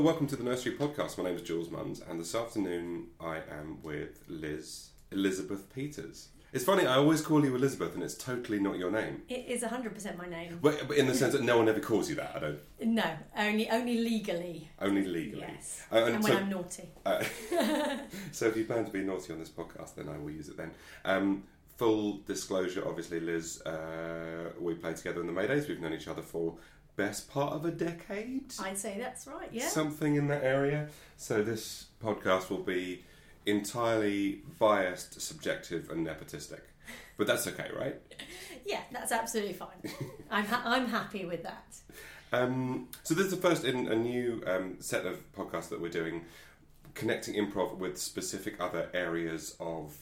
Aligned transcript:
Hello, 0.00 0.12
welcome 0.12 0.26
to 0.28 0.36
the 0.36 0.44
Nursery 0.44 0.72
Podcast. 0.76 1.18
My 1.18 1.24
name 1.24 1.34
is 1.34 1.42
Jules 1.42 1.68
Munns, 1.68 2.00
and 2.10 2.18
this 2.18 2.34
afternoon 2.34 3.08
I 3.20 3.36
am 3.36 3.82
with 3.82 4.24
Liz 4.28 4.92
Elizabeth 5.12 5.70
Peters. 5.74 6.28
It's 6.54 6.64
funny, 6.64 6.86
I 6.86 6.94
always 6.96 7.20
call 7.20 7.44
you 7.44 7.54
Elizabeth, 7.54 7.92
and 7.92 8.02
it's 8.02 8.14
totally 8.14 8.58
not 8.58 8.78
your 8.78 8.90
name. 8.90 9.20
It 9.28 9.44
is 9.46 9.62
100% 9.62 10.16
my 10.16 10.26
name. 10.26 10.58
But, 10.62 10.88
but 10.88 10.96
in 10.96 11.06
the 11.06 11.14
sense 11.14 11.34
that 11.34 11.42
no 11.42 11.58
one 11.58 11.68
ever 11.68 11.80
calls 11.80 12.08
you 12.08 12.16
that, 12.16 12.32
I 12.34 12.38
don't. 12.38 12.58
No, 12.82 13.04
only 13.36 13.68
only 13.68 13.98
legally. 13.98 14.70
Only 14.80 15.04
legally. 15.04 15.44
Yes. 15.46 15.82
Uh, 15.92 15.96
and, 15.96 16.14
and 16.14 16.24
when 16.24 16.32
so- 16.32 16.38
I'm 16.38 16.48
naughty. 16.48 16.88
Uh, 17.04 17.22
so 18.32 18.46
if 18.46 18.56
you 18.56 18.64
plan 18.64 18.86
to 18.86 18.90
be 18.90 19.02
naughty 19.02 19.34
on 19.34 19.38
this 19.38 19.50
podcast, 19.50 19.96
then 19.96 20.08
I 20.08 20.16
will 20.16 20.30
use 20.30 20.48
it 20.48 20.56
then. 20.56 20.70
Um, 21.04 21.42
full 21.76 22.20
disclosure, 22.26 22.88
obviously, 22.88 23.20
Liz, 23.20 23.60
uh, 23.66 24.52
we 24.58 24.76
played 24.76 24.96
together 24.96 25.20
in 25.20 25.26
the 25.26 25.32
Maydays. 25.34 25.68
We've 25.68 25.78
known 25.78 25.92
each 25.92 26.08
other 26.08 26.22
for 26.22 26.56
best 27.00 27.30
part 27.30 27.54
of 27.54 27.64
a 27.64 27.70
decade. 27.70 28.52
I'd 28.60 28.76
say 28.76 28.98
that's 28.98 29.26
right, 29.26 29.48
yeah. 29.50 29.68
something 29.68 30.16
in 30.16 30.28
that 30.28 30.44
area. 30.44 30.88
So 31.16 31.42
this 31.42 31.86
podcast 32.04 32.50
will 32.50 32.58
be 32.58 33.04
entirely 33.46 34.42
biased, 34.58 35.18
subjective, 35.18 35.88
and 35.88 36.06
nepotistic. 36.06 36.60
But 37.16 37.26
that's 37.26 37.46
okay, 37.46 37.70
right? 37.74 37.96
yeah, 38.66 38.82
that's 38.92 39.12
absolutely 39.12 39.54
fine. 39.54 39.80
I'm, 40.30 40.44
ha- 40.44 40.62
I'm 40.66 40.88
happy 40.88 41.24
with 41.24 41.42
that. 41.42 41.74
Um, 42.32 42.88
so 43.02 43.14
this 43.14 43.26
is 43.26 43.30
the 43.30 43.48
first 43.48 43.64
in 43.64 43.88
a 43.88 43.96
new 43.96 44.42
um, 44.46 44.76
set 44.80 45.06
of 45.06 45.32
podcasts 45.32 45.70
that 45.70 45.80
we're 45.80 45.88
doing, 45.88 46.26
connecting 46.94 47.34
improv 47.34 47.78
with 47.78 47.96
specific 47.96 48.60
other 48.60 48.90
areas 48.92 49.56
of 49.58 49.96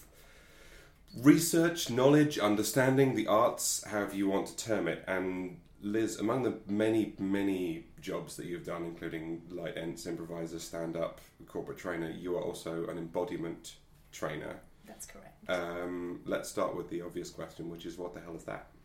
research, 1.17 1.91
knowledge, 1.91 2.39
understanding, 2.39 3.14
the 3.14 3.27
arts, 3.27 3.84
however 3.84 4.14
you 4.14 4.28
want 4.28 4.47
to 4.48 4.56
term 4.56 4.89
it. 4.89 5.05
And 5.06 5.59
Liz, 5.83 6.19
among 6.19 6.42
the 6.42 6.59
many, 6.67 7.14
many 7.19 7.87
jobs 8.01 8.37
that 8.37 8.47
you've 8.47 8.67
done, 8.67 8.84
including 8.84 9.42
light 9.51 9.77
ents, 9.77 10.06
improviser, 10.06 10.59
stand 10.59 10.97
up, 10.97 11.20
corporate 11.47 11.79
trainer, 11.79 12.11
you 12.11 12.36
are 12.36 12.42
also 12.42 12.86
an 12.89 12.98
embodiment 12.98 13.77
trainer. 14.12 14.61
That's 14.86 15.06
correct. 15.06 15.48
Um, 15.48 16.20
let's 16.25 16.48
start 16.48 16.77
with 16.77 16.89
the 16.91 17.03
obvious 17.03 17.31
question, 17.31 17.70
which 17.70 17.86
is 17.86 17.98
what 17.98 18.14
the 18.14 18.20
hell 18.20 18.36
is 18.36 18.45
that? 18.45 18.67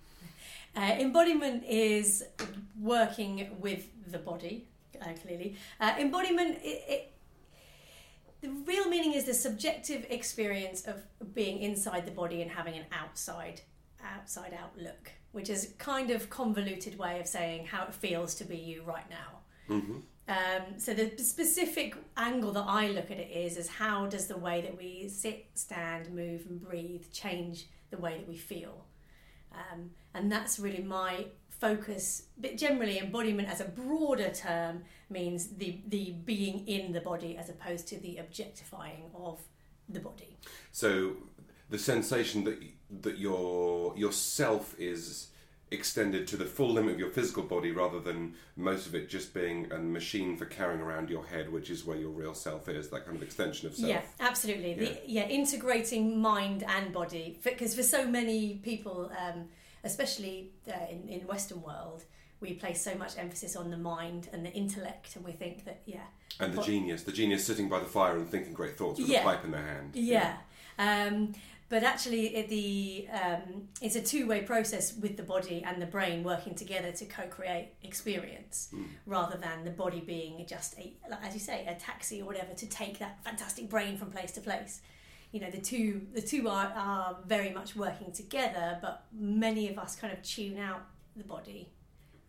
Uh, 0.76 0.96
embodiment 0.98 1.64
is 1.66 2.24
working 2.82 3.48
with 3.60 3.90
the 4.12 4.18
body, 4.18 4.68
uh, 5.00 5.14
clearly. 5.22 5.56
Uh, 5.80 5.94
embodiment, 6.00 6.58
it, 6.64 6.84
it, 6.88 7.13
the 8.44 8.50
real 8.66 8.90
meaning 8.90 9.14
is 9.14 9.24
the 9.24 9.34
subjective 9.34 10.06
experience 10.10 10.86
of 10.86 11.02
being 11.34 11.60
inside 11.62 12.06
the 12.06 12.12
body 12.12 12.42
and 12.42 12.52
having 12.52 12.76
an 12.76 12.86
outside 12.92 13.62
outside 14.04 14.54
outlook, 14.62 15.14
which 15.32 15.50
is 15.50 15.74
kind 15.78 16.12
of 16.12 16.30
convoluted 16.30 17.00
way 17.00 17.22
of 17.22 17.26
saying 17.26 17.66
how 17.66 17.86
it 17.86 17.94
feels 17.94 18.36
to 18.36 18.44
be 18.44 18.58
you 18.58 18.84
right 18.84 19.10
now. 19.10 19.74
Mm-hmm. 19.74 19.96
Um, 20.28 20.78
so 20.78 20.94
the 20.94 21.18
specific 21.18 21.96
angle 22.18 22.52
that 22.52 22.66
I 22.68 22.88
look 22.90 23.12
at 23.12 23.18
it 23.18 23.32
is 23.32 23.56
is 23.56 23.70
how 23.70 24.08
does 24.08 24.28
the 24.28 24.38
way 24.38 24.60
that 24.60 24.78
we 24.78 25.08
sit, 25.08 25.48
stand, 25.54 26.14
move, 26.14 26.46
and 26.50 26.62
breathe 26.62 27.06
change 27.14 27.68
the 27.92 27.98
way 27.98 28.18
that 28.18 28.28
we 28.28 28.36
feel, 28.36 28.86
um, 29.54 29.92
and 30.14 30.30
that's 30.30 30.60
really 30.60 30.84
my 30.84 31.28
focus. 31.64 32.24
But 32.38 32.58
generally, 32.58 33.00
embodiment 33.00 33.48
as 33.48 33.62
a 33.62 33.66
broader 33.66 34.30
term 34.30 34.84
means 35.10 35.40
the 35.62 35.80
the 35.88 36.12
being 36.26 36.68
in 36.68 36.92
the 36.92 37.02
body 37.02 37.38
as 37.38 37.50
opposed 37.50 37.88
to 37.90 38.00
the 38.00 38.18
objectifying 38.18 39.04
of 39.16 39.40
the 39.88 40.00
body. 40.00 40.38
So 40.72 41.14
the 41.70 41.80
sensation 41.80 42.44
that 42.44 42.58
that 43.06 43.18
your 43.18 43.98
yourself 43.98 44.76
is 44.78 45.30
extended 45.72 46.28
to 46.28 46.38
the 46.38 46.46
full 46.46 46.72
limit 46.72 46.94
of 46.94 47.00
your 47.00 47.10
physical 47.10 47.42
body 47.42 47.72
rather 47.72 48.00
than 48.00 48.36
most 48.56 48.86
of 48.86 48.94
it 48.94 49.10
just 49.10 49.34
being 49.34 49.72
a 49.72 49.80
machine 49.80 50.38
for 50.38 50.46
carrying 50.46 50.80
around 50.80 51.10
your 51.10 51.26
head 51.26 51.52
which 51.52 51.72
is 51.72 51.84
where 51.84 51.98
your 51.98 52.12
real 52.12 52.36
self 52.36 52.70
is 52.70 52.90
that 52.90 53.04
kind 53.06 53.18
of 53.18 53.24
extension 53.24 53.68
of 53.68 53.74
self 53.76 53.90
Yeah, 53.90 54.02
absolutely. 54.20 54.76
The, 54.76 55.00
yeah, 55.08 55.28
integrating 55.28 56.22
mind 56.22 56.64
and 56.76 56.94
body 56.94 57.40
because 57.44 57.74
for 57.74 57.82
so 57.82 58.06
many 58.06 58.60
people, 58.72 59.12
um, 59.18 59.46
especially 59.84 60.52
uh, 60.68 60.74
in 60.90 61.08
in 61.10 61.28
Western 61.28 61.62
world, 61.62 62.04
we 62.40 62.54
place 62.54 62.82
so 62.84 62.96
much 62.96 63.18
emphasis 63.18 63.56
on 63.56 63.70
the 63.70 63.78
mind 63.78 64.30
and 64.34 64.46
the 64.46 64.52
intellect, 64.52 65.16
and 65.16 65.26
we 65.26 65.32
think 65.34 65.66
that 65.66 65.82
yeah, 65.86 66.08
and 66.40 66.54
the 66.54 66.58
But- 66.58 66.66
genius 66.66 67.04
the 67.04 67.12
genius 67.12 67.46
sitting 67.46 67.70
by 67.70 67.80
the 67.80 67.86
fire 67.86 68.18
and 68.18 68.30
thinking 68.30 68.54
great 68.54 68.78
thoughts 68.78 69.00
with 69.00 69.10
Yeah. 69.10 69.22
a 69.22 69.24
pipe 69.24 69.44
in 69.46 69.52
their 69.52 69.66
hand 69.66 69.96
yeah. 69.96 70.38
Um, 70.80 71.34
but 71.70 71.82
actually, 71.84 72.36
it, 72.36 72.50
the 72.50 73.08
um, 73.12 73.68
it's 73.82 73.96
a 73.96 74.02
two 74.02 74.28
way 74.28 74.42
process 74.42 74.96
with 74.96 75.18
the 75.18 75.24
body 75.24 75.64
and 75.66 75.82
the 75.82 75.86
brain 75.88 76.24
working 76.24 76.54
together 76.56 76.92
to 76.92 77.06
co 77.06 77.24
create 77.28 77.70
experience, 77.84 78.70
Mm. 78.74 78.86
rather 79.06 79.38
than 79.38 79.64
the 79.64 79.72
body 79.72 80.02
being 80.02 80.46
just 80.48 80.78
a, 80.78 80.94
like, 81.10 81.24
as 81.24 81.34
you 81.34 81.40
say, 81.40 81.66
a 81.66 81.76
taxi 81.76 82.22
or 82.22 82.26
whatever 82.26 82.54
to 82.54 82.68
take 82.68 83.00
that 83.00 83.24
fantastic 83.24 83.70
brain 83.70 83.98
from 83.98 84.12
place 84.12 84.32
to 84.34 84.42
place. 84.42 84.82
You 85.34 85.40
know, 85.42 85.50
the 85.50 85.60
two 85.60 86.02
the 86.14 86.22
two 86.22 86.48
are, 86.48 86.72
are 86.76 87.18
very 87.26 87.50
much 87.50 87.76
working 87.76 88.12
together, 88.12 88.78
but 88.82 89.06
many 89.12 89.68
of 89.68 89.80
us 89.80 89.96
kind 89.96 90.14
of 90.14 90.22
tune 90.22 90.60
out 90.60 90.86
the 91.16 91.24
body. 91.24 91.70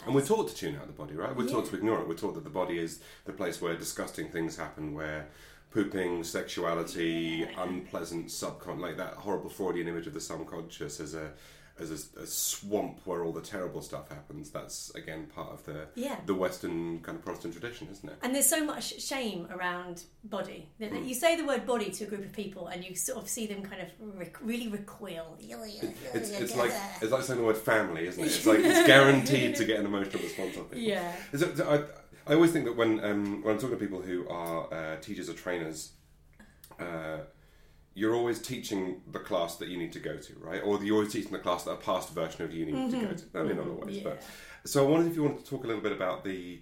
And 0.07 0.15
we're 0.15 0.25
taught 0.25 0.49
to 0.49 0.55
tune 0.55 0.77
out 0.77 0.87
the 0.87 0.93
body, 0.93 1.15
right? 1.15 1.37
We're 1.37 1.47
taught 1.47 1.67
to 1.67 1.77
ignore 1.77 2.01
it. 2.01 2.09
We're 2.09 2.15
taught 2.17 2.35
that 2.35 2.45
the 2.45 2.51
body 2.51 2.79
is 2.79 3.01
the 3.27 3.33
place 3.33 3.61
where 3.61 3.77
disgusting 3.77 4.29
things 4.31 4.57
happen, 4.57 4.95
where 4.95 5.29
pooping, 5.71 6.25
sexuality, 6.25 7.43
unpleasant 7.59 8.29
subcon, 8.29 8.81
like 8.81 8.97
that 8.97 9.15
horrible 9.15 9.51
Freudian 9.51 9.87
image 9.87 10.07
of 10.07 10.15
the 10.15 10.21
subconscious 10.21 10.99
as 10.99 11.15
a 11.15 11.33
as 11.81 11.91
a, 11.91 12.21
a 12.21 12.27
swamp 12.27 13.01
where 13.05 13.25
all 13.25 13.33
the 13.33 13.41
terrible 13.41 13.83
stuff 13.83 14.09
happens. 14.09 14.51
That's 14.51 14.95
again 14.95 15.27
part 15.35 15.51
of 15.53 15.65
the 15.65 15.89
Yeah. 15.97 16.21
the 16.25 16.35
Western 16.35 17.01
kind 17.01 17.19
of 17.19 17.25
Protestant 17.25 17.55
tradition, 17.55 17.89
isn't 17.91 18.09
it? 18.09 18.17
And 18.23 18.33
there's 18.35 18.49
so 18.49 18.65
much 18.65 19.01
shame 19.03 19.49
around 19.51 20.05
body. 20.23 20.69
That 20.79 20.93
Mm. 20.93 21.09
You 21.09 21.15
say 21.15 21.35
the 21.37 21.45
word 21.45 21.67
body 21.67 21.91
to 21.91 22.05
a 22.05 22.07
group 22.07 22.25
of 22.25 22.33
people, 22.33 22.69
and 22.69 22.85
you 22.85 22.95
sort 22.95 23.19
of 23.19 23.29
see 23.29 23.47
them 23.49 23.63
kind 23.63 23.83
of 23.83 23.89
rec- 24.17 24.41
really 24.41 24.69
recoil. 24.69 25.37
It's, 25.41 26.31
it's 26.31 26.55
like 26.57 26.73
it's 27.03 27.11
like 27.11 27.23
saying 27.25 27.41
the 27.41 27.45
word 27.47 27.57
family, 27.57 28.07
isn't 28.07 28.23
it? 28.23 28.27
It's 28.27 28.47
like 28.53 28.61
it's 28.61 28.87
guaranteed 28.87 29.57
to 29.57 29.65
get 29.65 29.81
an 29.81 29.87
emotional 29.87 30.23
response 30.23 30.57
on 30.57 30.65
people. 30.65 30.79
Yeah. 30.79 31.13
Is 31.33 31.43
it- 31.43 31.61
I, 31.61 31.83
I 32.27 32.35
always 32.35 32.53
think 32.53 32.65
that 32.67 32.77
when 32.77 33.05
um, 33.05 33.43
when 33.43 33.55
I'm 33.55 33.61
talking 33.61 33.77
to 33.79 33.85
people 33.85 34.01
who 34.01 34.27
are 34.29 34.73
uh, 34.73 34.97
teachers 35.01 35.29
or 35.29 35.35
trainers, 35.35 35.91
uh, 36.79 37.19
you're 37.95 38.15
always 38.15 38.41
teaching 38.41 39.01
the 39.13 39.21
class 39.21 39.57
that 39.57 39.69
you 39.69 39.79
need 39.79 39.93
to 39.93 40.01
go 40.01 40.17
to, 40.17 40.35
right? 40.41 40.61
Or 40.65 40.83
you're 40.83 40.97
always 40.97 41.13
teaching 41.13 41.33
the 41.33 41.39
class 41.39 41.63
that 41.65 41.71
a 41.73 41.77
past 41.77 42.11
version 42.11 42.43
of 42.45 42.53
you 42.53 42.67
need 42.67 42.91
to 42.91 43.01
go 43.01 43.13
to. 43.13 43.25
I 43.39 43.43
mean, 43.45 43.57
not 43.57 43.67
always, 43.69 43.97
Mm-hmm. 43.99 44.09
Yeah. 44.09 44.15
but 44.15 44.23
so 44.69 44.85
I 44.85 44.91
wondered 44.91 45.11
if 45.11 45.17
you 45.17 45.23
wanted 45.23 45.45
to 45.45 45.51
talk 45.51 45.65
a 45.65 45.67
little 45.67 45.83
bit 45.83 45.93
about 45.93 46.25
the 46.25 46.61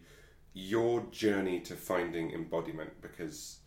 your 0.55 1.01
journey 1.11 1.61
to 1.61 1.75
finding 1.75 2.33
embodiment, 2.33 3.01
because 3.01 3.61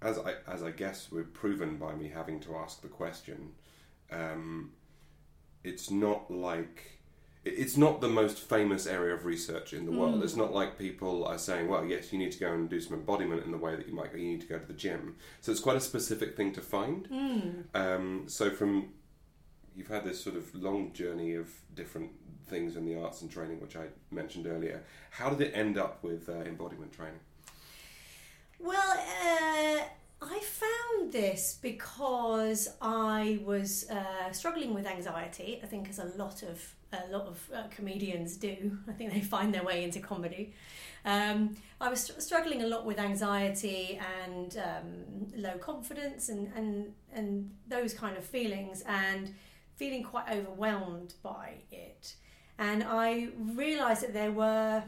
as 0.00 0.18
I 0.18 0.34
as 0.46 0.62
I 0.62 0.70
guess 0.70 1.10
we've 1.10 1.32
proven 1.32 1.76
by 1.78 1.94
me 1.94 2.08
having 2.08 2.38
to 2.40 2.56
ask 2.56 2.80
the 2.82 2.88
question, 2.88 3.50
um, 4.12 4.70
it's 5.64 5.90
not 5.90 6.30
like 6.30 6.97
it's 7.56 7.76
not 7.76 8.00
the 8.00 8.08
most 8.08 8.38
famous 8.38 8.86
area 8.86 9.14
of 9.14 9.24
research 9.24 9.72
in 9.72 9.84
the 9.86 9.92
world. 9.92 10.22
It's 10.22 10.36
not 10.36 10.52
like 10.52 10.78
people 10.78 11.24
are 11.24 11.38
saying, 11.38 11.68
"Well, 11.68 11.84
yes, 11.84 12.12
you 12.12 12.18
need 12.18 12.32
to 12.32 12.38
go 12.38 12.52
and 12.52 12.68
do 12.68 12.80
some 12.80 12.94
embodiment 12.94 13.44
in 13.44 13.50
the 13.50 13.58
way 13.58 13.76
that 13.76 13.88
you 13.88 13.94
might. 13.94 14.14
You 14.14 14.28
need 14.28 14.40
to 14.42 14.46
go 14.46 14.58
to 14.58 14.66
the 14.66 14.72
gym." 14.74 15.16
So 15.40 15.52
it's 15.52 15.60
quite 15.60 15.76
a 15.76 15.80
specific 15.80 16.36
thing 16.36 16.52
to 16.52 16.60
find. 16.60 17.08
Um, 17.74 18.24
so 18.26 18.50
from 18.50 18.92
you've 19.74 19.88
had 19.88 20.04
this 20.04 20.22
sort 20.22 20.36
of 20.36 20.52
long 20.54 20.92
journey 20.92 21.34
of 21.34 21.48
different 21.74 22.10
things 22.48 22.76
in 22.76 22.84
the 22.84 23.00
arts 23.00 23.22
and 23.22 23.30
training, 23.30 23.60
which 23.60 23.76
I 23.76 23.86
mentioned 24.10 24.46
earlier. 24.46 24.82
How 25.10 25.30
did 25.30 25.40
it 25.40 25.52
end 25.54 25.78
up 25.78 26.02
with 26.02 26.28
uh, 26.28 26.32
embodiment 26.32 26.92
training? 26.92 27.20
Well, 28.58 28.98
uh, 28.98 29.84
I 30.20 30.40
found 30.40 31.12
this 31.12 31.58
because 31.62 32.68
I 32.82 33.40
was 33.44 33.88
uh, 33.88 34.32
struggling 34.32 34.74
with 34.74 34.86
anxiety. 34.86 35.60
I 35.62 35.66
think 35.66 35.88
as 35.88 35.98
a 35.98 36.06
lot 36.16 36.42
of 36.42 36.74
a 36.92 37.12
lot 37.12 37.26
of 37.26 37.50
uh, 37.54 37.64
comedians 37.70 38.36
do. 38.36 38.78
I 38.88 38.92
think 38.92 39.12
they 39.12 39.20
find 39.20 39.52
their 39.52 39.62
way 39.62 39.84
into 39.84 40.00
comedy. 40.00 40.54
Um, 41.04 41.56
I 41.80 41.88
was 41.88 42.00
str- 42.00 42.20
struggling 42.20 42.62
a 42.62 42.66
lot 42.66 42.84
with 42.86 42.98
anxiety 42.98 44.00
and 44.24 44.56
um, 44.56 45.32
low 45.36 45.58
confidence 45.58 46.28
and, 46.28 46.50
and 46.56 46.92
and 47.12 47.50
those 47.68 47.94
kind 47.94 48.16
of 48.16 48.24
feelings 48.24 48.82
and 48.86 49.34
feeling 49.76 50.02
quite 50.02 50.28
overwhelmed 50.30 51.14
by 51.22 51.54
it. 51.70 52.14
And 52.58 52.82
I 52.82 53.28
realised 53.38 54.02
that 54.02 54.12
there 54.12 54.32
were 54.32 54.82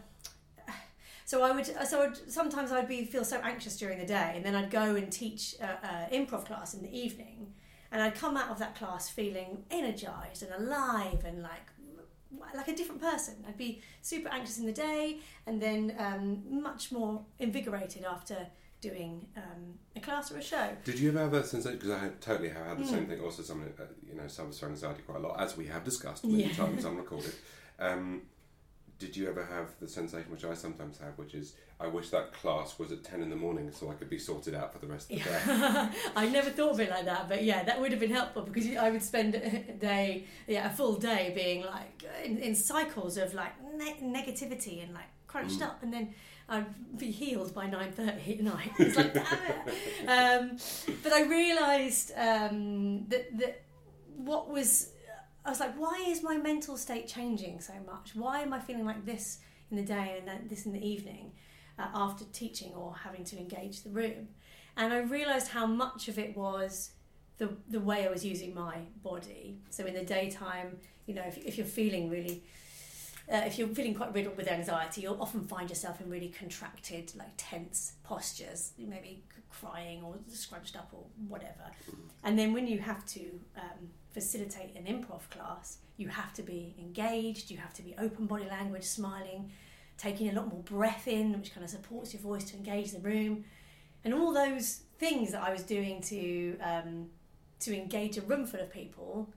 so 1.31 1.43
I 1.45 1.53
would, 1.53 1.65
so 1.87 2.03
I'd, 2.03 2.17
sometimes 2.31 2.73
I'd 2.73 2.89
be 2.89 3.05
feel 3.05 3.25
so 3.25 3.39
anxious 3.53 3.77
during 3.77 3.99
the 4.01 4.05
day, 4.21 4.33
and 4.35 4.45
then 4.45 4.57
I'd 4.57 4.69
go 4.69 4.97
and 4.97 5.13
teach 5.13 5.55
a, 5.61 6.09
a 6.11 6.17
improv 6.17 6.45
class 6.45 6.75
in 6.75 6.83
the 6.83 6.93
evening, 7.05 7.55
and 7.93 8.03
I'd 8.03 8.17
come 8.17 8.37
out 8.37 8.51
of 8.51 8.59
that 8.59 8.75
class 8.75 9.09
feeling 9.09 9.63
energized 9.71 10.43
and 10.43 10.53
alive 10.61 11.25
and 11.25 11.41
like 11.43 11.67
like 12.55 12.67
a 12.69 12.75
different 12.75 13.01
person. 13.01 13.35
I'd 13.47 13.57
be 13.57 13.81
super 14.03 14.29
anxious 14.29 14.59
in 14.59 14.67
the 14.67 14.73
day, 14.73 15.21
and 15.47 15.63
then 15.63 15.95
um, 16.01 16.43
much 16.69 16.91
more 16.91 17.25
invigorated 17.39 18.05
after 18.05 18.39
doing 18.81 19.27
um, 19.37 19.75
a 19.95 20.01
class 20.01 20.33
or 20.33 20.39
a 20.39 20.43
show. 20.43 20.69
Did 20.85 20.99
you 20.99 21.11
ever 21.11 21.21
have 21.21 21.33
that 21.33 21.47
sensation? 21.47 21.79
Because 21.79 21.93
I 21.93 22.09
totally 22.21 22.49
have 22.49 22.67
had 22.67 22.79
the 22.79 22.83
Hmm. 22.85 22.91
same 22.97 23.07
thing. 23.07 23.21
Also, 23.21 23.43
someone 23.45 23.73
uh, 23.79 23.85
you 24.09 24.15
know 24.17 24.27
suffers 24.27 24.59
from 24.59 24.71
anxiety 24.71 25.03
quite 25.07 25.19
a 25.19 25.27
lot, 25.29 25.41
as 25.41 25.57
we 25.57 25.67
have 25.67 25.85
discussed 25.85 26.25
many 26.25 26.45
Yeah. 26.45 26.53
times 26.55 26.85
unrecorded. 26.85 27.35
Um, 27.79 28.23
did 29.01 29.17
you 29.17 29.29
ever 29.29 29.45
have 29.45 29.69
the 29.81 29.89
sensation, 29.89 30.31
which 30.31 30.45
I 30.45 30.55
sometimes 30.55 30.99
have, 30.99 31.19
which 31.19 31.35
is 31.35 31.55
I 31.81 31.89
wish 31.89 32.11
that 32.11 32.33
class 32.33 32.79
was 32.79 32.93
at 32.93 33.03
ten 33.03 33.23
in 33.23 33.31
the 33.31 33.37
morning 33.37 33.73
so 33.73 33.91
I 33.91 33.95
could 33.95 34.09
be 34.11 34.19
sorted 34.19 34.55
out 34.55 34.73
for 34.73 34.79
the 34.79 34.87
rest 34.87 35.11
of 35.11 35.19
the 35.19 35.25
day. 35.25 35.41
I 36.17 36.29
never 36.29 36.51
thought 36.51 36.73
of 36.75 36.81
it 36.81 36.91
like 36.91 37.07
that, 37.07 37.29
but 37.29 37.43
yeah, 37.43 37.65
that 37.65 37.81
would 37.81 37.91
have 37.91 38.01
been 38.01 38.13
helpful 38.13 38.43
because 38.43 38.67
I 38.77 38.91
would 38.91 39.03
spend 39.03 39.35
a 39.35 39.73
day, 39.73 40.27
yeah, 40.47 40.71
a 40.71 40.75
full 40.75 40.95
day 40.95 41.33
being 41.35 41.65
like 41.65 42.05
in, 42.25 42.39
in 42.39 42.55
cycles 42.55 43.17
of 43.17 43.35
like 43.35 43.53
ne- 43.75 44.01
negativity 44.03 44.83
and 44.85 44.93
like 44.95 45.09
crunched 45.27 45.61
Mm. 45.61 45.67
up, 45.67 45.83
and 45.83 45.93
then 45.93 46.15
I'd 46.49 46.99
be 46.99 47.11
healed 47.11 47.55
by 47.55 47.67
nine 47.67 47.93
thirty 47.93 48.35
at 48.39 48.41
night. 48.45 48.73
It's 48.79 48.97
like. 48.97 49.17
Um, 50.07 50.57
but 51.03 51.13
I 51.13 51.23
realised 51.23 52.13
um, 52.17 53.07
that 53.09 53.39
that 53.39 53.63
what 54.17 54.51
was 54.51 54.91
I 55.45 55.51
was 55.51 55.61
like, 55.61 55.75
why 55.77 56.05
is 56.07 56.23
my 56.23 56.37
mental 56.37 56.77
state 56.77 57.07
changing 57.07 57.61
so 57.61 57.73
much? 57.87 58.15
Why 58.15 58.41
am 58.41 58.53
I 58.53 58.61
feeling 58.61 58.85
like 58.85 59.07
this 59.07 59.39
in 59.71 59.77
the 59.77 59.83
day 59.83 60.17
and 60.19 60.29
then 60.29 60.47
this 60.49 60.67
in 60.67 60.73
the 60.73 60.87
evening 60.87 61.33
uh, 61.79 61.87
after 61.95 62.25
teaching 62.33 62.75
or 62.75 62.95
having 62.95 63.25
to 63.25 63.39
engage 63.39 63.83
the 63.83 63.91
room? 63.91 64.29
And 64.77 64.93
I 64.93 64.99
realised 64.99 65.49
how 65.49 65.67
much 65.67 66.09
of 66.09 66.19
it 66.19 66.37
was 66.37 66.91
the 67.39 67.57
the 67.69 67.81
way 67.81 68.07
I 68.07 68.11
was 68.11 68.25
using 68.25 68.55
my 68.55 68.77
body. 69.03 69.59
So 69.71 69.87
in 69.87 69.95
the 69.95 70.05
daytime, 70.05 70.79
you 71.07 71.15
know, 71.15 71.25
if, 71.27 71.39
if 71.39 71.57
you're 71.57 71.67
feeling 71.67 72.11
really 72.11 72.45
uh, 73.33 73.43
if 73.47 73.59
you're 73.59 73.69
feeling 73.69 73.95
quite 73.95 74.13
riddled 74.13 74.37
with 74.37 74.49
anxiety, 74.49 75.03
you'll 75.03 75.21
often 75.21 75.47
find 75.47 75.71
yourself 75.71 76.01
in 76.01 76.11
really 76.11 76.29
contracted, 76.29 77.13
like 77.17 77.31
tense 77.37 77.93
postures, 78.03 78.73
maybe 78.77 79.23
crying 79.51 80.03
or 80.03 80.17
scrunched 80.29 80.77
up 80.77 80.91
or 80.93 81.05
whatever. 81.29 81.71
And 82.25 82.39
then 82.39 82.53
when 82.53 82.67
you 82.67 82.79
have 82.79 83.07
to 83.07 83.21
um, 83.57 83.91
facilitate 84.13 84.77
an 84.77 84.85
improv 84.85 85.29
class, 85.31 85.79
you 85.97 86.09
have 86.09 86.33
to 86.35 86.43
be 86.43 86.75
engaged, 86.79 87.51
you 87.51 87.59
have 87.59 87.73
to 87.75 87.83
be 87.83 87.95
open 87.99 88.27
body 88.27 88.47
language, 88.47 88.85
smiling, 88.85 89.51
taking 89.99 90.29
a 90.31 90.33
lot 90.33 90.49
more 90.49 90.63
breath 90.63 91.07
in, 91.07 91.33
which 91.39 91.53
kind 91.55 91.65
of 91.65 91.71
supports 91.71 92.13
your 92.13 92.23
voice 92.23 92.45
to 92.45 92.57
engage 92.57 92.93
the 92.93 93.01
room, 93.01 93.45
and 94.05 94.15
all 94.15 94.33
those 94.33 94.83
things 94.99 95.33
that 95.33 95.43
I 95.43 95.53
was 95.53 95.63
doing 95.63 96.01
to 96.03 96.59
um, 96.61 97.07
to 97.61 97.77
engage 97.77 98.17
a 98.17 98.23
room 98.23 98.47
full 98.47 98.61
of 98.61 98.73
people. 98.73 99.31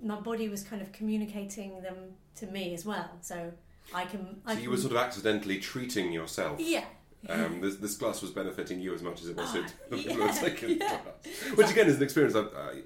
My 0.00 0.20
body 0.20 0.48
was 0.48 0.62
kind 0.62 0.80
of 0.82 0.92
communicating 0.92 1.82
them 1.82 1.96
to 2.36 2.46
me 2.46 2.74
as 2.74 2.84
well, 2.84 3.10
so 3.20 3.52
I 3.92 4.04
can. 4.04 4.40
I 4.46 4.54
So 4.54 4.58
you 4.58 4.64
can 4.64 4.70
were 4.70 4.76
sort 4.76 4.92
of 4.92 4.98
accidentally 4.98 5.58
treating 5.58 6.12
yourself. 6.12 6.60
yeah. 6.60 6.84
Um, 7.28 7.60
this, 7.60 7.76
this 7.76 7.96
class 7.96 8.20
was 8.22 8.30
benefiting 8.30 8.80
you 8.80 8.94
as 8.94 9.02
much 9.02 9.22
as 9.22 9.28
it 9.28 9.36
was 9.36 9.54
Ah, 9.56 9.66
the 9.90 9.98
yeah, 10.00 10.30
taking 10.32 10.78
yeah. 10.78 10.98
class. 10.98 11.54
Which 11.56 11.70
again 11.70 11.86
is 11.86 11.96
an 11.96 12.02
experience 12.02 12.34
I, 12.36 12.42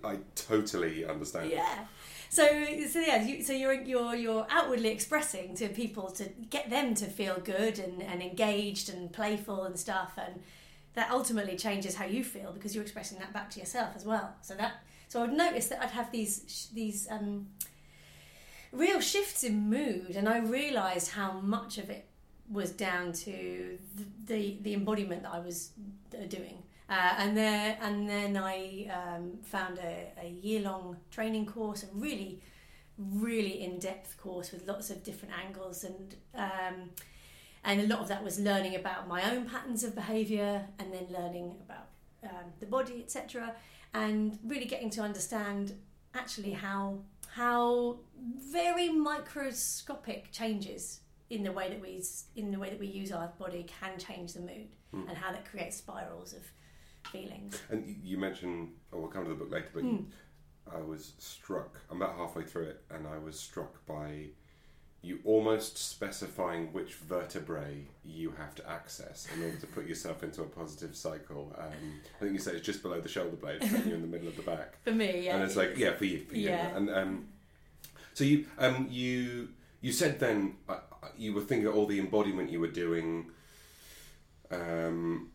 I, 0.08 0.12
I 0.12 0.18
totally 0.34 1.04
understand. 1.04 1.50
Yeah. 1.50 1.86
So, 2.30 2.46
so 2.88 3.00
yeah, 3.00 3.24
you, 3.24 3.42
so 3.42 3.52
you're 3.54 3.72
you're 3.72 4.14
you're 4.14 4.46
outwardly 4.50 4.90
expressing 4.90 5.54
to 5.56 5.68
people 5.68 6.10
to 6.12 6.24
get 6.50 6.68
them 6.68 6.94
to 6.96 7.06
feel 7.06 7.38
good 7.42 7.78
and, 7.78 8.02
and 8.02 8.20
engaged 8.22 8.90
and 8.90 9.10
playful 9.12 9.64
and 9.64 9.78
stuff, 9.78 10.12
and 10.18 10.40
that 10.94 11.10
ultimately 11.10 11.56
changes 11.56 11.94
how 11.94 12.04
you 12.04 12.22
feel 12.22 12.52
because 12.52 12.74
you're 12.74 12.82
expressing 12.84 13.18
that 13.18 13.32
back 13.32 13.48
to 13.52 13.60
yourself 13.60 13.90
as 13.96 14.04
well. 14.04 14.34
So 14.42 14.54
that 14.56 14.82
so 15.08 15.22
I'd 15.22 15.32
noticed 15.32 15.70
that 15.70 15.82
I'd 15.82 15.90
have 15.92 16.12
these 16.12 16.44
sh- 16.46 16.66
these 16.74 17.08
um, 17.10 17.46
real 18.72 19.00
shifts 19.00 19.42
in 19.42 19.70
mood, 19.70 20.10
and 20.14 20.28
I 20.28 20.38
realised 20.38 21.12
how 21.12 21.32
much 21.40 21.78
of 21.78 21.88
it 21.88 22.07
was 22.50 22.72
down 22.72 23.12
to 23.12 23.78
the 24.26 24.56
the, 24.62 24.74
embodiment 24.74 25.22
that 25.22 25.32
I 25.32 25.40
was 25.40 25.70
uh, 26.14 26.26
doing. 26.26 26.62
Uh, 26.88 27.14
and 27.18 27.36
then 27.36 27.76
and 27.82 28.08
then 28.08 28.36
I 28.36 28.88
um, 28.90 29.38
found 29.42 29.78
a, 29.78 30.12
a 30.22 30.28
year 30.28 30.62
long 30.62 30.96
training 31.10 31.46
course, 31.46 31.82
a 31.82 31.86
really 31.92 32.40
really 32.98 33.62
in 33.62 33.78
depth 33.78 34.16
course 34.18 34.50
with 34.50 34.66
lots 34.66 34.90
of 34.90 35.02
different 35.04 35.32
angles 35.44 35.84
and 35.84 36.16
um, 36.34 36.90
and 37.64 37.80
a 37.80 37.86
lot 37.86 38.00
of 38.00 38.08
that 38.08 38.22
was 38.24 38.40
learning 38.40 38.74
about 38.74 39.06
my 39.06 39.30
own 39.30 39.48
patterns 39.48 39.84
of 39.84 39.94
behaviour 39.94 40.66
and 40.78 40.92
then 40.92 41.06
learning 41.10 41.54
about 41.64 41.86
um, 42.24 42.52
the 42.58 42.66
body 42.66 43.00
etc 43.04 43.54
and 43.94 44.38
really 44.44 44.64
getting 44.64 44.90
to 44.90 45.00
understand 45.00 45.74
actually 46.14 46.50
how 46.50 46.98
how 47.30 47.98
very 48.50 48.88
microscopic 48.88 50.32
changes 50.32 51.00
in 51.30 51.42
the 51.42 51.52
way 51.52 51.68
that 51.68 51.80
we 51.80 52.02
in 52.36 52.50
the 52.50 52.58
way 52.58 52.70
that 52.70 52.78
we 52.78 52.86
use 52.86 53.12
our 53.12 53.28
body 53.38 53.64
can 53.80 53.98
change 53.98 54.32
the 54.32 54.40
mood 54.40 54.68
Mm. 54.94 55.06
and 55.08 55.18
how 55.18 55.30
that 55.30 55.44
creates 55.44 55.76
spirals 55.76 56.32
of 56.32 56.42
feelings. 57.12 57.60
And 57.68 57.86
you- 58.02 58.16
mentioned, 58.16 58.72
oh, 58.92 59.00
we'll 59.00 59.08
come 59.08 59.24
to 59.24 59.28
the 59.30 59.36
book 59.36 59.50
later, 59.50 59.68
but 59.74 59.82
Mm. 59.84 60.06
I 60.72 60.80
was 60.80 61.12
struck, 61.18 61.78
I'm 61.90 62.00
about 62.00 62.16
halfway 62.16 62.44
through 62.44 62.64
it, 62.64 62.84
and 62.90 63.06
I 63.06 63.18
was 63.18 63.38
struck 63.38 63.84
by 63.86 64.28
you 65.02 65.20
almost 65.24 65.76
specifying 65.78 66.72
which 66.72 66.94
vertebrae 66.94 67.86
you 68.04 68.32
have 68.32 68.54
to 68.56 68.68
access 68.68 69.28
in 69.36 69.42
order 69.44 69.56
to 69.58 69.66
put 69.66 69.86
yourself 69.86 70.24
into 70.24 70.42
a 70.42 70.46
positive 70.46 70.96
cycle. 70.96 71.54
Um, 71.56 72.00
I 72.16 72.18
think 72.20 72.32
you 72.32 72.38
said 72.40 72.54
it's 72.56 72.66
just 72.66 72.82
below 72.82 73.00
the 73.00 73.08
shoulder 73.08 73.36
blade, 73.36 73.62
and 73.62 73.84
you're 73.86 73.94
in 73.94 74.00
the 74.02 74.08
middle 74.08 74.26
of 74.28 74.36
the 74.36 74.42
back. 74.42 74.76
For 74.84 74.90
me, 74.92 75.26
yeah. 75.26 75.34
and 75.36 75.44
it's 75.44 75.54
like, 75.56 75.76
yeah, 75.76 75.94
for 75.94 76.04
you, 76.06 76.24
for 76.24 76.34
you. 76.34 76.48
Yeah. 76.48 76.76
And 76.76 76.90
um, 76.90 77.28
so 78.14 78.24
you, 78.24 78.46
um, 78.58 78.88
you, 78.90 79.50
you 79.82 79.92
said 79.92 80.18
then 80.18 80.56
uh, 80.68 80.78
you 81.16 81.32
were 81.32 81.40
thinking 81.40 81.66
of 81.66 81.76
all 81.76 81.86
the 81.86 81.98
embodiment 81.98 82.50
you 82.50 82.60
were 82.60 82.66
doing. 82.68 83.30
Um, 84.50 85.30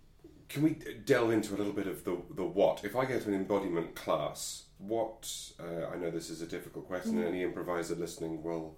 can 0.50 0.64
we 0.64 0.78
delve 1.06 1.32
into 1.32 1.56
a 1.56 1.58
little 1.58 1.74
bit 1.74 1.88
of 1.88 2.04
the 2.04 2.18
the 2.36 2.44
what? 2.44 2.84
If 2.84 2.96
I 2.96 3.06
go 3.06 3.20
to 3.20 3.28
an 3.28 3.34
embodiment 3.34 3.96
class, 3.96 4.64
what? 4.78 5.30
Uh, 5.60 5.88
I 5.88 5.98
know 5.98 6.12
this 6.12 6.30
is 6.30 6.42
a 6.42 6.48
difficult 6.48 6.88
question, 6.88 7.18
and 7.18 7.28
any 7.28 7.44
improviser 7.44 7.96
listening 7.96 8.44
will 8.44 8.78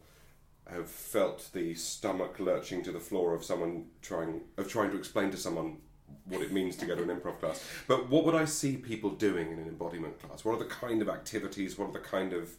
have 0.69 0.89
felt 0.89 1.50
the 1.53 1.75
stomach 1.75 2.39
lurching 2.39 2.83
to 2.83 2.92
the 2.92 3.00
floor 3.00 3.36
of 3.36 3.44
someone 3.44 3.86
trying 4.01 4.41
of 4.57 4.68
trying 4.68 4.91
to 4.91 4.98
explain 4.98 5.31
to 5.31 5.38
someone 5.38 5.77
what 6.25 6.41
it 6.41 6.51
means 6.51 6.75
to 6.77 6.86
go 6.86 6.95
to 6.95 7.03
an 7.03 7.09
improv 7.09 7.39
class. 7.39 7.63
But 7.88 8.09
what 8.09 8.25
would 8.25 8.36
I 8.36 8.45
see 8.45 8.77
people 8.77 9.12
doing 9.12 9.51
in 9.51 9.59
an 9.59 9.68
embodiment 9.68 10.19
class? 10.19 10.44
What 10.44 10.56
are 10.56 10.59
the 10.59 10.65
kind 10.65 11.01
of 11.01 11.09
activities? 11.09 11.77
What 11.77 11.89
are 11.89 11.94
the 11.94 12.00
kind 12.00 12.33
of 12.33 12.50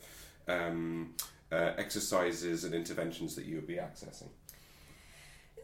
um, 0.48 1.14
uh, 1.52 1.72
exercises 1.78 2.64
and 2.64 2.74
interventions 2.74 3.34
that 3.36 3.44
you 3.44 3.56
would 3.56 3.66
be 3.66 3.76
accessing? 3.76 4.28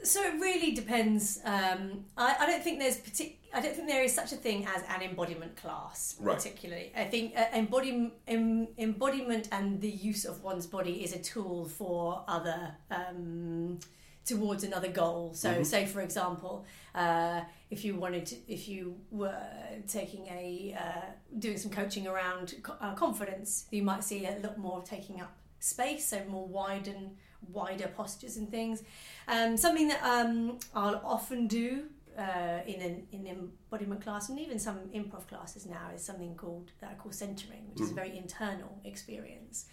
So 0.04 0.20
it 0.20 0.34
really 0.40 0.72
depends. 0.72 1.38
Um, 1.44 2.04
I, 2.16 2.36
I 2.40 2.46
don't 2.46 2.62
think 2.62 2.80
there's 2.80 2.98
partic- 2.98 3.36
I 3.54 3.60
don't 3.60 3.74
think 3.76 3.86
there 3.88 4.02
is 4.02 4.12
such 4.12 4.32
a 4.32 4.36
thing 4.36 4.66
as 4.66 4.82
an 4.88 5.02
embodiment 5.02 5.54
class, 5.56 6.16
Right. 6.18 6.36
particularly. 6.36 6.92
I 6.96 7.04
think 7.04 7.36
uh, 7.36 7.44
embody- 7.54 8.12
em- 8.26 8.68
embodiment 8.78 9.48
and 9.52 9.80
the 9.80 9.90
use 9.90 10.24
of 10.24 10.42
one's 10.42 10.66
body 10.66 11.04
is 11.04 11.12
a 11.12 11.20
tool 11.20 11.66
for 11.66 12.24
other 12.26 12.74
um, 12.90 13.78
towards 14.24 14.64
another 14.64 14.88
goal. 14.88 15.34
So, 15.34 15.50
Mhm. 15.54 15.66
say 15.66 15.86
for 15.86 16.00
example, 16.00 16.64
uh, 16.96 17.42
if 17.70 17.84
you 17.84 17.94
wanted 17.96 18.26
to, 18.26 18.36
if 18.52 18.68
you 18.68 18.98
were 19.12 19.40
taking 19.86 20.26
a 20.28 20.76
uh, 20.78 21.10
doing 21.38 21.58
some 21.58 21.70
coaching 21.70 22.08
around 22.08 22.54
co- 22.64 22.76
uh, 22.80 22.94
confidence, 22.94 23.66
you 23.70 23.82
might 23.84 24.02
see 24.02 24.26
a 24.26 24.38
lot 24.40 24.58
more 24.58 24.82
taking 24.82 25.20
up 25.20 25.32
space, 25.62 26.06
so 26.08 26.22
more 26.28 26.46
wide 26.46 26.88
and 26.88 27.16
wider 27.48 27.88
postures 27.88 28.36
and 28.36 28.50
things. 28.50 28.82
Um, 29.28 29.56
something 29.56 29.88
that 29.88 30.02
um, 30.02 30.58
I'll 30.74 31.00
often 31.04 31.46
do 31.46 31.84
uh, 32.18 32.60
in 32.66 32.80
an 32.82 33.06
in 33.12 33.26
embodiment 33.26 34.02
class 34.02 34.28
and 34.28 34.38
even 34.38 34.58
some 34.58 34.78
improv 34.94 35.26
classes 35.28 35.66
now 35.66 35.90
is 35.94 36.04
something 36.04 36.34
called 36.36 36.70
that 36.80 36.90
I 36.90 36.94
call 36.94 37.12
centering, 37.12 37.62
which 37.70 37.80
is 37.80 37.90
a 37.90 37.92
Mhm. 37.92 37.96
very 38.02 38.16
internal 38.18 38.80
experience 38.84 39.66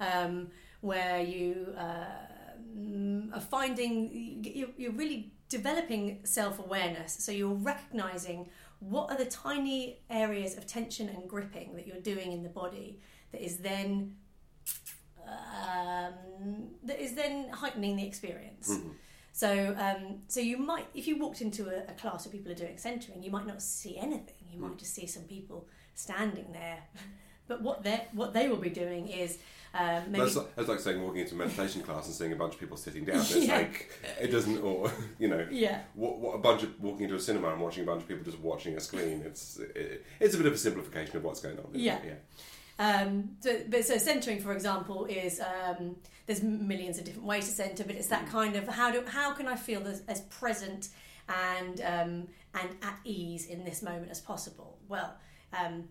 um, 0.00 0.50
where 0.80 1.20
you 1.22 1.72
uh, 1.78 2.04
mm, 2.76 3.32
are 3.36 3.40
finding 3.40 3.94
you're, 4.44 4.70
you're 4.76 4.92
really 4.92 5.32
developing 5.48 6.20
self 6.24 6.58
awareness. 6.58 7.12
So 7.24 7.30
you're 7.32 7.60
recognizing 7.72 8.48
what 8.80 9.10
are 9.10 9.16
the 9.16 9.26
tiny 9.48 10.00
areas 10.10 10.56
of 10.58 10.66
tension 10.66 11.08
and 11.08 11.28
gripping 11.28 11.74
that 11.76 11.86
you're 11.86 12.02
doing 12.12 12.32
in 12.32 12.42
the 12.42 12.48
body 12.48 13.00
that 13.32 13.40
is 13.40 13.58
then 13.58 14.16
um, 15.28 16.68
that 16.84 17.00
is 17.00 17.14
then 17.14 17.48
heightening 17.50 17.96
the 17.96 18.06
experience. 18.06 18.70
Mhm. 18.70 18.90
So, 19.32 19.74
um, 19.78 20.20
so 20.28 20.38
you 20.40 20.58
might, 20.58 20.86
if 20.94 21.08
you 21.08 21.18
walked 21.18 21.40
into 21.40 21.68
a, 21.68 21.78
a 21.90 21.94
class 21.94 22.24
where 22.24 22.32
people 22.32 22.52
are 22.52 22.54
doing 22.54 22.78
centering, 22.78 23.22
you 23.22 23.30
might 23.32 23.46
not 23.46 23.60
see 23.60 23.96
anything. 23.98 24.46
You 24.52 24.60
might 24.60 24.72
Mm. 24.72 24.78
just 24.78 24.94
see 24.94 25.06
some 25.06 25.24
people 25.24 25.68
standing 25.94 26.52
there. 26.52 26.78
But 27.46 27.60
what 27.60 27.82
they 27.82 28.06
what 28.12 28.32
they 28.32 28.48
will 28.48 28.56
be 28.56 28.70
doing 28.70 29.06
is 29.08 29.36
uh, 29.74 30.00
maybe 30.08 30.20
That's, 30.24 30.34
like, 30.36 30.56
that's 30.56 30.66
like 30.68 30.80
saying 30.80 31.02
walking 31.02 31.20
into 31.20 31.34
a 31.34 31.36
meditation 31.36 31.82
class 31.82 32.06
and 32.06 32.14
seeing 32.14 32.32
a 32.32 32.36
bunch 32.36 32.54
of 32.54 32.60
people 32.60 32.78
sitting 32.78 33.04
down. 33.04 33.16
It's 33.20 33.36
Yeah. 33.36 33.56
like 33.58 33.90
it 34.18 34.28
doesn't, 34.28 34.60
or 34.62 34.90
you 35.18 35.28
know, 35.28 35.46
yeah, 35.50 35.82
what, 35.92 36.20
what 36.20 36.34
a 36.36 36.38
bunch 36.38 36.62
of 36.62 36.80
walking 36.80 37.02
into 37.04 37.16
a 37.16 37.20
cinema 37.20 37.48
and 37.52 37.60
watching 37.60 37.82
a 37.82 37.86
bunch 37.86 38.00
of 38.00 38.08
people 38.08 38.24
just 38.24 38.38
watching 38.40 38.78
a 38.78 38.80
screen. 38.80 39.20
It's 39.26 39.58
it, 39.58 40.06
it's 40.20 40.34
a 40.34 40.38
bit 40.38 40.46
of 40.46 40.54
a 40.54 40.56
simplification 40.56 41.18
of 41.18 41.24
what's 41.24 41.40
going 41.42 41.58
on. 41.58 41.66
Yeah. 41.74 41.96
it? 41.98 42.22
Um, 42.78 43.36
so, 43.40 43.60
but 43.68 43.84
so 43.84 43.98
centering, 43.98 44.40
for 44.40 44.52
example, 44.52 45.04
is 45.06 45.40
um, 45.40 45.96
there's 46.26 46.42
millions 46.42 46.98
of 46.98 47.04
different 47.04 47.26
ways 47.26 47.46
to 47.46 47.52
center, 47.52 47.84
but 47.84 47.94
it's 47.94 48.08
that 48.08 48.26
kind 48.28 48.56
of 48.56 48.66
how 48.66 48.90
do 48.90 49.02
how 49.06 49.32
can 49.32 49.46
I 49.46 49.56
feel 49.56 49.86
as, 49.86 50.02
as 50.08 50.22
present 50.22 50.88
and 51.28 51.80
um, 51.80 52.28
and 52.54 52.68
at 52.82 52.98
ease 53.04 53.46
in 53.46 53.64
this 53.64 53.82
moment 53.82 54.10
as 54.10 54.20
possible? 54.20 54.78
Well, 54.88 55.14
um, 55.56 55.88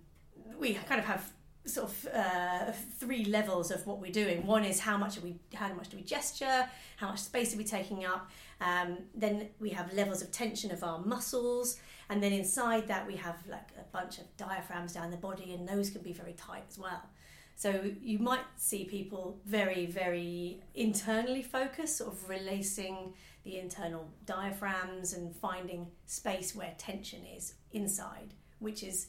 we 0.59 0.73
kind 0.73 0.99
of 0.99 1.05
have 1.05 1.31
sort 1.65 1.89
of 1.89 2.07
uh, 2.13 2.71
three 2.99 3.25
levels 3.25 3.71
of 3.71 3.85
what 3.87 3.99
we're 3.99 4.11
doing. 4.11 4.45
One 4.45 4.65
is 4.65 4.79
how 4.79 4.97
much 4.97 5.17
are 5.17 5.21
we, 5.21 5.35
how 5.53 5.73
much 5.73 5.89
do 5.89 5.97
we 5.97 6.03
gesture, 6.03 6.67
how 6.97 7.09
much 7.09 7.19
space 7.19 7.53
are 7.53 7.57
we 7.57 7.63
taking 7.63 8.05
up. 8.05 8.29
Um, 8.59 8.97
then 9.15 9.49
we 9.59 9.69
have 9.69 9.93
levels 9.93 10.21
of 10.21 10.31
tension 10.31 10.71
of 10.71 10.83
our 10.83 10.99
muscles, 10.99 11.79
and 12.09 12.21
then 12.21 12.33
inside 12.33 12.87
that 12.87 13.07
we 13.07 13.15
have 13.15 13.37
like 13.49 13.69
a 13.79 13.83
bunch 13.91 14.17
of 14.17 14.25
diaphragms 14.37 14.93
down 14.93 15.11
the 15.11 15.17
body, 15.17 15.53
and 15.53 15.67
those 15.67 15.89
can 15.89 16.01
be 16.01 16.13
very 16.13 16.33
tight 16.33 16.63
as 16.69 16.77
well. 16.77 17.01
So 17.55 17.91
you 18.01 18.19
might 18.19 18.45
see 18.57 18.83
people 18.85 19.39
very, 19.45 19.85
very 19.85 20.61
internally 20.75 21.43
focused, 21.43 21.97
sort 21.97 22.11
of 22.11 22.27
releasing 22.27 23.13
the 23.43 23.59
internal 23.59 24.09
diaphragms 24.25 25.13
and 25.13 25.35
finding 25.35 25.87
space 26.05 26.55
where 26.55 26.73
tension 26.77 27.21
is 27.25 27.53
inside, 27.71 28.33
which 28.59 28.83
is 28.83 29.07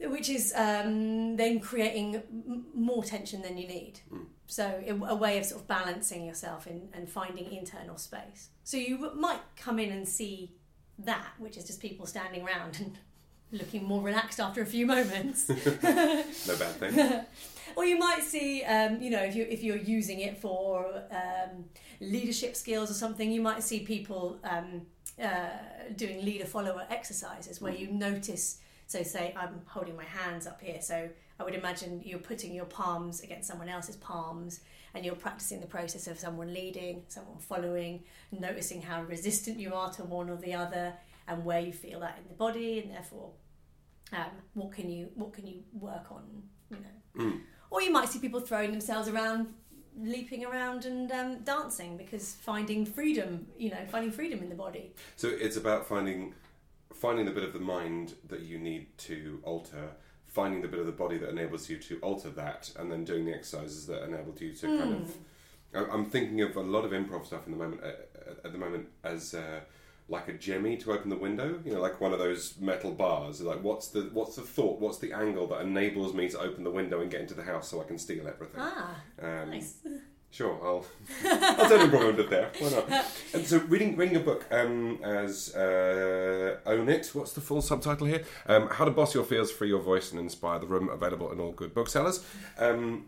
which 0.00 0.28
is 0.28 0.52
um, 0.56 1.36
then 1.36 1.60
creating 1.60 2.16
m- 2.16 2.66
more 2.74 3.04
tension 3.04 3.42
than 3.42 3.56
you 3.56 3.66
need. 3.66 4.00
Mm. 4.12 4.26
So 4.46 4.82
a 5.08 5.14
way 5.14 5.38
of 5.38 5.46
sort 5.46 5.62
of 5.62 5.66
balancing 5.66 6.26
yourself 6.26 6.66
in, 6.66 6.88
and 6.92 7.08
finding 7.08 7.50
internal 7.52 7.96
space. 7.96 8.50
So 8.62 8.76
you 8.76 9.10
might 9.14 9.40
come 9.56 9.78
in 9.78 9.90
and 9.90 10.06
see 10.06 10.52
that, 10.98 11.32
which 11.38 11.56
is 11.56 11.64
just 11.64 11.80
people 11.80 12.06
standing 12.06 12.44
around 12.44 12.78
and 12.78 12.98
looking 13.58 13.84
more 13.84 14.02
relaxed 14.02 14.40
after 14.40 14.60
a 14.60 14.66
few 14.66 14.86
moments. 14.86 15.48
no 15.48 16.56
bad 16.56 16.74
thing. 16.76 17.24
or 17.76 17.84
you 17.84 17.98
might 17.98 18.22
see, 18.22 18.62
um, 18.64 19.00
you 19.00 19.10
know, 19.10 19.22
if 19.22 19.34
you 19.34 19.46
if 19.48 19.62
you're 19.62 19.76
using 19.76 20.20
it 20.20 20.38
for 20.38 21.02
um, 21.10 21.64
leadership 22.00 22.56
skills 22.56 22.90
or 22.90 22.94
something, 22.94 23.30
you 23.30 23.40
might 23.40 23.62
see 23.62 23.80
people 23.80 24.38
um, 24.44 24.82
uh, 25.22 25.48
doing 25.96 26.24
leader 26.24 26.46
follower 26.46 26.86
exercises 26.90 27.60
where 27.60 27.74
you 27.74 27.88
notice. 27.88 28.58
So, 28.94 29.02
say 29.02 29.34
I'm 29.36 29.60
holding 29.66 29.96
my 29.96 30.04
hands 30.04 30.46
up 30.46 30.60
here. 30.60 30.80
So, 30.80 31.08
I 31.40 31.42
would 31.42 31.56
imagine 31.56 32.00
you're 32.04 32.20
putting 32.20 32.54
your 32.54 32.64
palms 32.66 33.22
against 33.22 33.48
someone 33.48 33.68
else's 33.68 33.96
palms, 33.96 34.60
and 34.94 35.04
you're 35.04 35.16
practicing 35.16 35.60
the 35.60 35.66
process 35.66 36.06
of 36.06 36.16
someone 36.16 36.54
leading, 36.54 37.02
someone 37.08 37.38
following, 37.38 38.04
noticing 38.30 38.80
how 38.80 39.02
resistant 39.02 39.58
you 39.58 39.74
are 39.74 39.90
to 39.94 40.04
one 40.04 40.30
or 40.30 40.36
the 40.36 40.54
other, 40.54 40.94
and 41.26 41.44
where 41.44 41.58
you 41.58 41.72
feel 41.72 41.98
that 41.98 42.18
in 42.22 42.28
the 42.28 42.34
body, 42.34 42.78
and 42.78 42.92
therefore, 42.92 43.32
um, 44.12 44.30
what 44.52 44.70
can 44.70 44.88
you 44.88 45.08
what 45.16 45.32
can 45.32 45.44
you 45.44 45.64
work 45.72 46.12
on, 46.12 46.22
you 46.70 46.76
know. 46.76 47.24
Mm. 47.24 47.40
Or 47.70 47.82
you 47.82 47.90
might 47.90 48.08
see 48.10 48.20
people 48.20 48.38
throwing 48.38 48.70
themselves 48.70 49.08
around, 49.08 49.48
leaping 49.98 50.44
around 50.44 50.84
and 50.84 51.10
um, 51.10 51.40
dancing 51.40 51.96
because 51.96 52.34
finding 52.34 52.86
freedom, 52.86 53.48
you 53.58 53.70
know, 53.70 53.84
finding 53.90 54.12
freedom 54.12 54.40
in 54.40 54.50
the 54.50 54.54
body. 54.54 54.94
So 55.16 55.26
it's 55.26 55.56
about 55.56 55.84
finding 55.88 56.34
finding 56.94 57.24
the 57.26 57.32
bit 57.32 57.44
of 57.44 57.52
the 57.52 57.58
mind 57.60 58.14
that 58.28 58.40
you 58.40 58.58
need 58.58 58.96
to 58.98 59.40
alter, 59.42 59.90
finding 60.26 60.62
the 60.62 60.68
bit 60.68 60.80
of 60.80 60.86
the 60.86 60.92
body 60.92 61.18
that 61.18 61.28
enables 61.30 61.68
you 61.68 61.78
to 61.78 61.98
alter 62.00 62.30
that, 62.30 62.70
and 62.78 62.90
then 62.90 63.04
doing 63.04 63.24
the 63.26 63.34
exercises 63.34 63.86
that 63.86 64.02
enabled 64.04 64.40
you 64.40 64.52
to 64.54 64.66
kind 64.78 64.94
of. 64.94 65.16
I- 65.74 65.90
I'm 65.92 66.06
thinking 66.06 66.40
of 66.40 66.56
a 66.56 66.60
lot 66.62 66.84
of 66.84 66.92
improv 66.92 67.26
stuff 67.26 67.46
in 67.46 67.52
the 67.52 67.58
moment 67.58 67.82
uh, 67.84 68.30
at 68.44 68.52
the 68.52 68.58
moment 68.58 68.88
as. 69.02 69.34
Uh, 69.34 69.60
like 70.06 70.28
a 70.28 70.34
jemmy 70.34 70.76
to 70.76 70.92
open 70.92 71.08
the 71.08 71.16
window, 71.16 71.58
you 71.64 71.72
know, 71.72 71.80
like 71.80 71.98
one 71.98 72.12
of 72.12 72.18
those 72.18 72.58
metal 72.60 72.90
bars. 72.92 73.40
Like, 73.40 73.62
what's 73.64 73.88
the 73.88 74.02
what's 74.12 74.36
the 74.36 74.42
thought? 74.42 74.78
What's 74.78 74.98
the 74.98 75.14
angle 75.14 75.46
that 75.46 75.62
enables 75.62 76.12
me 76.12 76.28
to 76.28 76.40
open 76.40 76.62
the 76.62 76.70
window 76.70 77.00
and 77.00 77.10
get 77.10 77.22
into 77.22 77.32
the 77.32 77.42
house 77.42 77.70
so 77.70 77.80
I 77.80 77.84
can 77.84 77.96
steal 77.96 78.28
everything? 78.28 78.60
Ah, 78.60 78.96
Um, 79.18 79.48
nice. 79.52 79.78
Sure, 80.34 80.58
I'll 80.64 80.84
I'll 81.30 81.68
turn 81.68 81.88
improv 81.88 82.10
into 82.10 82.24
there. 82.24 82.50
Why 82.58 82.70
not? 82.70 83.06
And 83.34 83.46
so, 83.46 83.58
reading 83.58 83.96
reading 83.96 84.16
a 84.16 84.20
book 84.20 84.44
um, 84.50 84.98
as 85.04 85.54
uh, 85.54 86.58
Own 86.66 86.88
It. 86.88 87.08
What's 87.12 87.34
the 87.34 87.40
full 87.40 87.62
subtitle 87.62 88.08
here? 88.08 88.24
Um, 88.46 88.66
How 88.66 88.84
to 88.84 88.90
Boss 88.90 89.14
Your 89.14 89.22
Fears, 89.22 89.52
Free 89.52 89.68
Your 89.68 89.80
Voice, 89.80 90.10
and 90.10 90.18
Inspire 90.18 90.58
the 90.58 90.66
Room. 90.66 90.88
Available 90.88 91.30
in 91.30 91.38
all 91.38 91.52
good 91.52 91.72
booksellers. 91.72 92.26
Um, 92.58 93.04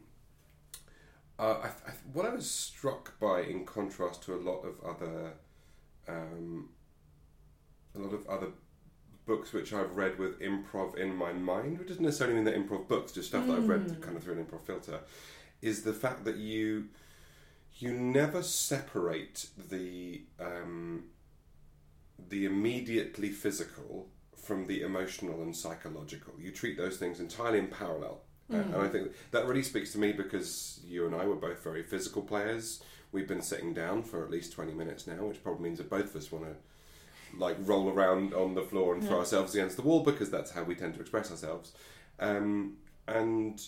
uh, 1.37 1.56
I, 1.64 1.66
I, 1.66 1.92
what 2.12 2.26
I 2.26 2.28
was 2.33 2.49
struck 2.49 3.18
by, 3.18 3.40
in 3.40 3.64
contrast 3.64 4.23
to 4.26 4.35
a 4.35 4.40
lot 4.40 4.61
of 4.61 4.80
other, 4.85 5.33
um, 6.06 6.68
a 7.97 7.99
lot 7.99 8.14
of 8.14 8.25
other 8.28 8.50
books 9.26 9.52
which 9.52 9.73
I've 9.73 9.97
read 9.97 10.16
with 10.21 10.38
improv 10.40 10.97
in 10.97 11.16
my 11.16 11.33
mind, 11.33 11.80
which 11.80 11.88
doesn't 11.88 12.04
necessarily 12.04 12.37
mean 12.37 12.45
that 12.45 12.54
improv 12.54 12.87
books, 12.87 13.11
just 13.11 13.30
stuff 13.30 13.49
that 13.49 13.56
I've 13.56 13.68
read 13.68 14.00
kind 14.00 14.16
of 14.16 14.23
through 14.23 14.38
an 14.38 14.45
improv 14.45 14.62
filter, 14.64 15.00
is 15.61 15.83
the 15.83 15.92
fact 15.92 16.25
that 16.25 16.37
you 16.37 16.85
you 17.78 17.92
never 17.92 18.42
separate 18.42 19.49
the 19.71 20.23
um, 20.40 21.04
the 22.28 22.45
immediately 22.47 23.28
physical 23.30 24.09
from 24.37 24.66
the 24.66 24.83
emotional 24.83 25.42
and 25.42 25.54
psychological. 25.54 26.35
You 26.38 26.50
treat 26.52 26.76
those 26.76 26.97
things 26.97 27.21
entirely 27.21 27.59
in 27.59 27.66
parallel. 27.68 28.23
Uh, 28.52 28.56
and 28.59 28.76
I 28.76 28.87
think 28.87 29.11
that 29.33 29.45
really 29.47 29.64
speaks 29.64 29.90
to 29.92 29.99
me 29.99 30.12
because 30.12 30.80
you 30.85 31.04
and 31.04 31.14
I 31.16 31.26
were 31.26 31.35
both 31.35 31.64
very 31.64 31.83
physical 31.83 32.23
players. 32.23 32.80
We've 33.11 33.26
been 33.26 33.42
sitting 33.42 33.75
down 33.75 34.04
for 34.04 34.23
at 34.25 34.30
least 34.30 34.52
20 34.52 34.73
minutes 34.73 35.06
now, 35.06 35.25
which 35.25 35.42
probably 35.42 35.64
means 35.64 35.78
that 35.78 35.90
both 35.90 36.11
of 36.14 36.16
us 36.16 36.30
want 36.30 36.45
to 36.45 36.54
like 37.37 37.56
roll 37.61 37.88
around 37.90 38.33
on 38.35 38.54
the 38.54 38.62
floor 38.62 38.95
and 38.95 39.02
throw 39.02 39.14
Yeah. 39.14 39.18
ourselves 39.21 39.54
against 39.54 39.75
the 39.76 39.83
wall 39.83 40.00
because 40.04 40.30
that's 40.30 40.52
how 40.52 40.62
we 40.62 40.76
tend 40.76 40.95
to 40.95 41.00
express 41.00 41.30
ourselves. 41.30 41.73
Um, 42.21 42.76
and 43.09 43.61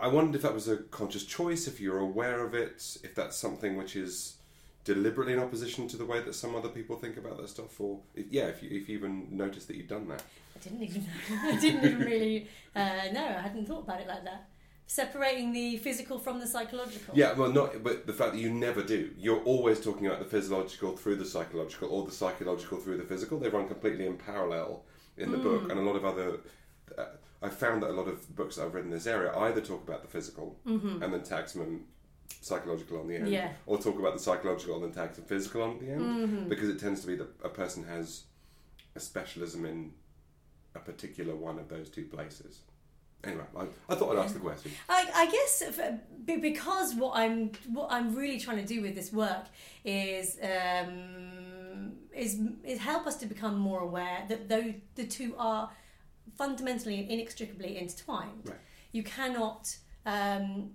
I 0.00 0.08
wondered 0.08 0.34
if 0.34 0.42
that 0.42 0.54
was 0.54 0.68
a 0.68 0.78
conscious 0.78 1.24
choice, 1.24 1.66
if 1.66 1.80
you're 1.80 1.98
aware 1.98 2.44
of 2.44 2.54
it, 2.54 2.98
if 3.02 3.14
that's 3.14 3.36
something 3.36 3.76
which 3.76 3.96
is 3.96 4.36
deliberately 4.84 5.34
in 5.34 5.38
opposition 5.38 5.86
to 5.88 5.96
the 5.96 6.04
way 6.04 6.20
that 6.20 6.34
some 6.34 6.54
other 6.54 6.68
people 6.68 6.96
think 6.96 7.16
about 7.16 7.36
that 7.36 7.48
stuff, 7.48 7.80
or 7.80 8.00
if, 8.14 8.26
yeah, 8.30 8.46
if 8.46 8.62
you 8.62 8.70
if 8.70 8.88
you 8.88 8.96
even 8.96 9.28
noticed 9.30 9.68
that 9.68 9.76
you've 9.76 9.88
done 9.88 10.08
that. 10.08 10.22
I 10.56 10.58
didn't 10.58 10.82
even 10.82 11.06
I 11.42 11.60
didn't 11.60 11.84
even 11.84 11.98
really 12.00 12.48
uh, 12.74 13.08
no, 13.12 13.24
I 13.24 13.40
hadn't 13.40 13.66
thought 13.66 13.84
about 13.84 14.00
it 14.00 14.08
like 14.08 14.24
that. 14.24 14.48
Separating 14.86 15.52
the 15.52 15.76
physical 15.76 16.18
from 16.18 16.40
the 16.40 16.46
psychological. 16.46 17.14
Yeah, 17.14 17.34
well, 17.34 17.52
not 17.52 17.82
but 17.84 18.06
the 18.06 18.12
fact 18.12 18.32
that 18.32 18.40
you 18.40 18.50
never 18.50 18.82
do. 18.82 19.10
You're 19.16 19.42
always 19.44 19.80
talking 19.80 20.06
about 20.06 20.18
the 20.18 20.24
physiological 20.24 20.96
through 20.96 21.16
the 21.16 21.24
psychological, 21.24 21.90
or 21.90 22.04
the 22.04 22.12
psychological 22.12 22.78
through 22.78 22.96
the 22.96 23.04
physical. 23.04 23.38
They 23.38 23.48
run 23.48 23.68
completely 23.68 24.06
in 24.06 24.16
parallel 24.16 24.82
in 25.16 25.30
the 25.30 25.38
book, 25.38 25.70
and 25.70 25.78
a 25.78 25.82
lot 25.82 25.96
of 25.96 26.04
other. 26.04 26.38
Uh, 26.98 27.04
I 27.42 27.48
found 27.48 27.82
that 27.82 27.90
a 27.90 27.92
lot 27.92 28.08
of 28.08 28.34
books 28.36 28.56
that 28.56 28.66
I've 28.66 28.74
read 28.74 28.84
in 28.84 28.90
this 28.90 29.06
area 29.06 29.34
either 29.34 29.60
talk 29.60 29.86
about 29.86 30.02
the 30.02 30.08
physical 30.08 30.58
mm-hmm. 30.66 31.02
and 31.02 31.12
then 31.12 31.22
tag 31.22 31.48
some 31.48 31.84
psychological 32.40 33.00
on 33.00 33.08
the 33.08 33.16
end, 33.16 33.28
Yeah. 33.28 33.52
or 33.66 33.78
talk 33.78 33.98
about 33.98 34.12
the 34.14 34.20
psychological 34.20 34.76
and 34.76 34.84
then 34.84 34.92
tag 34.92 35.14
some 35.14 35.24
physical 35.24 35.62
on 35.62 35.78
the 35.78 35.90
end, 35.90 36.00
mm-hmm. 36.00 36.48
because 36.48 36.68
it 36.68 36.78
tends 36.78 37.00
to 37.02 37.06
be 37.06 37.16
that 37.16 37.28
a 37.42 37.48
person 37.48 37.84
has 37.84 38.24
a 38.94 39.00
specialism 39.00 39.64
in 39.64 39.92
a 40.74 40.78
particular 40.78 41.34
one 41.34 41.58
of 41.58 41.68
those 41.68 41.88
two 41.88 42.04
places. 42.04 42.60
Anyway, 43.22 43.44
I, 43.54 43.66
I 43.88 43.94
thought 43.96 44.16
I'd 44.16 44.24
ask 44.24 44.32
the 44.32 44.40
question. 44.40 44.72
I, 44.88 45.10
I 45.14 45.26
guess 45.26 45.62
if, 45.62 45.78
uh, 45.78 45.92
because 46.24 46.94
what 46.94 47.18
I'm 47.18 47.52
what 47.68 47.88
I'm 47.90 48.14
really 48.14 48.40
trying 48.40 48.56
to 48.56 48.64
do 48.64 48.80
with 48.80 48.94
this 48.94 49.12
work 49.12 49.44
is 49.84 50.38
um, 50.42 51.92
is 52.16 52.40
is 52.64 52.78
help 52.78 53.06
us 53.06 53.16
to 53.16 53.26
become 53.26 53.58
more 53.58 53.80
aware 53.80 54.24
that 54.28 54.48
though 54.48 54.72
the 54.94 55.06
two 55.06 55.34
are 55.36 55.70
fundamentally 56.36 56.98
and 56.98 57.10
inextricably 57.10 57.78
intertwined. 57.78 58.42
Right. 58.44 58.56
You 58.92 59.02
cannot. 59.02 59.76
Um, 60.06 60.70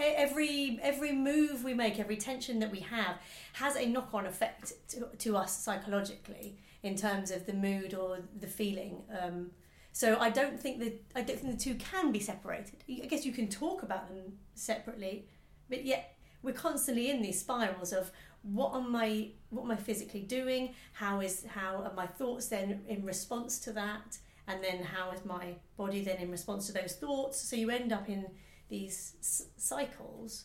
Every 0.00 0.78
every 0.80 1.10
move 1.10 1.64
we 1.64 1.74
make, 1.74 1.98
every 1.98 2.16
tension 2.16 2.60
that 2.60 2.70
we 2.70 2.78
have, 2.78 3.16
has 3.54 3.74
a 3.74 3.84
knock 3.84 4.10
on 4.14 4.26
effect 4.26 4.74
to, 4.90 5.08
to 5.18 5.36
us 5.36 5.58
psychologically 5.60 6.56
in 6.84 6.94
terms 6.94 7.32
of 7.32 7.46
the 7.46 7.52
mood 7.52 7.94
or 7.94 8.20
the 8.38 8.46
feeling. 8.46 9.02
Um, 9.20 9.50
so 9.92 10.16
I 10.20 10.30
don't 10.30 10.56
think 10.60 10.78
that 10.78 11.04
I 11.16 11.22
don't 11.22 11.40
think 11.40 11.58
the 11.58 11.64
two 11.64 11.74
can 11.74 12.12
be 12.12 12.20
separated. 12.20 12.84
I 12.88 13.06
guess 13.06 13.26
you 13.26 13.32
can 13.32 13.48
talk 13.48 13.82
about 13.82 14.06
them 14.06 14.38
separately, 14.54 15.26
but 15.68 15.84
yet 15.84 16.14
we're 16.44 16.54
constantly 16.54 17.10
in 17.10 17.20
these 17.20 17.40
spirals 17.40 17.92
of 17.92 18.12
what 18.42 18.74
am 18.74 18.94
I 18.96 19.30
what 19.50 19.64
am 19.64 19.70
I 19.70 19.76
physically 19.76 20.22
doing? 20.22 20.74
How 20.92 21.20
is 21.20 21.44
how 21.46 21.82
are 21.82 21.92
my 21.94 22.06
thoughts 22.06 22.48
then 22.48 22.82
in 22.88 23.04
response 23.04 23.58
to 23.60 23.72
that? 23.72 24.18
And 24.46 24.64
then 24.64 24.82
how 24.82 25.10
is 25.10 25.24
my 25.24 25.56
body 25.76 26.02
then 26.02 26.16
in 26.16 26.30
response 26.30 26.66
to 26.68 26.72
those 26.72 26.94
thoughts? 26.94 27.38
So 27.38 27.56
you 27.56 27.70
end 27.70 27.92
up 27.92 28.08
in 28.08 28.26
these 28.70 29.14
s- 29.20 29.46
cycles, 29.56 30.44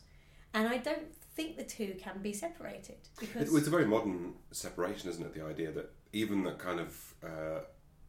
and 0.54 0.68
I 0.68 0.78
don't 0.78 1.14
think 1.36 1.58
the 1.58 1.64
two 1.64 1.96
can 2.00 2.22
be 2.22 2.34
separated 2.34 2.98
because 3.20 3.54
It, 3.54 3.58
it's 3.58 3.68
a 3.68 3.72
very 3.72 3.86
modern 3.86 4.34
separation, 4.52 5.10
isn't 5.10 5.26
it? 5.26 5.34
The 5.34 5.44
idea 5.46 5.72
that 5.72 5.92
even 6.12 6.44
that 6.44 6.60
kind 6.60 6.80
of 6.80 7.14
uh, 7.24 7.62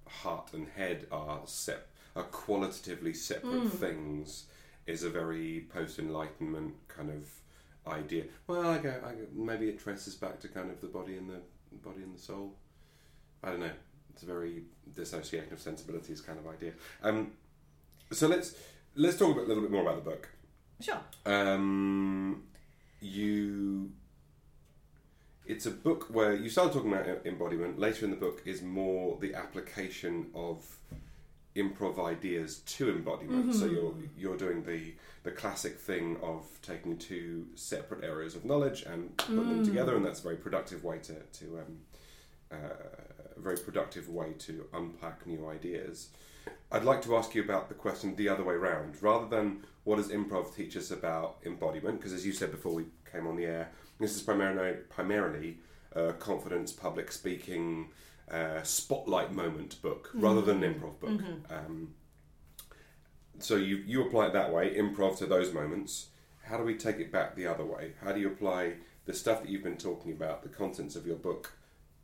heart 0.09 0.53
and 0.53 0.69
head 0.69 1.07
are 1.13 1.41
sep- 1.47 1.89
are 2.17 2.25
qualitatively 2.25 3.13
separate 3.15 3.71
things 3.71 4.45
is 4.87 5.03
a 5.05 5.11
very 5.11 5.67
post 5.73 5.99
Enlightenment 5.99 6.75
kind 6.89 7.11
of 7.11 7.29
idea. 7.87 8.25
Well, 8.47 8.67
I 8.69 8.79
go, 8.79 8.95
I 9.05 9.13
go, 9.13 9.27
maybe 9.35 9.69
it 9.69 9.79
traces 9.79 10.15
back 10.15 10.41
to 10.41 10.49
kind 10.49 10.71
of 10.71 10.81
the 10.81 10.87
body 10.87 11.17
and 11.17 11.29
the 11.29 11.41
body 11.83 12.03
and 12.03 12.15
the 12.15 12.21
soul. 12.21 12.55
I 13.43 13.51
don't 13.51 13.61
know. 13.61 13.71
It's 14.11 14.23
a 14.23 14.27
very 14.27 14.63
dissociation 14.95 15.53
of 15.53 15.61
sensibilities 15.61 16.21
kind 16.21 16.39
of 16.39 16.47
idea. 16.47 16.73
Um, 17.03 17.33
so 18.13 18.29
let's 18.29 18.55
let's 18.95 19.19
talk 19.19 19.37
a 19.37 19.41
little 19.41 19.63
bit 19.63 19.73
more 19.73 19.83
about 19.83 20.05
the 20.05 20.11
book. 20.11 20.29
sure, 20.81 21.01
Um, 21.27 22.45
you. 23.01 23.91
It's 25.47 25.67
a 25.67 25.71
book 25.71 26.07
where 26.11 26.35
you 26.35 26.49
start 26.49 26.73
talking 26.73 26.91
about 26.91 27.27
embodiment. 27.27 27.79
Later 27.79 28.07
in 28.07 28.11
the 28.13 28.17
book 28.17 28.41
is 28.47 28.63
more 28.63 29.19
the 29.21 29.35
application 29.35 30.31
of 30.35 30.65
improv 31.57 32.05
ideas 32.05 32.59
to 32.67 32.91
embodiment. 32.91 33.55
So 33.55 33.67
you're 33.67 33.95
you're 34.17 34.37
doing 34.37 34.65
the 34.65 34.95
the 35.23 35.31
classic 35.31 35.79
thing 35.79 36.17
of 36.23 36.45
taking 36.63 36.99
two 36.99 37.47
separate 37.55 38.05
areas 38.05 38.35
of 38.35 38.45
knowledge 38.45 38.83
and 38.83 39.17
putting 39.17 39.37
them 39.49 39.65
together, 39.65 39.97
and 39.97 40.05
that's 40.05 40.21
a 40.21 40.23
very 40.23 40.37
productive 40.37 40.85
way 40.85 40.99
to 40.99 41.15
to 41.15 41.59
um, 41.59 41.79
uh, 42.53 43.37
a 43.37 43.41
very 43.41 43.57
productive 43.57 44.09
way 44.09 44.33
to 44.39 44.67
unpack 44.73 45.27
new 45.27 45.49
ideas. 45.49 46.09
I'd 46.71 46.85
like 46.85 47.03
to 47.03 47.17
ask 47.17 47.35
you 47.35 47.43
about 47.43 47.69
the 47.69 47.75
question 47.75 48.17
the 48.17 48.29
other 48.29 48.45
way 48.45 48.55
round, 48.55 49.01
rather 49.01 49.29
than 49.29 49.65
what 49.85 49.97
does 49.97 50.09
improv 50.09 50.55
teach 50.55 50.77
us 50.77 50.91
about 50.91 51.37
embodiment? 51.47 51.99
Because 51.99 52.13
as 52.13 52.27
you 52.27 52.33
said 52.33 52.51
before 52.51 52.73
we 52.75 52.85
came 53.11 53.27
on 53.27 53.37
the 53.37 53.47
air, 53.47 53.71
this 54.01 54.15
is 54.17 54.23
primarily 54.23 54.79
primarily 54.91 55.59
uh, 55.95 56.13
confidence, 56.19 56.73
public 56.73 57.13
speaking, 57.13 57.89
uh, 58.31 58.63
spotlight 58.63 59.33
moment 59.33 59.81
book 59.83 60.11
rather 60.15 60.41
than 60.41 60.63
an 60.63 60.75
improv 60.75 60.99
book. 61.01 61.21
Um, 61.51 61.95
so 63.39 63.57
you 63.57 63.77
you 63.87 64.07
apply 64.07 64.27
it 64.29 64.33
that 64.33 64.53
way, 64.53 64.75
improv 64.75 65.19
to 65.19 65.27
those 65.27 65.53
moments. 65.53 66.09
How 66.45 66.57
do 66.57 66.63
we 66.65 66.75
take 66.77 66.97
it 66.99 67.11
back 67.11 67.35
the 67.37 67.47
other 67.47 67.65
way? 67.65 67.93
How 68.03 68.13
do 68.13 68.21
you 68.21 68.29
apply 68.29 68.75
the 69.07 69.15
stuff 69.15 69.43
that 69.43 69.51
you've 69.51 69.63
been 69.63 69.77
talking 69.77 70.13
about, 70.13 70.43
the 70.43 70.49
contents 70.49 70.95
of 70.97 71.07
your 71.07 71.17
book, 71.17 71.53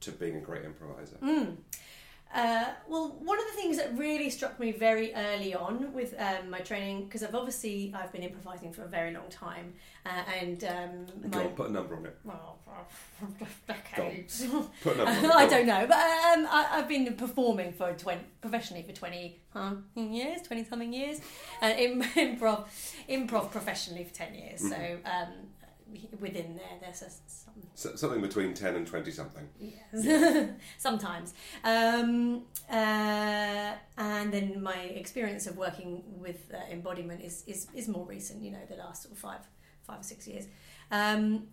to 0.00 0.12
being 0.12 0.36
a 0.36 0.40
great 0.40 0.64
improviser? 0.64 1.18
Uh, 2.32 2.66
well, 2.88 3.16
one 3.24 3.38
of 3.38 3.44
the 3.46 3.60
things 3.60 3.76
that 3.76 3.96
really 3.98 4.30
struck 4.30 4.58
me 4.60 4.70
very 4.70 5.12
early 5.14 5.52
on 5.54 5.92
with 5.92 6.14
um, 6.18 6.48
my 6.48 6.60
training, 6.60 7.04
because 7.04 7.24
I've 7.24 7.34
obviously 7.34 7.92
I've 7.92 8.12
been 8.12 8.22
improvising 8.22 8.72
for 8.72 8.82
a 8.84 8.88
very 8.88 9.12
long 9.12 9.28
time, 9.30 9.74
uh, 10.06 10.22
and 10.40 10.62
um, 10.64 11.06
my 11.32 11.44
on, 11.44 11.48
put 11.50 11.70
a 11.70 11.72
number 11.72 11.96
on 11.96 12.06
it. 12.06 12.16
well, 12.22 12.58
decades. 13.66 14.46
Put 14.82 14.94
a 14.94 15.04
number 15.04 15.10
on 15.10 15.24
it. 15.24 15.30
I 15.34 15.46
don't 15.48 15.66
know, 15.66 15.86
but 15.88 15.96
um, 15.98 16.46
I, 16.48 16.68
I've 16.72 16.88
been 16.88 17.14
performing 17.14 17.72
for 17.72 17.92
20, 17.94 18.20
professionally 18.40 18.84
for 18.84 18.92
twenty 18.92 19.40
huh, 19.52 19.74
years, 19.96 20.42
twenty 20.42 20.62
something 20.64 20.92
years, 20.92 21.20
and 21.60 21.78
in, 21.78 22.02
improv, 22.38 22.66
improv 23.08 23.50
professionally 23.50 24.04
for 24.04 24.14
ten 24.14 24.34
years. 24.34 24.60
So 24.60 24.76
Mm-hmm. 24.76 25.06
um, 25.06 25.32
within 26.20 26.56
there, 26.56 26.78
there's 26.80 27.02
a, 27.02 27.10
some 27.26 27.54
So, 27.74 27.96
something 27.96 28.20
between 28.20 28.54
ten 28.54 28.76
and 28.76 28.86
twenty 28.86 29.10
something. 29.10 29.48
Yes, 29.58 30.48
sometimes. 30.78 31.34
Um, 31.64 32.44
uh, 32.70 33.74
and 33.96 34.32
then 34.32 34.62
my 34.62 34.76
experience 34.76 35.46
of 35.46 35.56
working 35.56 36.02
with 36.06 36.50
uh, 36.52 36.58
embodiment 36.70 37.22
is, 37.22 37.44
is 37.46 37.68
is 37.74 37.88
more 37.88 38.06
recent. 38.06 38.42
You 38.42 38.52
know, 38.52 38.64
the 38.68 38.76
last 38.76 39.02
sort 39.02 39.12
of 39.12 39.18
five 39.18 39.40
five 39.82 40.00
or 40.00 40.04
six 40.04 40.26
years. 40.26 40.46
Um, 40.90 41.48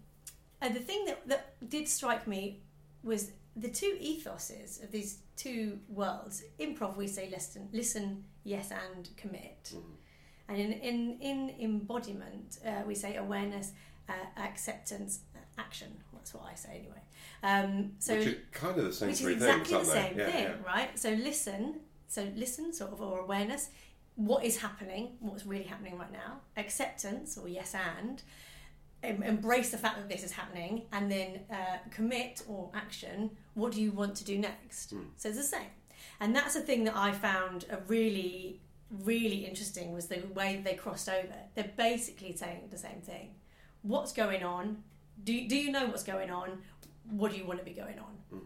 and 0.62 0.76
the 0.76 0.80
thing 0.80 1.06
that 1.06 1.28
that 1.28 1.70
did 1.70 1.88
strike 1.88 2.28
me 2.28 2.62
was 3.04 3.32
the 3.56 3.70
two 3.70 3.98
ethoses 4.02 4.84
of 4.84 4.92
these 4.92 5.20
two 5.36 5.80
worlds. 5.88 6.44
Improv, 6.60 6.96
we 6.96 7.08
say 7.08 7.30
listen, 7.30 7.70
listen, 7.72 8.24
yes, 8.44 8.72
and 8.72 9.10
commit. 9.18 9.74
And 10.50 10.58
in 10.58 10.72
in 10.74 11.18
in 11.20 11.56
embodiment, 11.60 12.60
uh, 12.66 12.84
we 12.86 12.96
say 12.96 13.16
awareness, 13.16 13.74
uh, 14.10 14.42
acceptance, 14.42 15.20
uh, 15.36 15.40
action. 15.58 15.88
That's 16.14 16.34
what 16.34 16.46
I 16.52 16.56
say 16.56 16.80
anyway. 16.80 17.02
Um, 17.44 17.92
so 18.00 18.18
which 18.18 18.28
are 18.28 18.38
kind 18.52 18.78
of 18.80 18.86
the 18.86 18.94
same 18.94 19.10
which 19.10 19.22
is 19.22 19.28
exactly 19.28 19.74
things, 19.76 19.88
the 19.88 19.94
same 19.94 20.18
they? 20.18 20.26
thing, 20.26 20.44
Yeah, 20.44 20.54
right? 20.66 20.98
So 21.00 21.12
listen, 21.12 21.76
so 22.08 22.28
listen, 22.36 22.74
sort 22.74 22.92
of, 22.92 23.02
or 23.02 23.20
awareness. 23.20 23.70
What 24.16 24.44
is 24.44 24.58
happening? 24.58 25.18
What's 25.20 25.46
really 25.46 25.66
happening 25.66 25.98
right 25.98 26.12
now? 26.12 26.42
Acceptance, 26.58 27.38
or 27.38 27.48
yes 27.48 27.76
and. 27.76 28.22
Embrace 29.04 29.70
the 29.70 29.78
fact 29.78 29.98
that 29.98 30.10
this 30.10 30.24
is 30.24 30.32
happening, 30.32 30.82
and 30.92 31.10
then 31.10 31.42
uh, 31.52 31.78
commit 31.92 32.42
or 32.48 32.72
action. 32.74 33.30
What 33.54 33.72
do 33.74 33.82
you 33.82 33.92
want 33.92 34.16
to 34.16 34.24
do 34.26 34.40
next? 34.40 34.90
Hmm. 34.90 35.02
So 35.16 35.30
it's 35.30 35.38
the 35.38 35.44
same, 35.44 35.70
and 36.20 36.36
that's 36.36 36.56
a 36.56 36.62
thing 36.62 36.84
that 36.86 36.96
I 36.96 37.12
found 37.12 37.66
a 37.70 37.78
really, 37.88 38.60
really 39.04 39.46
interesting 39.46 39.94
was 39.94 40.08
the 40.08 40.24
way 40.34 40.62
they 40.64 40.74
crossed 40.74 41.08
over. 41.10 41.36
They're 41.54 41.72
basically 41.78 42.36
saying 42.36 42.70
the 42.72 42.78
same 42.78 43.02
thing. 43.02 43.36
What's 43.88 44.12
going 44.12 44.44
on? 44.44 44.84
Do 45.24 45.48
do 45.48 45.56
you 45.56 45.72
know 45.72 45.88
what's 45.88 46.04
going 46.04 46.30
on? 46.30 46.60
What 47.10 47.32
do 47.32 47.38
you 47.38 47.46
want 47.46 47.60
to 47.60 47.66
be 47.66 47.72
going 47.72 48.00
on? 48.00 48.42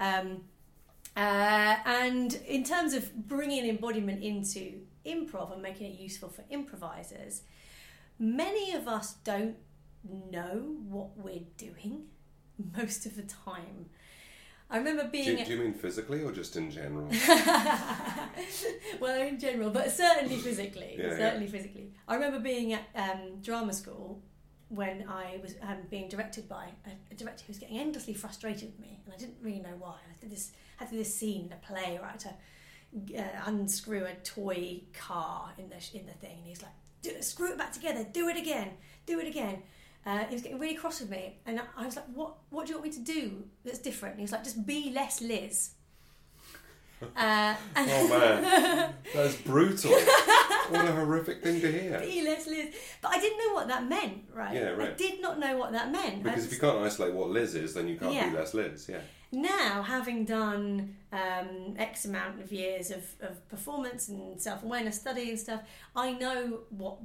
Um, 0.00 0.44
uh, 1.16 1.76
and 1.84 2.34
in 2.46 2.64
terms 2.64 2.92
of 2.94 3.14
bringing 3.28 3.66
embodiment 3.68 4.22
into 4.22 4.80
improv 5.06 5.52
and 5.52 5.62
making 5.62 5.92
it 5.92 6.00
useful 6.00 6.28
for 6.28 6.42
improvisers, 6.50 7.42
many 8.18 8.72
of 8.72 8.88
us 8.88 9.14
don't 9.24 9.56
know 10.30 10.76
what 10.88 11.16
we're 11.16 11.44
doing 11.56 12.04
most 12.76 13.06
of 13.06 13.14
the 13.14 13.22
time. 13.22 13.86
I 14.72 14.78
remember 14.78 15.04
being 15.04 15.38
you- 15.38 15.44
do 15.44 15.52
you 15.52 15.58
mean 15.58 15.74
physically 15.74 16.22
or 16.22 16.32
just 16.32 16.56
in 16.56 16.70
general? 16.70 17.08
well, 19.00 19.20
in 19.20 19.38
general, 19.38 19.70
but 19.70 19.90
certainly 19.90 20.36
physically. 20.36 20.96
Yeah, 20.98 21.16
certainly 21.16 21.48
physically. 21.48 21.92
I 22.08 22.14
remember 22.14 22.38
being 22.40 22.72
at 22.72 22.82
um, 22.94 23.40
drama 23.42 23.72
school 23.72 24.22
when 24.70 25.04
I 25.08 25.38
was 25.42 25.56
um, 25.62 25.78
being 25.90 26.08
directed 26.08 26.48
by 26.48 26.68
a, 26.86 26.90
a 27.12 27.16
director 27.16 27.44
who 27.46 27.50
was 27.50 27.58
getting 27.58 27.78
endlessly 27.78 28.14
frustrated 28.14 28.70
with 28.70 28.80
me, 28.80 29.00
and 29.04 29.12
I 29.12 29.16
didn't 29.16 29.36
really 29.42 29.58
know 29.58 29.74
why. 29.78 29.96
I 30.08 30.20
did 30.20 30.30
this, 30.30 30.52
had 30.76 30.86
to 30.86 30.92
do 30.92 30.98
this 30.98 31.14
scene 31.14 31.46
in 31.46 31.52
a 31.52 31.56
play 31.56 31.98
where 31.98 32.06
I 32.06 32.12
had 32.12 32.20
to 32.20 32.34
uh, 33.18 33.42
unscrew 33.46 34.04
a 34.04 34.14
toy 34.24 34.82
car 34.92 35.52
in 35.58 35.68
the 35.68 35.76
in 35.98 36.06
the 36.06 36.12
thing, 36.12 36.38
and 36.38 36.46
he's 36.46 36.62
like, 36.62 36.72
do, 37.02 37.10
"Screw 37.20 37.50
it 37.50 37.58
back 37.58 37.72
together. 37.72 38.06
Do 38.10 38.28
it 38.28 38.36
again. 38.36 38.70
Do 39.06 39.18
it 39.18 39.26
again." 39.26 39.62
Uh, 40.06 40.24
he 40.24 40.34
was 40.34 40.42
getting 40.42 40.58
really 40.58 40.76
cross 40.76 41.00
with 41.00 41.10
me, 41.10 41.36
and 41.46 41.60
I 41.76 41.84
was 41.84 41.96
like, 41.96 42.06
"What? 42.14 42.36
What 42.50 42.66
do 42.66 42.72
you 42.72 42.78
want 42.78 42.90
me 42.90 43.04
to 43.04 43.12
do 43.12 43.44
that's 43.64 43.80
different?" 43.80 44.14
And 44.14 44.20
he 44.20 44.24
was 44.24 44.32
like, 44.32 44.44
"Just 44.44 44.64
be 44.64 44.92
less 44.94 45.20
Liz." 45.20 45.70
Uh, 47.16 47.54
and 47.76 47.90
oh 47.90 48.08
man, 48.08 48.94
that's 49.14 49.34
brutal. 49.36 49.90
what 50.72 50.84
a 50.88 50.92
horrific 50.92 51.42
thing 51.42 51.60
to 51.60 51.70
hear. 51.72 52.00
be 52.02 52.22
less 52.22 52.46
Liz. 52.46 52.74
But 53.02 53.12
I 53.12 53.20
didn't 53.20 53.38
know 53.38 53.54
what 53.54 53.68
that 53.68 53.88
meant, 53.88 54.24
right? 54.34 54.54
Yeah, 54.54 54.70
I 54.70 54.72
right. 54.74 54.98
did 54.98 55.20
not 55.20 55.38
know 55.38 55.56
what 55.56 55.72
that 55.72 55.90
meant. 55.92 56.22
Because 56.22 56.42
I 56.44 56.46
if 56.46 56.52
you 56.52 56.58
can't 56.58 56.78
isolate 56.78 57.14
what 57.14 57.30
Liz 57.30 57.54
is, 57.54 57.74
then 57.74 57.88
you 57.88 57.96
can't 57.96 58.12
Yeah. 58.14 58.30
be 58.30 58.36
less 58.36 58.54
Liz. 58.54 58.88
Yeah. 58.88 59.00
now, 59.32 59.82
having 59.82 60.24
done 60.24 60.96
um, 61.12 61.74
X 61.78 62.04
amount 62.04 62.40
of 62.40 62.50
years 62.52 62.90
of, 62.90 63.04
of 63.20 63.48
performance 63.48 64.08
and 64.08 64.40
self 64.40 64.62
awareness 64.62 64.96
study 65.00 65.30
and 65.30 65.38
stuff, 65.38 65.60
I 65.94 66.12
know 66.12 66.60
what 66.70 66.96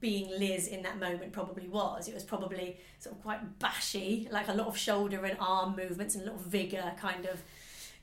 being 0.00 0.28
Liz 0.30 0.66
in 0.66 0.82
that 0.82 0.98
moment 0.98 1.32
probably 1.32 1.68
was. 1.68 2.08
It 2.08 2.14
was 2.14 2.24
probably 2.24 2.76
sort 2.98 3.14
of 3.14 3.22
quite 3.22 3.58
bashy, 3.60 4.28
like 4.32 4.48
a 4.48 4.52
lot 4.52 4.66
of 4.66 4.76
shoulder 4.76 5.24
and 5.24 5.36
arm 5.38 5.76
movements 5.76 6.16
and 6.16 6.26
a 6.26 6.32
lot 6.32 6.40
of 6.40 6.46
vigour, 6.46 6.92
kind 7.00 7.24
of 7.26 7.40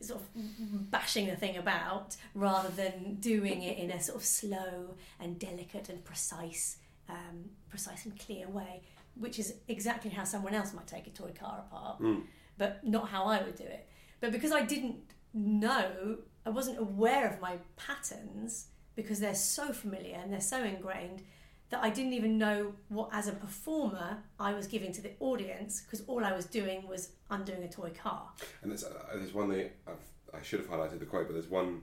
sort 0.01 0.21
of 0.21 0.91
bashing 0.91 1.27
the 1.27 1.35
thing 1.35 1.57
about, 1.57 2.15
rather 2.33 2.69
than 2.69 3.15
doing 3.15 3.63
it 3.63 3.77
in 3.77 3.91
a 3.91 4.01
sort 4.01 4.17
of 4.17 4.25
slow 4.25 4.95
and 5.19 5.38
delicate 5.39 5.89
and 5.89 6.03
precise, 6.05 6.77
um, 7.09 7.49
precise 7.69 8.05
and 8.05 8.17
clear 8.17 8.47
way, 8.47 8.81
which 9.15 9.39
is 9.39 9.55
exactly 9.67 10.09
how 10.12 10.23
someone 10.23 10.53
else 10.53 10.73
might 10.73 10.88
take 10.88 11.07
a 11.07 11.09
toy 11.12 11.31
car 11.38 11.63
apart 11.67 11.99
Mm. 12.01 12.23
but 12.57 12.85
not 12.85 13.09
how 13.09 13.25
I 13.25 13.41
would 13.43 13.55
do 13.55 13.63
it. 13.65 13.88
But 14.21 14.31
because 14.31 14.51
I 14.51 14.62
didn't 14.62 14.97
know, 15.33 16.19
I 16.45 16.49
wasn't 16.49 16.79
aware 16.79 17.27
of 17.29 17.39
my 17.41 17.57
patterns 17.75 18.67
because 18.95 19.19
they're 19.19 19.35
so 19.35 19.71
familiar 19.73 20.15
and 20.15 20.31
they're 20.31 20.41
so 20.41 20.63
ingrained 20.63 21.23
that 21.69 21.84
I 21.84 21.89
didn't 21.89 22.13
even 22.13 22.38
know 22.38 22.73
what, 22.89 23.10
as 23.12 23.27
a 23.27 23.32
performer, 23.32 24.17
I 24.39 24.53
was 24.53 24.67
giving 24.67 24.91
to 24.93 25.01
the 25.01 25.12
audience 25.19 25.82
because 25.82 26.03
all 26.08 26.25
I 26.25 26.34
was 26.34 26.45
doing 26.45 26.88
was 26.88 27.10
undoing 27.29 27.63
a 27.63 27.69
toy 27.69 27.91
car. 27.91 28.29
And 28.62 28.71
there's, 28.71 28.84
uh, 28.84 28.93
there's 29.13 29.34
one 29.34 29.49
that 29.49 29.71
I've, 29.88 30.38
I 30.39 30.41
should 30.41 30.60
have 30.60 30.69
highlighted 30.69 30.99
the 30.99 31.05
quote, 31.05 31.27
but 31.27 31.34
there's 31.34 31.49
one 31.49 31.82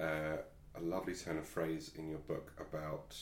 uh, 0.00 0.36
a 0.76 0.80
lovely 0.80 1.14
turn 1.14 1.38
of 1.38 1.46
phrase 1.46 1.90
in 1.96 2.08
your 2.08 2.18
book 2.20 2.52
about 2.58 3.16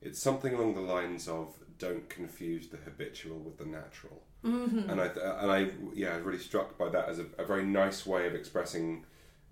it's 0.00 0.20
something 0.20 0.54
along 0.54 0.74
the 0.74 0.80
lines 0.80 1.28
of 1.28 1.56
"Don't 1.78 2.08
confuse 2.08 2.68
the 2.68 2.76
habitual 2.76 3.38
with 3.38 3.58
the 3.58 3.64
natural." 3.64 4.22
Mm-hmm. 4.44 4.90
And 4.90 5.00
I 5.00 5.06
and 5.06 5.50
I 5.50 5.70
yeah, 5.94 6.12
I 6.12 6.16
was 6.16 6.24
really 6.24 6.38
struck 6.38 6.76
by 6.78 6.88
that 6.90 7.08
as 7.08 7.18
a, 7.18 7.26
a 7.38 7.44
very 7.44 7.64
nice 7.64 8.06
way 8.06 8.26
of 8.26 8.34
expressing 8.34 9.06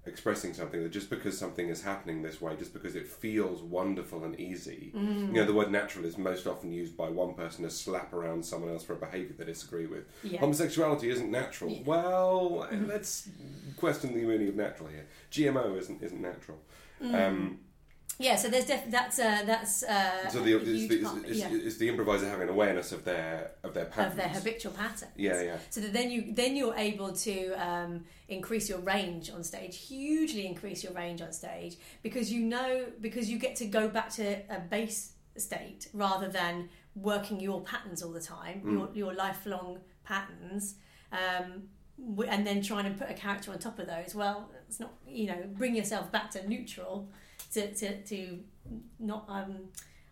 expressing 0.05 0.53
something 0.53 0.83
that 0.83 0.91
just 0.91 1.09
because 1.11 1.38
something 1.38 1.69
is 1.69 1.83
happening 1.83 2.23
this 2.23 2.41
way, 2.41 2.57
just 2.57 2.73
because 2.73 2.97
it 2.97 3.07
feels 3.07 3.62
wonderful 3.62 4.25
and 4.25 4.38
easy, 4.41 4.91
Mm. 4.97 5.29
you 5.29 5.33
know, 5.35 5.45
the 5.45 5.55
word 5.55 5.71
natural 5.71 6.05
is 6.05 6.19
most 6.19 6.47
often 6.47 6.73
used 6.73 6.97
by 6.97 7.09
one 7.09 7.35
person 7.35 7.62
to 7.65 7.71
slap 7.71 8.12
around 8.12 8.45
someone 8.45 8.71
else 8.73 8.83
for 8.83 8.95
a 8.95 8.97
behaviour 8.97 9.33
they 9.38 9.45
disagree 9.45 9.87
with. 9.87 10.05
Yeah. 10.25 10.41
Homosexuality 10.41 11.09
isn't 11.09 11.31
natural. 11.31 11.71
Yeah. 11.71 11.83
Well, 11.87 12.69
let's 12.87 13.29
question 13.77 14.12
the 14.15 14.25
meaning 14.25 14.49
of 14.49 14.57
natural 14.57 14.88
here. 14.88 15.07
GMO 15.31 15.79
isn't 15.79 16.03
isn't 16.03 16.21
natural. 16.21 16.59
Mm. 17.01 17.15
Um, 17.29 17.59
Yeah, 18.18 18.37
so 18.37 18.48
there's 18.48 18.66
def- 18.66 18.90
that's 18.90 19.18
uh, 19.18 19.42
that's 19.46 19.83
uh, 19.83 20.29
so 20.29 20.42
the, 20.42 20.57
it's, 20.57 20.88
the, 20.88 21.03
part, 21.03 21.25
it's, 21.27 21.38
yeah, 21.38 21.48
it's 21.51 21.77
the 21.79 21.88
improviser 21.88 22.29
having 22.29 22.48
awareness 22.48 22.92
of 22.92 23.05
their 23.05 23.53
of 23.64 23.75
their 23.75 23.87
patterns. 23.87 24.12
of 24.12 24.16
their 24.16 24.29
habitual 24.29 24.72
patterns. 24.72 25.11
Yeah, 25.16 25.40
yeah. 25.42 25.57
So 25.70 25.81
that 25.81 25.92
then 25.92 26.11
you 26.11 26.33
then 26.33 26.55
you're 26.55 26.75
able 26.77 27.12
to 27.12 27.53
um, 27.55 28.05
increase 28.29 28.68
your 28.68 28.79
range 28.81 29.31
on 29.31 29.42
stage, 29.42 29.77
hugely 29.79 30.46
increase 30.46 30.85
your 30.85 30.92
range 30.92 31.20
on 31.22 31.33
stage 31.33 31.77
because 32.03 32.33
you 32.33 32.40
know 32.44 32.87
because 33.01 33.29
you 33.31 33.38
get 33.38 33.57
to 33.57 33.66
go 33.66 33.88
back 33.88 34.11
to 34.11 34.35
a 34.51 34.61
base 34.61 35.12
state 35.37 35.88
rather 35.92 36.29
than 36.29 36.68
working 36.94 37.40
your 37.40 37.62
patterns 37.62 38.03
all 38.03 38.12
the 38.12 38.20
time, 38.20 38.61
Mm. 38.64 38.72
your 38.72 38.88
your 38.94 39.14
lifelong 39.14 39.79
patterns. 40.05 40.75
Um, 41.12 41.64
and 42.27 42.46
then 42.46 42.62
trying 42.62 42.92
to 42.92 42.98
put 42.98 43.11
a 43.11 43.14
character 43.14 43.53
on 43.53 43.59
top 43.59 43.79
of 43.79 43.87
those. 43.87 44.14
Well, 44.14 44.51
it's 44.68 44.81
not 44.81 44.92
you 45.07 45.27
know 45.27 45.42
bring 45.57 45.75
yourself 45.75 46.11
back 46.12 46.31
to 46.33 46.46
neutral 46.48 47.09
to 47.53 47.75
to, 47.75 48.03
to 48.03 48.38
not 48.99 49.25
um 49.29 49.57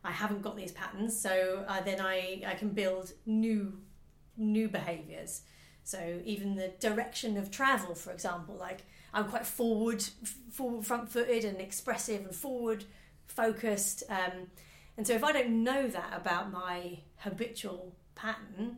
I 0.02 0.12
haven't 0.12 0.42
got 0.42 0.56
these 0.56 0.72
patterns, 0.72 1.20
so 1.20 1.64
uh, 1.68 1.80
then 1.82 2.00
I 2.00 2.42
I 2.46 2.54
can 2.54 2.70
build 2.70 3.12
new 3.26 3.80
new 4.36 4.68
behaviors. 4.68 5.42
So 5.84 6.20
even 6.24 6.54
the 6.54 6.68
direction 6.80 7.36
of 7.36 7.50
travel, 7.50 7.94
for 7.94 8.12
example, 8.12 8.54
like 8.54 8.82
I'm 9.12 9.24
quite 9.24 9.44
forward, 9.44 10.04
forward 10.52 10.86
front-footed 10.86 11.44
and 11.44 11.60
expressive 11.60 12.24
and 12.24 12.34
forward 12.34 12.84
focused. 13.26 14.04
Um, 14.08 14.48
and 14.96 15.06
so 15.06 15.14
if 15.14 15.24
I 15.24 15.32
don't 15.32 15.64
know 15.64 15.88
that 15.88 16.12
about 16.14 16.52
my 16.52 17.00
habitual 17.16 17.96
pattern, 18.14 18.76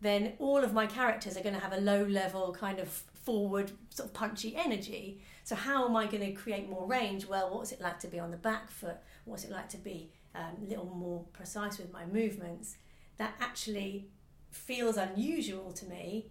then 0.00 0.34
all 0.38 0.62
of 0.62 0.72
my 0.72 0.86
characters 0.86 1.36
are 1.36 1.42
going 1.42 1.54
to 1.54 1.60
have 1.60 1.72
a 1.72 1.80
low 1.80 2.04
level 2.04 2.52
kind 2.52 2.78
of 2.78 2.88
forward 2.88 3.72
sort 3.90 4.08
of 4.08 4.14
punchy 4.14 4.54
energy. 4.56 5.22
So 5.44 5.54
how 5.54 5.86
am 5.86 5.96
I 5.96 6.06
going 6.06 6.22
to 6.22 6.32
create 6.32 6.68
more 6.68 6.86
range? 6.86 7.26
Well, 7.26 7.54
what's 7.54 7.72
it 7.72 7.80
like 7.80 7.98
to 8.00 8.08
be 8.08 8.18
on 8.18 8.30
the 8.30 8.36
back 8.36 8.70
foot? 8.70 8.96
What's 9.24 9.44
it 9.44 9.50
like 9.50 9.68
to 9.70 9.78
be 9.78 10.10
um, 10.34 10.56
a 10.64 10.68
little 10.68 10.86
more 10.86 11.24
precise 11.32 11.78
with 11.78 11.92
my 11.92 12.06
movements? 12.06 12.76
That 13.16 13.34
actually 13.40 14.08
feels 14.50 14.96
unusual 14.96 15.72
to 15.72 15.86
me 15.86 16.30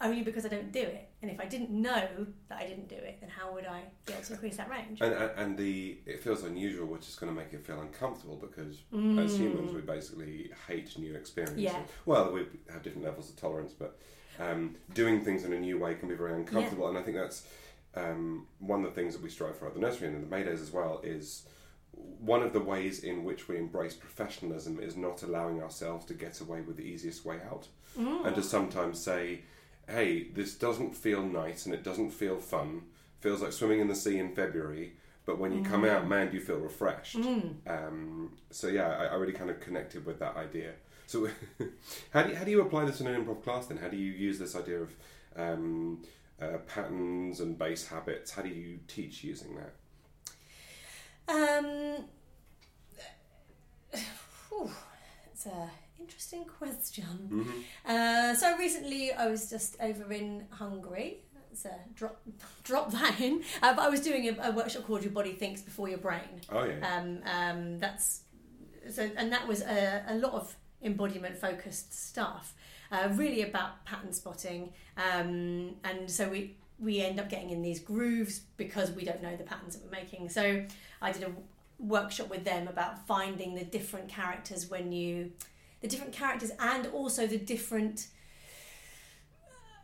only 0.00 0.22
because 0.22 0.44
I 0.44 0.48
don't 0.48 0.72
do 0.72 0.80
it. 0.80 1.08
And 1.22 1.30
if 1.30 1.40
I 1.40 1.46
didn't 1.46 1.70
know 1.70 2.06
that 2.48 2.58
I 2.58 2.66
didn't 2.66 2.88
do 2.88 2.96
it, 2.96 3.18
then 3.20 3.30
how 3.30 3.52
would 3.52 3.66
I 3.66 3.82
be 4.06 4.12
able 4.12 4.22
to 4.24 4.32
increase 4.34 4.56
that 4.56 4.68
range? 4.68 5.00
And, 5.00 5.14
and, 5.14 5.56
the 5.56 5.98
it 6.06 6.22
feels 6.22 6.42
unusual, 6.42 6.86
which 6.86 7.08
is 7.08 7.16
going 7.16 7.34
to 7.34 7.38
make 7.38 7.52
it 7.52 7.64
feel 7.64 7.80
uncomfortable 7.80 8.36
because 8.36 8.82
Mm. 8.92 9.18
as 9.18 9.36
humans 9.38 9.72
we 9.72 9.80
basically 9.80 10.50
hate 10.68 10.96
new 10.98 11.14
experiences. 11.14 11.62
Yeah. 11.62 11.82
Well, 12.04 12.32
we 12.32 12.46
have 12.70 12.82
different 12.82 13.04
levels 13.04 13.30
of 13.30 13.36
tolerance, 13.36 13.72
but 13.72 13.98
um, 14.38 14.74
doing 14.94 15.24
things 15.24 15.44
in 15.44 15.52
a 15.52 15.60
new 15.60 15.78
way 15.78 15.94
can 15.94 16.08
be 16.08 16.14
very 16.14 16.34
uncomfortable. 16.34 16.88
And 16.88 16.98
I 16.98 17.02
think 17.02 17.16
that's 17.16 17.46
um, 17.96 18.46
one 18.58 18.84
of 18.84 18.94
the 18.94 19.00
things 19.00 19.14
that 19.14 19.22
we 19.22 19.30
strive 19.30 19.56
for 19.56 19.66
at 19.66 19.74
the 19.74 19.80
nursery 19.80 20.08
and 20.08 20.16
in 20.16 20.28
the 20.28 20.36
Maydays 20.36 20.60
as 20.62 20.70
well 20.72 21.00
is 21.04 21.46
one 21.92 22.42
of 22.42 22.52
the 22.52 22.60
ways 22.60 23.00
in 23.04 23.22
which 23.22 23.46
we 23.48 23.56
embrace 23.56 23.94
professionalism 23.94 24.80
is 24.80 24.96
not 24.96 25.22
allowing 25.22 25.62
ourselves 25.62 26.04
to 26.06 26.14
get 26.14 26.40
away 26.40 26.60
with 26.60 26.76
the 26.76 26.82
easiest 26.82 27.24
way 27.24 27.38
out 27.50 27.68
Mm. 27.98 28.26
and 28.26 28.34
to 28.34 28.42
sometimes 28.42 28.98
say, 28.98 29.42
hey, 29.88 30.24
this 30.34 30.56
doesn't 30.56 30.96
feel 30.96 31.22
nice 31.22 31.64
and 31.66 31.72
it 31.72 31.84
doesn't 31.84 32.10
feel 32.10 32.38
fun. 32.40 32.82
Feels 33.20 33.40
like 33.40 33.52
swimming 33.52 33.78
in 33.78 33.86
the 33.86 33.94
sea 33.94 34.18
in 34.18 34.34
February, 34.34 34.94
but 35.24 35.38
when 35.38 35.52
you 35.52 35.62
come 35.62 35.84
out, 35.84 36.08
man, 36.08 36.28
do 36.30 36.34
you 36.36 36.42
feel 36.42 36.56
refreshed. 36.58 37.14
Um, 37.68 38.32
so 38.50 38.66
yeah, 38.66 38.88
I, 38.98 39.04
I 39.06 39.14
really 39.14 39.32
kind 39.32 39.48
of 39.48 39.60
connected 39.60 40.04
with 40.04 40.18
that 40.18 40.36
idea. 40.36 40.72
So 41.06 41.28
how 42.10 42.24
do 42.24 42.30
you, 42.30 42.34
how 42.36 42.42
do 42.44 42.50
you 42.50 42.60
apply 42.62 42.84
this 42.84 43.00
in 43.00 43.06
an 43.06 43.24
improv 43.24 43.44
class 43.44 43.66
then? 43.66 43.76
How 43.78 43.88
do 43.88 43.96
you 43.96 44.10
use 44.12 44.38
this 44.40 44.56
idea 44.56 44.80
of 44.82 44.90
um, 45.36 46.02
uh, 46.44 46.58
patterns 46.58 47.40
and 47.40 47.58
base 47.58 47.86
habits? 47.88 48.32
How 48.32 48.42
do 48.42 48.48
you 48.48 48.78
teach 48.88 49.24
using 49.24 49.56
that? 49.56 49.74
Um, 51.26 52.04
whew, 54.50 54.70
it's 55.32 55.46
a 55.46 55.70
interesting 55.98 56.44
question. 56.44 57.46
Uh, 57.86 58.34
so 58.34 58.56
recently, 58.58 59.12
I 59.12 59.26
was 59.28 59.48
just 59.48 59.76
over 59.80 60.12
in 60.12 60.46
Hungary. 60.50 61.18
So 61.54 61.70
drop 61.94 62.20
drop 62.64 62.90
that 62.92 63.20
in. 63.20 63.42
Uh, 63.62 63.74
but 63.74 63.82
I 63.82 63.88
was 63.88 64.00
doing 64.00 64.28
a, 64.28 64.48
a 64.48 64.52
workshop 64.52 64.84
called 64.86 65.02
"Your 65.02 65.12
Body 65.12 65.32
Thinks 65.32 65.62
Before 65.62 65.88
Your 65.88 65.98
Brain." 65.98 66.40
Oh 66.50 66.64
yeah, 66.64 66.98
Um, 66.98 67.20
um, 67.24 67.78
that's 67.78 68.22
so, 68.90 69.08
and 69.16 69.32
that 69.32 69.46
was 69.48 69.62
a, 69.62 70.04
a 70.08 70.14
lot 70.16 70.32
of 70.32 70.54
embodiment 70.82 71.38
focused 71.38 71.94
stuff, 72.08 72.54
uh, 72.92 73.08
really 73.12 73.42
about 73.42 73.84
pattern 73.84 74.12
spotting. 74.12 74.72
Um, 74.96 75.76
and 75.84 76.10
so 76.10 76.28
we 76.28 76.56
we 76.78 77.00
end 77.00 77.20
up 77.20 77.28
getting 77.28 77.50
in 77.50 77.62
these 77.62 77.78
grooves 77.78 78.40
because 78.56 78.90
we 78.90 79.04
don't 79.04 79.22
know 79.22 79.36
the 79.36 79.44
patterns 79.44 79.76
that 79.76 79.84
we're 79.84 79.90
making. 79.90 80.28
So 80.28 80.64
I 81.00 81.12
did 81.12 81.22
a 81.22 81.32
workshop 81.78 82.28
with 82.28 82.44
them 82.44 82.68
about 82.68 83.06
finding 83.06 83.54
the 83.54 83.64
different 83.64 84.08
characters 84.08 84.70
when 84.70 84.92
you 84.92 85.32
the 85.80 85.88
different 85.88 86.12
characters 86.12 86.50
and 86.58 86.86
also 86.88 87.26
the 87.26 87.38
different 87.38 88.08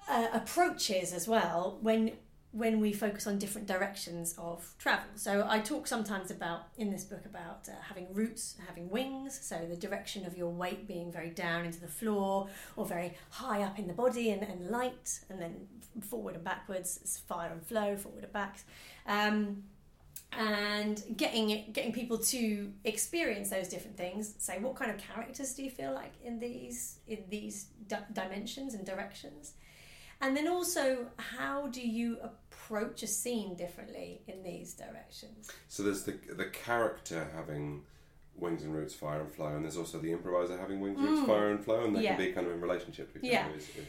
uh, 0.09 0.29
approaches 0.33 1.13
as 1.13 1.29
well 1.29 1.79
when 1.83 2.13
when 2.53 2.81
we 2.81 2.93
focus 2.93 3.27
on 3.29 3.39
different 3.39 3.69
directions 3.69 4.35
of 4.37 4.75
travel. 4.79 5.05
So 5.15 5.47
I 5.49 5.61
talk 5.61 5.87
sometimes 5.87 6.33
about 6.33 6.63
in 6.77 6.91
this 6.91 7.05
book 7.05 7.25
about 7.25 7.69
uh, 7.69 7.75
having 7.81 8.13
roots, 8.13 8.57
having 8.67 8.91
wings. 8.91 9.39
So 9.41 9.67
the 9.69 9.77
direction 9.77 10.27
of 10.27 10.37
your 10.37 10.51
weight 10.51 10.89
being 10.89 11.13
very 11.13 11.31
down 11.31 11.65
into 11.65 11.81
the 11.81 11.89
floor 11.89 12.49
or 12.75 12.87
very 12.87 13.15
high 13.31 13.63
up 13.63 13.79
in 13.79 13.87
the 13.87 13.93
body 13.93 14.31
and, 14.31 14.43
and 14.43 14.69
light, 14.69 15.21
and 15.29 15.41
then 15.41 15.69
forward 16.01 16.35
and 16.35 16.43
backwards. 16.43 16.99
It's 17.03 17.19
fire 17.19 17.53
and 17.53 17.65
flow, 17.65 17.97
forward 17.97 18.25
and 18.25 18.33
back. 18.33 18.59
Um, 19.07 19.63
and 20.33 21.03
getting 21.17 21.71
getting 21.73 21.93
people 21.93 22.19
to 22.19 22.73
experience 22.85 23.51
those 23.51 23.69
different 23.69 23.97
things. 23.97 24.35
Say, 24.39 24.59
what 24.59 24.77
kind 24.77 24.91
of 24.91 24.99
characters 24.99 25.55
do 25.55 25.63
you 25.63 25.71
feel 25.71 25.93
like 25.93 26.13
in 26.25 26.39
these 26.39 26.99
in 27.07 27.19
these 27.29 27.67
di- 27.87 28.05
dimensions 28.13 28.75
and 28.75 28.85
directions? 28.85 29.55
And 30.21 30.37
then 30.37 30.49
also, 30.49 31.07
how 31.17 31.69
do 31.69 31.81
you 31.81 32.19
approach 32.71 33.03
a 33.03 33.07
scene 33.07 33.55
differently 33.57 34.23
in 34.27 34.43
these 34.43 34.75
directions? 34.75 35.51
so 35.69 35.83
there's 35.83 36.05
the 36.05 36.15
the 36.35 36.47
character 36.47 37.27
having 37.35 37.83
wings 38.37 38.63
and 38.63 38.75
roots, 38.75 38.95
fire 38.95 39.21
and 39.21 39.31
flow, 39.33 39.49
and 39.49 39.65
there's 39.65 39.77
also 39.77 39.99
the 39.99 40.11
improviser 40.13 40.57
having 40.57 40.81
wings, 40.81 40.99
roots, 40.99 41.27
fire 41.27 41.51
and 41.51 41.63
flow, 41.63 41.85
and 41.85 41.95
they 41.95 42.01
Mm. 42.01 42.05
Yeah. 42.05 42.17
can 42.17 42.27
be 42.27 42.33
kind 42.33 42.47
of 42.47 42.53
in 42.55 42.61
relationship. 42.61 43.13
with 43.13 43.23
each 43.25 43.31
Yeah. 43.33 43.49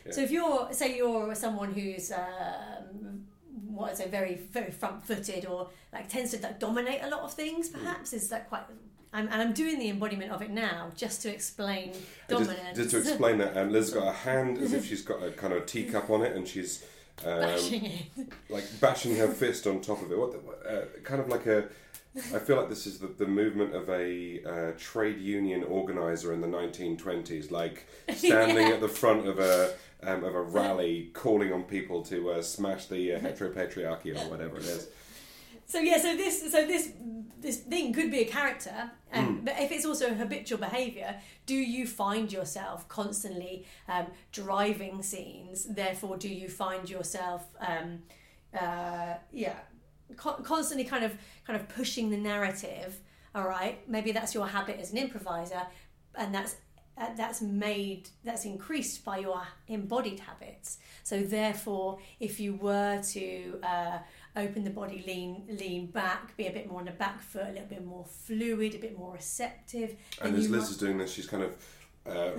So 0.09 0.21
if 0.21 0.31
you're, 0.31 0.67
say, 0.73 0.97
you're 0.97 1.33
someone 1.35 1.71
who's 1.73 2.11
um, 2.11 3.25
what 3.69 3.93
is 3.93 3.99
a 4.01 4.07
very 4.07 4.35
very 4.35 4.71
front-footed 4.71 5.45
or 5.45 5.69
like 5.93 6.09
tends 6.09 6.31
to 6.31 6.41
like, 6.41 6.59
dominate 6.59 7.01
a 7.03 7.09
lot 7.09 7.21
of 7.21 7.33
things, 7.33 7.69
perhaps 7.69 8.11
is 8.13 8.27
that 8.29 8.49
quite. 8.49 8.63
I'm, 9.13 9.27
and 9.27 9.41
I'm 9.41 9.51
doing 9.53 9.77
the 9.77 9.89
embodiment 9.89 10.31
of 10.31 10.41
it 10.41 10.51
now 10.51 10.89
just 10.95 11.21
to 11.23 11.29
explain 11.33 11.89
And 11.91 11.99
dominance. 12.29 12.77
Just, 12.77 12.91
just 12.91 13.05
to 13.05 13.09
explain 13.11 13.39
that, 13.39 13.57
um, 13.57 13.69
Liz's 13.69 13.93
got 13.93 14.07
a 14.15 14.17
hand 14.29 14.57
as 14.57 14.71
if 14.71 14.85
she's 14.85 15.01
got 15.01 15.21
a 15.21 15.31
kind 15.31 15.53
of 15.53 15.65
teacup 15.65 16.09
on 16.09 16.21
it, 16.23 16.33
and 16.35 16.47
she's 16.47 16.83
um, 17.25 17.39
bashing 17.41 17.86
it. 17.86 18.01
like 18.49 18.65
bashing 18.79 19.15
her 19.17 19.27
fist 19.27 19.67
on 19.67 19.81
top 19.81 20.01
of 20.01 20.12
it. 20.12 20.17
What, 20.17 20.31
the, 20.31 20.69
uh, 20.81 20.86
kind 21.03 21.21
of 21.21 21.27
like 21.29 21.45
a? 21.47 21.65
I 22.36 22.39
feel 22.39 22.57
like 22.57 22.67
this 22.67 22.86
is 22.86 22.99
the, 22.99 23.07
the 23.07 23.25
movement 23.25 23.73
of 23.73 23.89
a 23.89 24.43
uh, 24.43 24.71
trade 24.77 25.17
union 25.19 25.63
organizer 25.63 26.34
in 26.34 26.41
the 26.41 26.47
1920s, 26.47 27.51
like 27.51 27.88
standing 28.13 28.67
Yeah. 28.67 28.73
at 28.73 28.81
the 28.81 28.89
front 28.89 29.27
of 29.27 29.39
a 29.39 29.73
um, 30.03 30.23
of 30.23 30.36
a 30.36 30.41
rally, 30.60 31.10
calling 31.13 31.53
on 31.53 31.63
people 31.63 32.01
to 32.03 32.31
uh, 32.31 32.41
smash 32.41 32.88
the 32.88 33.13
uh, 33.13 33.19
heteropatriarchy 33.19 34.15
or 34.15 34.29
whatever 34.29 34.57
it 34.57 34.63
is. 34.65 34.88
So 35.71 35.79
yeah, 35.79 35.99
so 35.99 36.17
this 36.17 36.51
so 36.51 36.67
this 36.67 36.91
this 37.39 37.60
thing 37.62 37.93
could 37.93 38.12
be 38.12 38.19
a 38.19 38.25
character, 38.25 38.91
um, 39.13 39.39
but 39.45 39.57
if 39.57 39.71
it's 39.71 39.86
also 39.86 40.07
a 40.07 40.13
habitual 40.13 40.60
behaviour, 40.60 41.15
do 41.45 41.55
you 41.55 41.88
find 41.88 42.29
yourself 42.29 42.89
constantly 42.89 43.65
um, 43.88 44.07
driving 44.34 45.01
scenes? 45.01 45.63
Therefore, 45.63 46.17
do 46.17 46.27
you 46.27 46.49
find 46.49 46.89
yourself, 46.89 47.47
um, 47.62 47.99
uh, 48.53 49.13
yeah, 49.31 49.60
co- 50.17 50.41
constantly 50.43 50.84
kind 50.84 51.05
of 51.05 51.13
kind 51.47 51.57
of 51.57 51.69
pushing 51.69 52.10
the 52.10 52.17
narrative? 52.17 52.99
All 53.34 53.47
right, 53.47 53.79
maybe 53.88 54.12
that's 54.12 54.34
your 54.36 54.47
habit 54.47 54.77
as 54.77 54.91
an 54.91 54.97
improviser, 54.97 55.62
and 56.15 56.36
that's 56.36 56.57
uh, 56.97 57.13
that's 57.15 57.41
made 57.41 58.10
that's 58.25 58.43
increased 58.43 59.05
by 59.05 59.19
your 59.19 59.41
embodied 59.69 60.19
habits. 60.19 60.79
So 61.03 61.23
therefore, 61.23 61.99
if 62.19 62.41
you 62.41 62.55
were 62.55 63.01
to 63.13 63.60
uh, 63.63 63.99
open 64.35 64.63
the 64.63 64.69
body, 64.69 65.03
lean 65.05 65.43
lean 65.59 65.87
back, 65.87 66.35
be 66.37 66.47
a 66.47 66.51
bit 66.51 66.69
more 66.69 66.79
on 66.79 66.85
the 66.85 66.91
back 66.91 67.21
foot, 67.21 67.47
a 67.47 67.51
little 67.51 67.67
bit 67.67 67.85
more 67.85 68.05
fluid, 68.05 68.75
a 68.75 68.77
bit 68.77 68.97
more 68.97 69.13
receptive. 69.13 69.95
And 70.21 70.35
as 70.35 70.49
Liz 70.49 70.61
might- 70.63 70.69
is 70.71 70.77
doing 70.77 70.97
this, 70.97 71.11
she's 71.13 71.27
kind 71.27 71.43
of. 71.43 71.55
Uh, 72.03 72.35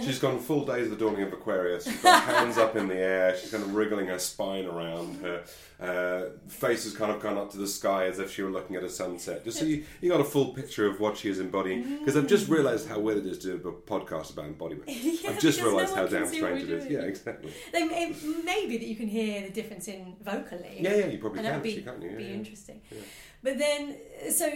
she's 0.00 0.20
gone 0.20 0.38
full 0.38 0.64
days 0.64 0.84
of 0.84 0.96
the 0.96 1.04
dawning 1.04 1.22
of 1.22 1.32
Aquarius. 1.32 1.84
She's 1.84 2.00
got 2.02 2.22
hands 2.22 2.56
up 2.56 2.76
in 2.76 2.86
the 2.86 2.96
air. 2.96 3.36
She's 3.36 3.50
kind 3.50 3.64
of 3.64 3.74
wriggling 3.74 4.06
her 4.06 4.18
spine 4.18 4.64
around. 4.64 5.20
Her 5.20 5.42
uh, 5.80 6.38
face 6.48 6.84
has 6.84 6.94
kind 6.94 7.10
of 7.10 7.20
gone 7.20 7.36
up 7.36 7.50
to 7.50 7.58
the 7.58 7.66
sky 7.66 8.06
as 8.06 8.20
if 8.20 8.30
she 8.32 8.42
were 8.42 8.50
looking 8.50 8.76
at 8.76 8.84
a 8.84 8.88
sunset. 8.88 9.44
Just 9.44 9.58
so 9.58 9.64
you, 9.64 9.84
you 10.00 10.08
got 10.08 10.20
a 10.20 10.24
full 10.24 10.54
picture 10.54 10.86
of 10.86 11.00
what 11.00 11.16
she 11.16 11.28
is 11.28 11.40
embodying. 11.40 11.98
Because 11.98 12.16
I've 12.16 12.28
just 12.28 12.48
realised 12.48 12.88
how 12.88 13.00
weird 13.00 13.18
it 13.18 13.26
is 13.26 13.38
to 13.40 13.58
do 13.58 13.68
a 13.68 13.72
podcast 13.72 14.32
about 14.32 14.46
embodiment. 14.46 14.88
Yeah, 15.22 15.30
I've 15.30 15.40
just 15.40 15.58
because 15.58 15.58
no 15.58 15.66
realised 15.66 15.94
how 15.94 16.06
damn 16.06 16.26
strange 16.26 16.62
it 16.62 16.70
is. 16.70 16.86
Yeah, 16.86 17.00
exactly. 17.00 17.52
Then 17.72 17.90
it 17.92 18.44
may 18.44 18.66
be 18.66 18.78
that 18.78 18.86
you 18.86 18.96
can 18.96 19.08
hear 19.08 19.42
the 19.42 19.50
difference 19.50 19.88
in 19.88 20.14
vocally. 20.22 20.78
Yeah, 20.80 20.96
yeah, 20.96 21.06
you 21.06 21.18
probably 21.18 21.40
and 21.40 21.46
that 21.46 21.50
can 21.50 21.60
would 21.60 21.62
be, 21.62 21.70
actually, 21.70 21.82
can't 21.82 22.02
you? 22.02 22.10
Yeah, 22.10 22.16
be 22.16 22.24
yeah. 22.24 22.30
interesting. 22.30 22.80
Yeah. 22.90 22.98
But 23.42 23.58
then, 23.58 23.96
so 24.30 24.48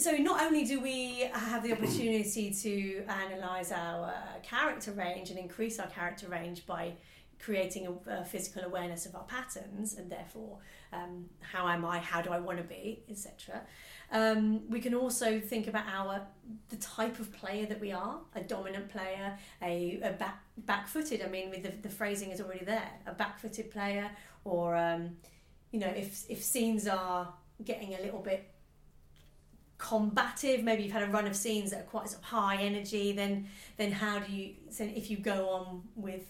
so 0.00 0.12
not 0.12 0.42
only 0.42 0.64
do 0.64 0.80
we 0.80 1.28
have 1.32 1.62
the 1.62 1.72
opportunity 1.72 2.52
to 2.52 3.04
analyze 3.08 3.70
our 3.70 4.06
uh, 4.06 4.38
character 4.42 4.92
range 4.92 5.30
and 5.30 5.38
increase 5.38 5.78
our 5.78 5.88
character 5.88 6.28
range 6.28 6.66
by 6.66 6.92
creating 7.38 7.86
a, 7.86 8.20
a 8.20 8.24
physical 8.24 8.62
awareness 8.62 9.06
of 9.06 9.14
our 9.14 9.24
patterns 9.24 9.94
and 9.94 10.10
therefore 10.10 10.58
um, 10.92 11.26
how 11.40 11.66
am 11.68 11.84
I, 11.84 11.98
how 11.98 12.20
do 12.20 12.30
I 12.30 12.38
want 12.38 12.58
to 12.58 12.64
be, 12.64 13.02
etc. 13.08 13.62
Um, 14.12 14.68
we 14.68 14.80
can 14.80 14.94
also 14.94 15.40
think 15.40 15.68
about 15.68 15.84
our 15.92 16.22
the 16.68 16.76
type 16.76 17.20
of 17.20 17.32
player 17.32 17.66
that 17.66 17.80
we 17.80 17.92
are 17.92 18.18
a 18.34 18.40
dominant 18.40 18.88
player, 18.88 19.38
a, 19.62 20.00
a 20.02 20.12
back 20.12 20.42
back 20.58 20.88
footed. 20.88 21.22
I 21.22 21.28
mean, 21.28 21.50
with 21.50 21.62
the, 21.62 21.72
the 21.82 21.88
phrasing 21.88 22.30
is 22.30 22.40
already 22.40 22.64
there, 22.64 22.90
a 23.06 23.12
back 23.12 23.38
footed 23.38 23.70
player, 23.70 24.10
or 24.44 24.76
um, 24.76 25.16
you 25.70 25.78
know, 25.78 25.88
if 25.88 26.24
if 26.28 26.42
scenes 26.42 26.88
are 26.88 27.32
getting 27.64 27.94
a 27.94 28.00
little 28.00 28.20
bit 28.20 28.50
combative 29.80 30.62
maybe 30.62 30.82
you've 30.82 30.92
had 30.92 31.02
a 31.02 31.12
run 31.18 31.26
of 31.26 31.34
scenes 31.34 31.70
that 31.70 31.80
are 31.80 31.90
quite 31.94 32.06
sort 32.08 32.20
of 32.22 32.28
high 32.28 32.56
energy 32.56 33.12
then 33.12 33.46
then 33.78 33.90
how 33.90 34.18
do 34.18 34.30
you 34.32 34.52
so 34.68 34.84
if 34.84 35.10
you 35.10 35.16
go 35.16 35.48
on 35.48 35.82
with 35.96 36.24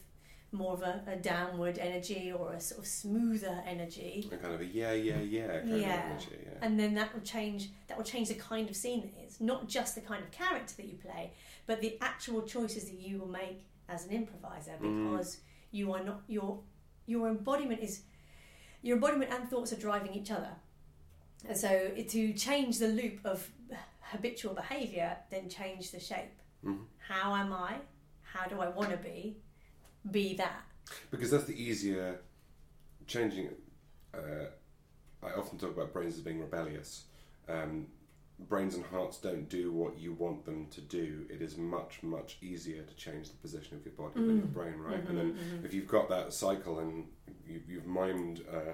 more 0.52 0.72
of 0.72 0.82
a, 0.82 1.02
a 1.06 1.16
downward 1.16 1.76
energy 1.78 2.32
or 2.36 2.52
a 2.54 2.60
sort 2.60 2.80
of 2.80 2.86
smoother 2.86 3.62
energy 3.66 4.28
A 4.32 4.36
kind 4.36 4.54
of 4.54 4.60
a 4.60 4.64
yeah, 4.66 4.92
yeah, 4.92 5.18
yeah 5.20 5.60
kind 5.60 5.80
Yeah. 5.80 5.98
of 6.06 6.10
energy. 6.10 6.26
Yeah. 6.44 6.58
and 6.62 6.78
then 6.78 6.94
that 6.94 7.12
will 7.14 7.22
change 7.22 7.70
that 7.88 7.96
will 7.98 8.04
change 8.04 8.28
the 8.28 8.34
kind 8.34 8.68
of 8.70 8.76
scene 8.76 9.02
it 9.18 9.26
is 9.26 9.40
not 9.40 9.68
just 9.68 9.94
the 9.96 10.00
kind 10.00 10.22
of 10.22 10.30
character 10.30 10.74
that 10.76 10.86
you 10.86 10.96
play 10.96 11.32
but 11.66 11.80
the 11.80 11.98
actual 12.00 12.42
choices 12.42 12.84
that 12.90 12.98
you 13.00 13.18
will 13.18 13.28
make 13.28 13.64
as 13.88 14.06
an 14.06 14.12
improviser 14.12 14.72
Mm. 14.80 15.10
because 15.10 15.38
you 15.72 15.92
are 15.92 16.02
not 16.04 16.20
your 16.28 16.60
your 17.06 17.28
embodiment 17.28 17.80
is 17.80 18.02
your 18.82 18.94
embodiment 18.96 19.30
and 19.32 19.48
thoughts 19.50 19.72
are 19.72 19.80
driving 19.88 20.14
each 20.14 20.30
other 20.30 20.52
and 21.48 21.56
so 21.56 21.90
to 22.08 22.32
change 22.34 22.78
the 22.78 22.88
loop 22.88 23.20
of 23.24 23.48
habitual 24.02 24.54
behavior 24.54 25.16
then 25.30 25.48
change 25.48 25.90
the 25.92 26.00
shape 26.00 26.34
Mhm. 26.64 26.84
how 27.08 27.34
am 27.34 27.52
i 27.52 27.76
how 28.22 28.46
do 28.46 28.60
i 28.60 28.68
want 28.68 28.90
to 28.90 28.96
be 28.96 29.36
be 30.10 30.34
that 30.34 30.62
Because 31.10 31.30
that's 31.30 31.44
the 31.44 31.60
easier 31.62 32.20
changing. 33.06 33.46
it. 33.46 33.58
Uh, 34.14 35.26
I 35.26 35.32
often 35.32 35.58
talk 35.58 35.70
about 35.70 35.92
brains 35.92 36.14
as 36.16 36.20
being 36.22 36.40
rebellious. 36.40 37.04
Um, 37.48 37.88
brains 38.48 38.74
and 38.74 38.84
hearts 38.86 39.18
don't 39.18 39.48
do 39.48 39.72
what 39.72 39.98
you 39.98 40.12
want 40.14 40.44
them 40.44 40.66
to 40.70 40.80
do. 40.80 41.26
It 41.28 41.42
is 41.42 41.56
much, 41.58 42.02
much 42.02 42.38
easier 42.40 42.82
to 42.82 42.94
change 42.94 43.28
the 43.30 43.36
position 43.36 43.76
of 43.76 43.84
your 43.84 43.94
body 43.94 44.14
than 44.26 44.36
your 44.38 44.46
brain, 44.46 44.78
right? 44.78 45.04
And 45.08 45.18
then 45.18 45.38
if 45.64 45.74
you've 45.74 45.88
got 45.88 46.08
that 46.08 46.32
cycle 46.32 46.78
and 46.78 47.06
you, 47.46 47.60
you've 47.68 47.84
mimed 47.86 48.40
uh, 48.52 48.72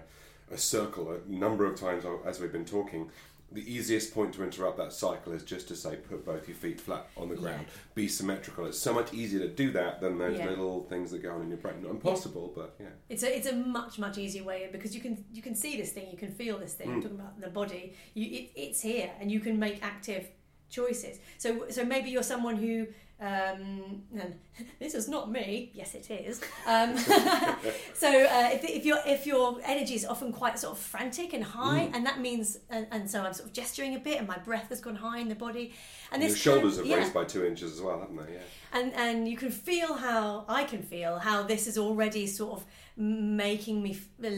a 0.51 0.59
circle 0.59 1.13
a 1.13 1.31
number 1.31 1.65
of 1.65 1.79
times 1.79 2.05
as 2.25 2.41
we've 2.41 2.53
been 2.53 2.65
talking, 2.65 3.11
the 3.53 3.73
easiest 3.73 4.13
point 4.13 4.35
to 4.35 4.43
interrupt 4.43 4.77
that 4.77 4.93
cycle 4.93 5.33
is 5.33 5.45
just 5.45 5.69
to 5.69 5.77
say, 5.77 5.97
put 5.97 6.25
both 6.27 6.49
your 6.49 6.57
feet 6.57 6.81
flat 6.81 7.09
on 7.17 7.29
the 7.29 7.37
ground, 7.37 7.67
be 7.95 8.09
symmetrical. 8.09 8.67
It's 8.67 8.79
so 8.79 8.93
much 8.93 9.15
easier 9.15 9.39
to 9.41 9.49
do 9.49 9.71
that 9.73 10.01
than 10.01 10.19
those 10.19 10.37
Yeah. 10.37 10.51
little 10.51 10.83
things 10.89 11.13
that 11.13 11.23
go 11.23 11.31
on 11.33 11.43
in 11.43 11.49
your 11.49 11.59
brain. 11.59 11.83
Not 11.83 11.93
impossible, 11.93 12.53
but 12.55 12.75
yeah. 12.81 12.89
It's 13.09 13.23
a 13.23 13.37
it's 13.37 13.47
a 13.47 13.55
much 13.55 13.99
much 13.99 14.19
easier 14.19 14.43
way 14.43 14.69
because 14.73 14.95
you 14.97 15.01
can 15.01 15.25
you 15.33 15.43
can 15.43 15.55
see 15.55 15.77
this 15.77 15.93
thing, 15.93 16.11
you 16.11 16.19
can 16.19 16.33
feel 16.33 16.59
this 16.59 16.75
thing. 16.75 16.91
I'm 16.91 17.01
talking 17.03 17.21
about 17.21 17.41
the 17.41 17.49
body. 17.49 17.95
You 18.15 18.27
it, 18.39 18.51
it's 18.57 18.81
here, 18.81 19.11
and 19.21 19.31
you 19.31 19.39
can 19.41 19.59
make 19.59 19.83
active 19.83 20.29
choices. 20.69 21.21
So 21.39 21.69
so 21.71 21.85
maybe 21.85 22.11
you're 22.11 22.25
someone 22.25 22.57
who. 22.57 22.89
Um, 23.19 24.03
and 24.13 24.35
this 24.79 24.95
is 24.95 25.09
not 25.09 25.31
me. 25.31 25.71
Yes, 25.73 25.95
it 25.95 26.11
is. 26.11 26.41
Um, 26.67 26.97
so 27.95 28.09
uh, 28.09 28.51
if, 28.53 28.63
if 28.65 28.85
your 28.85 28.99
if 29.07 29.27
your 29.27 29.59
energy 29.65 29.95
is 29.95 30.05
often 30.05 30.33
quite 30.33 30.59
sort 30.59 30.73
of 30.77 30.79
frantic 30.79 31.33
and 31.33 31.43
high, 31.43 31.91
and 31.95 32.05
that 32.05 32.21
means 32.21 32.59
and, 32.69 32.87
and 32.91 33.11
so 33.11 33.23
I'm 33.23 33.33
sort 33.33 33.49
of 33.49 33.55
gesturing 33.55 33.95
a 33.95 33.99
bit, 33.99 34.19
and 34.19 34.29
my 34.29 34.37
breath 34.39 34.69
has 34.69 34.81
gone 34.81 34.97
high 34.97 35.19
in 35.21 35.29
the 35.29 35.35
body, 35.35 35.73
and 36.13 36.21
Your 36.23 36.31
this 36.31 36.39
shoulders 36.39 36.77
have 36.77 36.85
yeah 36.87 36.97
raised 36.97 37.15
by 37.15 37.25
two 37.25 37.45
inches 37.47 37.73
as 37.73 37.81
well, 37.81 38.01
haven't 38.01 38.17
they? 38.17 38.35
Yeah. 38.35 38.39
and 38.75 38.93
and 38.95 39.29
you 39.29 39.37
can 39.37 39.51
feel 39.51 39.95
how 39.95 40.45
I 40.47 40.65
can 40.65 40.83
feel 40.83 41.19
how 41.19 41.43
this 41.43 41.67
is 41.67 41.79
already 41.79 42.27
sort 42.27 42.61
of 42.61 42.67
making 42.99 43.83
me 43.83 43.97
f- 44.23 44.33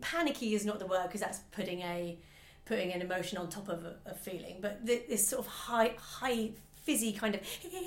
panicky 0.00 0.54
is 0.54 0.64
not 0.66 0.78
the 0.78 0.86
word 0.86 1.04
because 1.06 1.20
that's 1.20 1.38
putting 1.50 1.80
a 1.80 2.18
putting 2.64 2.92
an 2.92 3.00
emotion 3.02 3.38
on 3.38 3.48
top 3.48 3.68
of 3.68 3.84
a, 3.84 3.96
a 4.06 4.14
feeling 4.14 4.58
but 4.60 4.86
th- 4.86 5.08
this 5.08 5.26
sort 5.26 5.40
of 5.40 5.46
high 5.46 5.92
high 5.98 6.50
fizzy 6.82 7.12
kind 7.12 7.34
of 7.34 7.40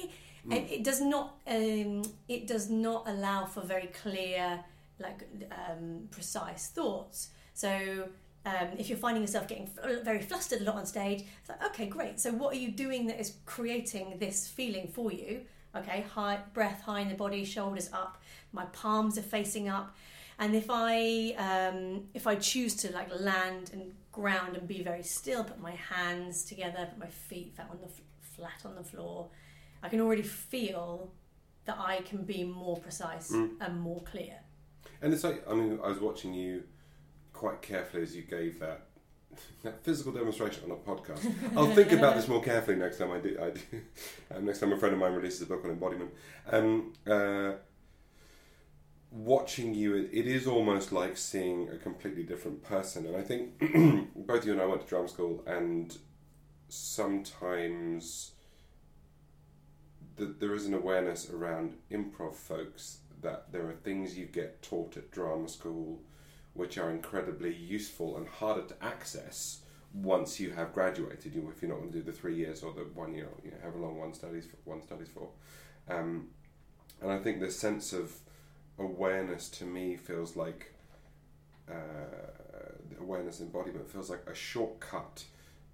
and 0.51 0.69
it 0.69 0.84
does 0.84 1.01
not 1.01 1.38
um, 1.47 2.03
it 2.27 2.47
does 2.47 2.69
not 2.69 3.08
allow 3.08 3.45
for 3.45 3.62
very 3.62 3.88
clear 3.88 4.60
like 4.99 5.27
um, 5.51 6.08
precise 6.12 6.67
thoughts 6.67 7.29
so 7.53 8.08
um, 8.45 8.69
if 8.77 8.89
you're 8.89 8.97
finding 8.97 9.23
yourself 9.23 9.47
getting 9.47 9.69
very 10.03 10.21
flustered 10.21 10.62
a 10.62 10.65
lot 10.65 10.75
on 10.75 10.86
stage, 10.86 11.23
it's 11.39 11.49
like, 11.49 11.63
okay, 11.65 11.88
great. 11.88 12.19
So 12.19 12.31
what 12.31 12.53
are 12.53 12.58
you 12.58 12.69
doing 12.69 13.08
that 13.08 13.19
is 13.19 13.38
creating 13.45 14.17
this 14.19 14.47
feeling 14.47 14.88
for 14.88 15.12
you? 15.12 15.41
Okay, 15.75 16.05
high 16.13 16.39
breath 16.53 16.81
high 16.81 17.01
in 17.01 17.10
the 17.10 17.15
body, 17.15 17.43
shoulders 17.43 17.89
up, 17.91 18.21
my 18.53 18.65
palms 18.65 19.17
are 19.17 19.23
facing 19.23 19.67
up, 19.67 19.95
and 20.39 20.55
if 20.55 20.67
I 20.69 21.34
um, 21.38 22.03
if 22.13 22.27
I 22.27 22.36
choose 22.36 22.75
to 22.75 22.93
like 22.93 23.10
land 23.19 23.71
and 23.73 23.93
ground 24.12 24.55
and 24.55 24.67
be 24.67 24.81
very 24.81 25.03
still, 25.03 25.43
put 25.43 25.60
my 25.60 25.71
hands 25.71 26.45
together, 26.45 26.88
put 26.91 26.99
my 26.99 27.08
feet 27.08 27.53
flat 27.55 27.67
on 27.69 27.79
the 27.81 27.89
flat 28.36 28.65
on 28.65 28.76
the 28.76 28.84
floor, 28.84 29.30
I 29.82 29.89
can 29.89 30.02
already 30.02 30.24
feel 30.24 31.12
that 31.65 31.78
I 31.80 32.02
can 32.02 32.24
be 32.24 32.43
more 32.43 32.78
precise 32.78 33.32
and 33.32 33.80
more 33.80 34.02
clear. 34.04 34.39
And 35.02 35.13
it's 35.13 35.24
like, 35.24 35.43
I 35.50 35.54
mean, 35.54 35.80
I 35.84 35.89
was 35.89 36.00
watching 36.00 36.34
you 36.34 36.63
quite 37.34 37.62
carefully 37.62 38.04
as 38.04 38.15
you 38.15 38.21
gave 38.21 38.60
that 38.60 38.88
that 39.63 39.84
physical 39.84 40.13
demonstration 40.13 40.63
on 40.63 40.71
a 40.71 40.76
podcast. 40.76 41.30
I'll 41.58 41.67
think 41.67 41.91
about 41.91 42.15
this 42.15 42.28
more 42.28 42.41
carefully 42.41 42.78
next 42.78 43.00
time 43.00 43.12
I 43.12 43.19
do. 43.19 43.38
I 43.41 43.50
do. 43.50 43.82
Um, 44.34 44.45
next 44.45 44.60
time 44.60 44.71
a 44.71 44.78
friend 44.78 44.93
of 44.93 45.00
mine 45.00 45.13
releases 45.13 45.41
a 45.41 45.45
book 45.45 45.65
on 45.65 45.71
embodiment. 45.71 46.12
Um, 46.50 46.93
uh, 47.06 47.54
watching 49.12 49.74
you, 49.74 49.95
it, 49.95 50.10
it 50.13 50.28
is 50.28 50.48
almost 50.48 50.91
like 50.91 51.17
seeing 51.17 51.69
a 51.69 51.78
completely 51.78 52.24
different 52.24 52.63
person. 52.63 53.06
And 53.08 53.17
I 53.17 53.21
think 53.21 54.15
both 54.15 54.45
you 54.45 54.54
and 54.54 54.62
I 54.62 54.65
went 54.65 54.82
to 54.82 54.88
drama 54.88 55.08
school, 55.08 55.43
and 55.48 55.98
sometimes 56.69 58.32
that 60.17 60.39
there 60.39 60.54
is 60.54 60.65
an 60.65 60.73
awareness 60.73 61.30
around 61.30 61.73
improv 61.91 62.36
folks 62.36 62.99
that 63.21 63.51
there 63.51 63.67
are 63.67 63.73
things 63.73 64.17
you 64.17 64.25
get 64.25 64.62
taught 64.62 64.95
at 64.97 65.12
drama 65.12 65.47
school 65.49 65.99
which 66.54 66.78
are 66.78 66.89
incredibly 66.89 67.54
useful 67.54 68.15
and 68.17 68.28
harder 68.28 68.62
to 68.62 68.75
access 68.82 69.60
once 69.93 70.39
you 70.39 70.51
have 70.51 70.73
graduated. 70.73 71.34
You, 71.36 71.51
if 71.54 71.62
you're 71.62 71.71
not 71.71 71.80
going 71.80 71.91
to 71.91 71.97
do 71.99 72.04
the 72.04 72.12
three 72.12 72.36
years 72.36 72.63
or 72.63 72.73
the 72.73 72.82
one 72.93 73.13
year, 73.13 73.28
you 73.43 73.51
know, 73.51 73.58
however 73.62 73.80
long 73.80 73.97
one 73.97 74.13
studies 74.13 74.45
for, 74.45 74.58
one 74.63 74.82
studies 74.82 75.10
for. 75.13 75.30
Um, 75.89 76.28
and 77.01 77.12
I 77.12 77.17
think 77.19 77.39
this 77.39 77.58
sense 77.60 77.91
of 77.91 78.13
awareness 78.80 79.49
to 79.49 79.65
me 79.65 79.97
feels 79.97 80.36
like 80.36 80.73
uh, 81.69 81.73
awareness 82.99 83.41
embodiment 83.41 83.89
feels 83.89 84.10
like 84.10 84.23
a 84.28 84.36
shortcut 84.36 85.25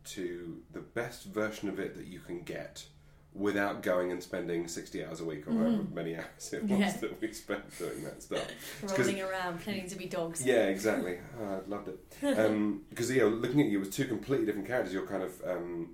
to 0.05 0.61
the 0.73 0.79
best 0.79 1.25
version 1.25 1.69
of 1.69 1.79
it 1.79 1.95
that 1.95 2.07
you 2.07 2.19
can 2.19 2.41
get 2.43 2.85
without 3.33 3.81
going 3.81 4.11
and 4.11 4.21
spending 4.21 4.67
60 4.67 5.05
hours 5.05 5.21
a 5.21 5.25
week 5.25 5.47
or 5.47 5.53
however 5.53 5.85
many 5.93 6.15
hours 6.17 6.51
it 6.51 6.63
was 6.63 6.79
Yeah. 6.79 6.91
that 6.97 7.21
we 7.21 7.31
spent 7.31 7.77
doing 7.77 8.03
that 8.03 8.21
stuff. 8.21 8.45
Rolling 8.97 9.21
around, 9.21 9.55
pretending 9.55 9.87
to 9.87 9.95
be 9.95 10.05
dogs. 10.05 10.45
yeah, 10.45 10.65
exactly. 10.67 11.17
Oh, 11.39 11.61
I 11.65 11.69
loved 11.69 11.87
it. 11.87 12.89
Because 12.89 13.09
yeah, 13.11 13.23
looking 13.23 13.61
at 13.61 13.67
you 13.67 13.79
with 13.79 13.93
two 13.93 14.05
completely 14.05 14.45
different 14.45 14.67
characters, 14.67 14.93
you're 14.93 15.07
kind 15.07 15.23
of 15.23 15.41
um, 15.47 15.91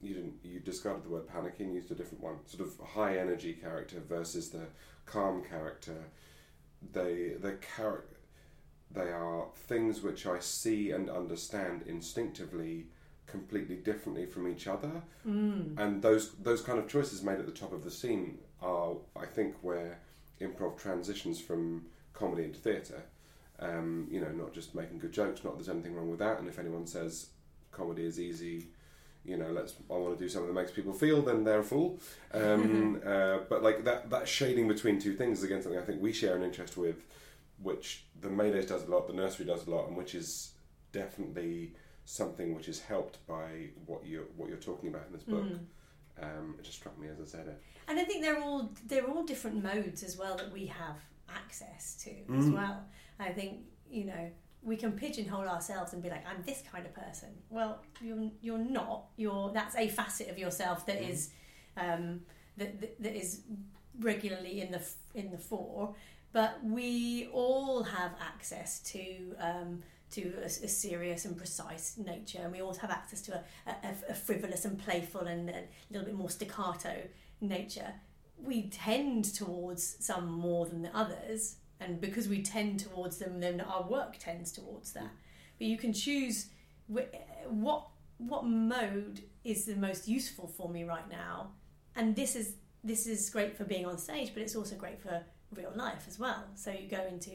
you 0.00 0.14
didn't 0.14 0.34
you 0.42 0.60
discarded 0.60 1.04
the 1.04 1.10
word 1.10 1.28
panicky 1.28 1.64
and 1.64 1.74
used 1.74 1.90
a 1.90 1.94
different 1.94 2.22
one. 2.24 2.36
Sort 2.46 2.66
of 2.66 2.78
high 2.88 3.18
energy 3.18 3.52
character 3.52 4.00
versus 4.08 4.48
the 4.48 4.66
calm 5.04 5.42
character. 5.44 6.04
They 6.92 7.34
the 7.38 7.58
char- 7.76 8.04
they 8.90 9.10
are 9.12 9.46
things 9.56 10.00
which 10.02 10.26
I 10.26 10.38
see 10.40 10.90
and 10.90 11.10
understand 11.10 11.82
instinctively 11.86 12.86
completely 13.32 13.76
differently 13.76 14.26
from 14.26 14.46
each 14.46 14.68
other. 14.68 15.02
And 15.76 16.00
those 16.00 16.34
those 16.34 16.62
kind 16.62 16.78
of 16.78 16.86
choices 16.86 17.22
made 17.24 17.40
at 17.40 17.46
the 17.46 17.58
top 17.62 17.72
of 17.72 17.82
the 17.82 17.90
scene 17.90 18.38
are 18.60 18.94
I 19.16 19.26
think 19.26 19.56
where 19.62 19.98
improv 20.40 20.78
transitions 20.78 21.40
from 21.40 21.86
comedy 22.12 22.44
into 22.44 22.60
theatre. 22.60 23.02
Um, 23.58 24.08
you 24.10 24.20
know 24.20 24.30
not 24.30 24.52
just 24.52 24.74
making 24.74 24.98
good 24.98 25.12
jokes 25.12 25.44
not 25.44 25.50
that 25.50 25.58
there's 25.58 25.68
anything 25.68 25.94
wrong 25.94 26.10
with 26.10 26.18
that 26.18 26.40
and 26.40 26.48
if 26.48 26.58
anyone 26.58 26.84
says 26.84 27.28
comedy 27.70 28.04
is 28.04 28.18
easy 28.18 28.66
you 29.24 29.36
know 29.36 29.52
let's 29.52 29.74
I 29.88 29.92
want 29.92 30.18
to 30.18 30.24
do 30.24 30.28
something 30.28 30.52
that 30.52 30.60
makes 30.60 30.72
people 30.72 30.92
feel 30.92 31.22
then 31.22 31.44
they're 31.44 31.60
a 31.60 31.64
fool. 31.64 32.00
Um, 32.34 33.00
uh, 33.06 33.38
but 33.48 33.62
like 33.62 33.84
that 33.84 34.10
that 34.10 34.26
shading 34.26 34.66
between 34.68 34.98
two 34.98 35.14
things 35.14 35.38
is 35.38 35.44
again 35.44 35.62
something 35.62 35.80
I 35.80 35.84
think 35.84 36.02
we 36.02 36.12
share 36.12 36.36
an 36.36 36.42
interest 36.42 36.76
with 36.76 37.04
which 37.62 38.04
the 38.20 38.28
Maydays 38.28 38.66
does 38.66 38.82
a 38.88 38.90
lot 38.90 39.06
the 39.06 39.12
nursery 39.12 39.46
does 39.46 39.66
a 39.66 39.70
lot 39.70 39.86
and 39.86 39.96
which 39.96 40.14
is 40.14 40.52
definitely 40.90 41.74
something 42.04 42.54
which 42.54 42.68
is 42.68 42.80
helped 42.80 43.24
by 43.26 43.68
what 43.86 44.04
you 44.04 44.26
what 44.36 44.48
you're 44.48 44.58
talking 44.58 44.88
about 44.88 45.06
in 45.06 45.12
this 45.12 45.22
book. 45.22 45.44
Um, 46.20 46.56
it 46.58 46.64
just 46.64 46.78
struck 46.78 46.98
me 46.98 47.08
as 47.08 47.20
I 47.20 47.24
said 47.24 47.48
it. 47.48 47.60
And 47.88 47.98
I 47.98 48.04
think 48.04 48.22
they're 48.22 48.40
all 48.40 48.70
they're 48.86 49.06
all 49.06 49.24
different 49.24 49.62
modes 49.62 50.02
as 50.02 50.16
well 50.16 50.36
that 50.36 50.52
we 50.52 50.66
have 50.66 50.96
access 51.34 51.94
to 52.04 52.10
as 52.38 52.46
well. 52.50 52.84
I 53.18 53.30
think 53.30 53.60
you 53.90 54.04
know 54.04 54.30
we 54.62 54.76
can 54.76 54.92
pigeonhole 54.92 55.48
ourselves 55.48 55.92
and 55.92 56.00
be 56.02 56.08
like, 56.08 56.24
I'm 56.26 56.42
this 56.44 56.62
kind 56.70 56.86
of 56.86 56.94
person. 56.94 57.30
Well, 57.50 57.82
you're 58.00 58.30
you're 58.40 58.58
not. 58.58 59.06
You're 59.16 59.50
that's 59.52 59.74
a 59.76 59.88
facet 59.88 60.28
of 60.28 60.38
yourself 60.38 60.86
that 60.86 61.02
is 61.02 61.30
um, 61.76 62.20
that, 62.58 62.80
that 62.80 63.02
that 63.02 63.16
is 63.16 63.40
regularly 64.00 64.60
in 64.60 64.70
the 64.70 64.82
in 65.14 65.30
the 65.30 65.38
fore. 65.38 65.94
but 66.32 66.58
we 66.64 67.28
all 67.32 67.82
have 67.82 68.12
access 68.20 68.80
to 68.80 69.34
um, 69.38 69.82
to 70.12 70.32
a, 70.42 70.46
a 70.46 70.68
serious 70.68 71.24
and 71.24 71.36
precise 71.36 71.96
nature, 71.96 72.40
and 72.42 72.52
we 72.52 72.60
all 72.60 72.74
have 72.74 72.90
access 72.90 73.20
to 73.22 73.34
a, 73.34 73.70
a, 73.70 73.94
a 74.10 74.14
frivolous 74.14 74.64
and 74.64 74.78
playful 74.78 75.22
and 75.22 75.48
a 75.50 75.64
little 75.90 76.06
bit 76.06 76.14
more 76.14 76.30
staccato 76.30 77.02
nature. 77.40 77.94
We 78.38 78.68
tend 78.68 79.24
towards 79.34 79.96
some 80.04 80.26
more 80.30 80.66
than 80.66 80.82
the 80.82 80.96
others, 80.96 81.56
and 81.80 82.00
because 82.00 82.28
we 82.28 82.42
tend 82.42 82.80
towards 82.80 83.18
them, 83.18 83.40
then 83.40 83.60
our 83.60 83.82
work 83.82 84.18
tends 84.18 84.52
towards 84.52 84.92
that. 84.92 85.10
But 85.58 85.66
you 85.66 85.76
can 85.76 85.92
choose 85.92 86.46
what 87.48 87.88
what 88.18 88.44
mode 88.44 89.22
is 89.44 89.64
the 89.64 89.74
most 89.74 90.06
useful 90.06 90.46
for 90.46 90.68
me 90.68 90.84
right 90.84 91.08
now, 91.10 91.52
and 91.96 92.14
this 92.14 92.36
is 92.36 92.54
this 92.84 93.06
is 93.06 93.30
great 93.30 93.56
for 93.56 93.64
being 93.64 93.86
on 93.86 93.98
stage, 93.98 94.32
but 94.34 94.42
it's 94.42 94.56
also 94.56 94.76
great 94.76 95.00
for 95.00 95.22
real 95.54 95.72
life 95.74 96.04
as 96.08 96.18
well. 96.18 96.44
So 96.54 96.70
you 96.70 96.88
go 96.88 97.04
into, 97.06 97.30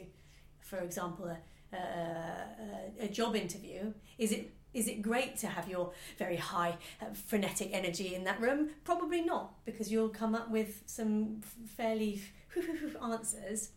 for 0.60 0.78
example, 0.78 1.26
a, 1.26 1.38
a, 1.72 3.04
a 3.04 3.08
job 3.08 3.36
interview. 3.36 3.92
Is 4.18 4.32
it 4.32 4.52
is 4.74 4.86
it 4.86 5.00
great 5.00 5.36
to 5.38 5.46
have 5.46 5.68
your 5.68 5.92
very 6.18 6.36
high 6.36 6.76
uh, 7.00 7.06
frenetic 7.14 7.70
energy 7.72 8.14
in 8.14 8.24
that 8.24 8.40
room? 8.40 8.70
Probably 8.84 9.22
not, 9.22 9.64
because 9.64 9.90
you'll 9.90 10.10
come 10.10 10.34
up 10.34 10.50
with 10.50 10.82
some 10.86 11.40
fairly 11.76 12.22
answers. 13.02 13.70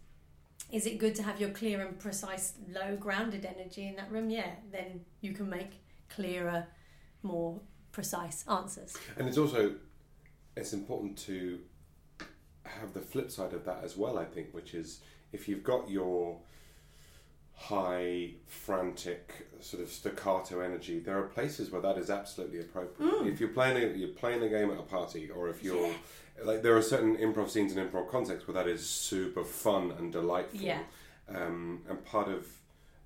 Is 0.72 0.86
it 0.86 1.00
good 1.00 1.16
to 1.16 1.24
have 1.24 1.40
your 1.40 1.50
clear 1.50 1.82
and 1.82 1.98
precise, 1.98 2.54
low 2.70 2.96
grounded 2.96 3.46
energy 3.46 3.88
in 3.88 3.96
that 3.96 4.12
room? 4.12 4.30
Yeah, 4.30 4.52
then 4.72 5.02
you 5.22 5.34
can 5.34 5.50
make 5.50 5.72
clearer, 6.10 6.68
more 7.24 7.60
precise 7.92 8.46
answers. 8.48 8.96
And 9.18 9.28
it's 9.28 9.38
also 9.38 9.76
it's 10.56 10.74
important 10.74 11.18
to 11.20 11.60
have 12.64 12.94
the 12.94 13.02
flip 13.02 13.32
side 13.32 13.54
of 13.54 13.66
that 13.66 13.84
as 13.84 13.98
well. 13.98 14.18
I 14.18 14.26
think, 14.26 14.50
which 14.52 14.74
is 14.74 15.02
if 15.32 15.48
you've 15.48 15.64
got 15.64 15.90
your 15.90 16.40
high, 17.62 18.32
frantic, 18.48 19.48
sort 19.60 19.84
of 19.84 19.90
staccato 19.90 20.62
energy, 20.62 21.00
there 21.00 21.18
are 21.18 21.24
places 21.28 21.70
where 21.72 21.82
that 21.82 21.98
is 21.98 22.10
absolutely 22.10 22.60
appropriate. 22.60 23.12
Mm. 23.12 23.32
If 23.32 23.40
you're 23.40 23.50
playing 23.50 23.78
a, 23.78 23.96
you're 23.96 24.10
playing 24.10 24.42
a 24.44 24.50
game 24.50 24.72
at 24.72 24.80
a 24.80 24.84
party, 24.84 25.30
or 25.30 25.50
if 25.50 25.64
you're 25.64 25.88
Yeah. 25.88 25.94
like 26.44 26.64
there 26.64 26.76
are 26.76 26.82
certain 26.82 27.18
improv 27.18 27.50
scenes 27.50 27.76
and 27.76 27.92
improv 27.92 28.10
contexts 28.10 28.48
where 28.48 28.56
that 28.56 28.68
is 28.68 28.88
super 28.90 29.44
fun 29.44 29.92
and 29.92 30.12
delightful. 30.12 30.60
Yeah. 30.60 30.80
Um, 31.30 31.82
and 31.88 32.04
part 32.04 32.28
of 32.28 32.48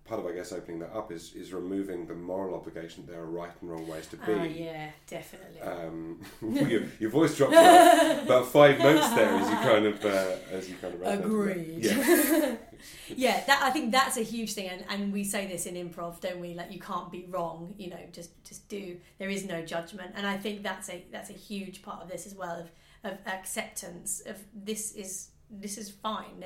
part 0.06 0.20
of 0.20 0.28
I 0.28 0.34
guess 0.34 0.52
opening 0.52 0.80
that 0.80 0.94
up 0.94 1.12
is 1.12 1.34
is 1.34 1.52
removing 1.52 2.06
the 2.06 2.14
moral 2.14 2.56
obligation 2.56 3.06
that 3.06 3.12
there 3.12 3.22
are 3.22 3.26
right 3.26 3.52
and 3.62 3.70
wrong 3.70 3.88
ways 3.88 4.08
to 4.08 4.18
be. 4.18 4.34
Ah, 4.34 4.44
yeah, 4.44 4.90
definitely. 5.08 5.62
Um, 5.62 6.22
your, 6.42 6.84
your 7.00 7.10
voice 7.10 7.36
dropped 7.36 7.54
about, 7.54 8.24
about 8.24 8.48
five 8.48 8.80
notes 8.80 9.10
there 9.14 9.30
as 9.30 9.50
you 9.50 9.56
kind 9.56 9.86
of 9.86 10.06
uh, 10.06 10.36
as 10.52 10.70
you 10.70 10.76
kind 10.76 10.94
of. 10.94 11.02
Agreed. 11.02 11.84
Yeah, 11.84 12.56
yeah, 13.16 13.44
that 13.46 13.62
I 13.64 13.72
think 13.72 13.92
that's 13.92 14.18
a 14.18 14.24
huge 14.24 14.54
thing, 14.54 14.70
and, 14.70 14.86
and 14.90 15.12
we 15.12 15.24
say 15.24 15.48
this 15.48 15.66
in 15.66 15.76
improv, 15.76 16.22
don't 16.22 16.40
we? 16.40 16.54
Like 16.54 16.72
you 16.72 16.80
can't 16.80 17.12
be 17.12 17.26
wrong. 17.30 17.74
You 17.78 17.90
know, 17.90 18.00
just 18.12 18.32
just 18.44 18.70
do. 18.70 18.98
There 19.18 19.30
is 19.30 19.46
no 19.46 19.64
judgment, 19.64 20.12
and 20.16 20.28
I 20.28 20.38
think 20.38 20.62
that's 20.62 20.90
a 20.90 21.04
that's 21.12 21.32
a 21.32 21.34
huge 21.34 21.82
part 21.82 22.04
of 22.04 22.10
this 22.10 22.28
as 22.28 22.36
well 22.36 22.60
of 22.60 22.70
of 23.04 23.18
acceptance 23.28 24.22
of 24.26 24.38
this 24.54 24.92
is 24.94 25.30
this 25.50 25.78
is 25.78 25.90
fine. 25.90 26.44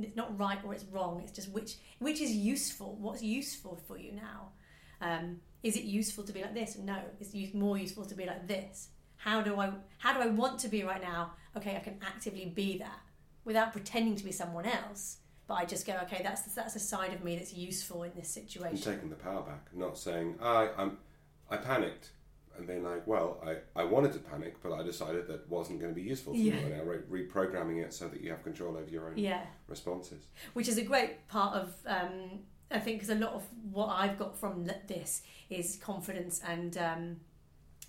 It's 0.00 0.16
not 0.16 0.38
right 0.38 0.58
or 0.64 0.74
it's 0.74 0.84
wrong. 0.84 1.20
It's 1.22 1.32
just 1.32 1.50
which 1.50 1.76
which 1.98 2.20
is 2.20 2.32
useful. 2.32 2.96
What's 3.00 3.22
useful 3.22 3.80
for 3.86 3.98
you 3.98 4.12
now? 4.12 4.52
Um, 5.00 5.40
is 5.62 5.76
it 5.76 5.84
useful 5.84 6.24
to 6.24 6.32
be 6.32 6.42
like 6.42 6.54
this? 6.54 6.76
No. 6.78 6.98
It's 7.20 7.54
more 7.54 7.78
useful 7.78 8.04
to 8.04 8.14
be 8.14 8.26
like 8.26 8.46
this. 8.46 8.88
How 9.16 9.42
do 9.42 9.60
I 9.60 9.72
how 9.98 10.14
do 10.14 10.20
I 10.20 10.26
want 10.26 10.58
to 10.60 10.68
be 10.68 10.82
right 10.82 11.02
now? 11.02 11.32
Okay, 11.56 11.76
I 11.76 11.80
can 11.80 11.98
actively 12.02 12.46
be 12.46 12.78
that 12.78 13.00
without 13.44 13.72
pretending 13.72 14.16
to 14.16 14.24
be 14.24 14.32
someone 14.32 14.66
else. 14.66 15.18
But 15.46 15.54
I 15.54 15.64
just 15.64 15.86
go, 15.86 15.98
okay, 16.04 16.20
that's 16.22 16.42
that's 16.54 16.76
a 16.76 16.80
side 16.80 17.12
of 17.12 17.24
me 17.24 17.36
that's 17.36 17.52
useful 17.52 18.04
in 18.04 18.12
this 18.14 18.28
situation. 18.28 18.76
and 18.76 18.82
taking 18.82 19.10
the 19.10 19.16
power 19.16 19.42
back, 19.42 19.68
not 19.74 19.98
saying 19.98 20.36
I 20.40 20.70
I'm 20.76 20.98
I 21.50 21.56
panicked 21.56 22.10
and 22.56 22.66
being 22.66 22.82
like, 22.84 23.06
well, 23.06 23.42
I, 23.46 23.56
I 23.80 23.84
wanted 23.84 24.12
to 24.12 24.18
panic, 24.18 24.56
but 24.62 24.72
I 24.72 24.82
decided 24.82 25.26
that 25.28 25.48
wasn't 25.48 25.80
going 25.80 25.92
to 25.94 26.00
be 26.00 26.06
useful 26.06 26.32
for 26.34 26.38
Yeah. 26.38 26.54
me, 26.56 26.62
and 26.64 26.76
now 26.76 26.82
re- 26.84 27.24
reprogramming 27.26 27.82
it 27.82 27.92
so 27.94 28.08
that 28.08 28.20
you 28.20 28.30
have 28.30 28.42
control 28.44 28.76
over 28.76 28.90
your 28.90 29.08
own 29.10 29.16
Yeah. 29.16 29.44
responses. 29.68 30.24
which 30.54 30.68
is 30.68 30.76
a 30.78 30.82
great 30.82 31.26
part 31.28 31.54
of 31.56 31.74
um, 31.86 32.40
I 32.70 32.78
think 32.78 32.98
because 33.00 33.10
a 33.10 33.18
lot 33.18 33.32
of 33.32 33.42
what 33.72 33.88
I've 33.88 34.16
got 34.18 34.38
from 34.38 34.64
this 34.86 35.22
is 35.48 35.76
confidence 35.82 36.40
and 36.46 36.76
um, 36.78 37.16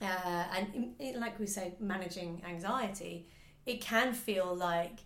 uh, 0.02 0.46
and 0.58 0.94
in- 1.00 1.20
like 1.20 1.40
we 1.40 1.48
say 1.48 1.76
managing 1.80 2.42
anxiety. 2.48 3.28
It 3.66 3.80
can 3.82 4.14
feel 4.14 4.56
like 4.56 5.00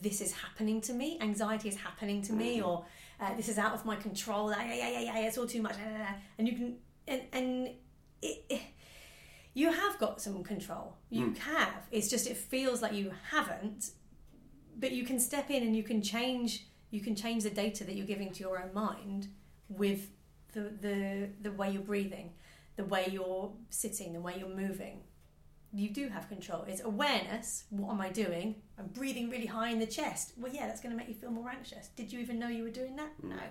this 0.00 0.20
is 0.22 0.32
happening 0.32 0.80
to 0.82 0.94
me. 0.94 1.18
Anxiety 1.20 1.68
is 1.68 1.76
happening 1.76 2.22
to 2.22 2.32
me 2.32 2.62
or 2.62 2.86
uh, 3.20 3.34
this 3.36 3.48
is 3.50 3.58
out 3.58 3.74
of 3.74 3.84
my 3.84 3.96
control. 3.96 4.50
Yeah 4.50 4.64
yeah 4.72 4.88
yeah 4.88 5.00
yeah 5.00 5.18
it's 5.26 5.36
all 5.36 5.46
too 5.46 5.60
much. 5.60 5.74
And 6.38 6.48
you 6.48 6.54
can 6.54 6.76
and, 7.06 7.22
and 7.32 7.68
it, 8.22 8.44
it 8.48 8.60
you 9.52 9.72
have 9.72 9.98
got 9.98 10.20
some 10.20 10.42
control. 10.44 10.96
You 11.10 11.26
mm. 11.26 11.38
have. 11.38 11.86
It's 11.90 12.08
just 12.08 12.26
it 12.26 12.36
feels 12.36 12.82
like 12.82 12.92
you 12.92 13.12
haven't 13.30 13.90
but 14.80 14.92
you 14.92 15.04
can 15.04 15.20
step 15.20 15.50
in 15.50 15.62
and 15.62 15.76
you 15.76 15.82
can 15.82 16.02
change 16.02 16.66
you 16.90 17.00
can 17.00 17.14
change 17.14 17.44
the 17.44 17.50
data 17.50 17.84
that 17.84 17.94
you're 17.94 18.06
giving 18.06 18.32
to 18.32 18.40
your 18.40 18.60
own 18.60 18.72
mind 18.74 19.28
with 19.68 20.08
the 20.52 20.72
the 20.80 21.28
the 21.42 21.52
way 21.52 21.70
you're 21.70 21.82
breathing 21.82 22.32
the 22.76 22.84
way 22.84 23.06
you're 23.12 23.52
sitting 23.68 24.12
the 24.12 24.20
way 24.20 24.34
you're 24.38 24.48
moving. 24.48 25.00
You 25.72 25.90
do 25.90 26.08
have 26.08 26.28
control. 26.28 26.64
It's 26.66 26.80
awareness. 26.82 27.64
What 27.70 27.92
am 27.92 28.00
i 28.00 28.08
doing? 28.08 28.56
I'm 28.76 28.88
breathing 28.88 29.30
really 29.30 29.46
high 29.46 29.70
in 29.70 29.78
the 29.78 29.86
chest. 29.86 30.32
Well 30.36 30.52
yeah 30.52 30.66
that's 30.66 30.80
going 30.80 30.92
to 30.92 30.96
make 30.96 31.08
you 31.08 31.14
feel 31.14 31.30
more 31.30 31.50
anxious. 31.50 31.88
Did 31.88 32.12
you 32.12 32.18
even 32.20 32.38
know 32.38 32.48
you 32.48 32.64
were 32.64 32.70
doing 32.70 32.96
that? 32.96 33.10
Mm. 33.22 33.30
No. 33.30 33.42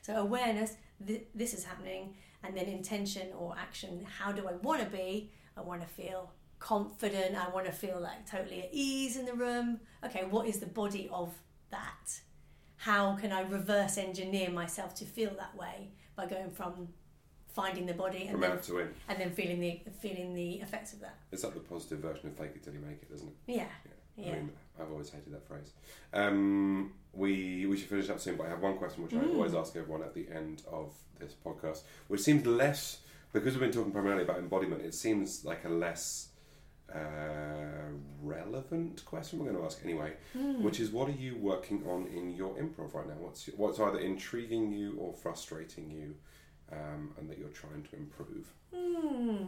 So 0.00 0.16
awareness 0.16 0.76
th- 1.06 1.26
this 1.34 1.52
is 1.52 1.64
happening 1.64 2.14
and 2.42 2.56
then 2.56 2.66
intention 2.66 3.28
or 3.36 3.54
action 3.58 4.04
how 4.18 4.30
do 4.32 4.46
i 4.48 4.52
want 4.62 4.80
to 4.80 4.86
be 4.88 5.30
i 5.56 5.60
want 5.60 5.80
to 5.80 5.86
feel 5.86 6.30
confident 6.58 7.34
i 7.36 7.48
want 7.50 7.66
to 7.66 7.72
feel 7.72 8.00
like 8.00 8.28
totally 8.30 8.60
at 8.62 8.68
ease 8.72 9.16
in 9.16 9.24
the 9.24 9.32
room 9.34 9.78
okay 10.04 10.24
what 10.24 10.46
is 10.46 10.58
the 10.60 10.66
body 10.66 11.08
of 11.12 11.32
that 11.70 12.20
how 12.76 13.14
can 13.16 13.32
i 13.32 13.40
reverse 13.42 13.98
engineer 13.98 14.50
myself 14.50 14.94
to 14.94 15.04
feel 15.04 15.30
that 15.38 15.54
way 15.56 15.90
by 16.16 16.26
going 16.26 16.50
from 16.50 16.88
finding 17.48 17.86
the 17.86 17.94
body 17.94 18.22
and 18.22 18.30
From 18.32 18.40
then, 18.40 18.52
out 18.52 18.62
to 18.64 18.78
in. 18.78 18.88
and 19.08 19.20
then 19.20 19.30
feeling 19.32 19.60
the 19.60 19.80
feeling 20.00 20.32
the 20.34 20.54
effects 20.60 20.92
of 20.92 21.00
that 21.00 21.16
It's 21.32 21.42
like 21.44 21.54
the 21.54 21.60
positive 21.60 21.98
version 22.00 22.28
of 22.28 22.36
fake 22.36 22.52
it 22.54 22.62
till 22.62 22.72
you 22.74 22.80
make 22.80 23.02
it, 23.02 23.08
isn't 23.12 23.28
it? 23.28 23.34
yeah 23.46 23.62
I 23.64 24.20
Yeah. 24.20 24.32
mean, 24.32 24.50
I've 24.80 24.90
always 24.90 25.10
hated 25.10 25.32
that 25.32 25.46
phrase. 25.46 25.72
Um, 26.12 26.92
we 27.18 27.66
we 27.66 27.76
should 27.76 27.88
finish 27.88 28.08
up 28.10 28.20
soon, 28.20 28.36
but 28.36 28.46
I 28.46 28.50
have 28.50 28.62
one 28.62 28.76
question 28.82 29.02
which 29.04 29.14
I 29.14 29.18
Mm. 29.24 29.34
always 29.34 29.54
ask 29.54 29.70
everyone 29.76 30.02
at 30.08 30.14
the 30.14 30.26
end 30.40 30.62
of 30.70 30.88
this 31.20 31.34
podcast, 31.46 31.80
which 32.10 32.20
seems 32.28 32.46
less 32.46 33.00
because 33.32 33.52
we've 33.54 33.60
been 33.66 33.72
talking 33.78 33.92
primarily 33.92 34.22
about 34.28 34.38
embodiment. 34.38 34.80
It 34.82 34.94
seems 34.94 35.44
like 35.44 35.64
a 35.64 35.68
less 35.86 36.28
uh, 36.94 37.90
relevant 38.22 39.04
question. 39.04 39.38
We're 39.38 39.46
going 39.50 39.58
to 39.58 39.64
ask 39.70 39.78
anyway, 39.84 40.10
Hmm. 40.32 40.62
which 40.62 40.80
is 40.80 40.90
what 40.90 41.06
are 41.08 41.18
you 41.26 41.36
working 41.36 41.80
on 41.86 42.06
in 42.06 42.30
your 42.40 42.52
improv 42.62 42.94
right 42.94 43.06
now? 43.06 43.18
What's 43.26 43.46
what's 43.60 43.78
either 43.78 43.98
intriguing 43.98 44.72
you 44.72 44.96
or 44.98 45.12
frustrating 45.12 45.90
you, 45.90 46.08
um, 46.72 47.02
and 47.18 47.28
that 47.28 47.36
you're 47.38 47.56
trying 47.62 47.82
to 47.90 47.96
improve? 47.96 48.46
Hmm. 48.72 49.44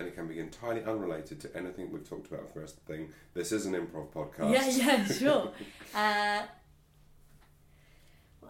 And 0.00 0.08
it 0.08 0.14
can 0.14 0.26
be 0.26 0.40
entirely 0.40 0.82
unrelated 0.82 1.40
to 1.42 1.54
anything 1.54 1.92
we've 1.92 2.08
talked 2.08 2.32
about 2.32 2.48
for 2.48 2.54
the 2.54 2.60
rest 2.60 2.78
of 2.78 2.86
the 2.86 2.94
thing. 2.94 3.08
This 3.34 3.52
is 3.52 3.66
an 3.66 3.74
improv 3.74 4.08
podcast. 4.08 4.50
Yeah, 4.50 4.66
yeah, 4.66 5.04
sure. 5.18 5.52
uh, 5.94 6.42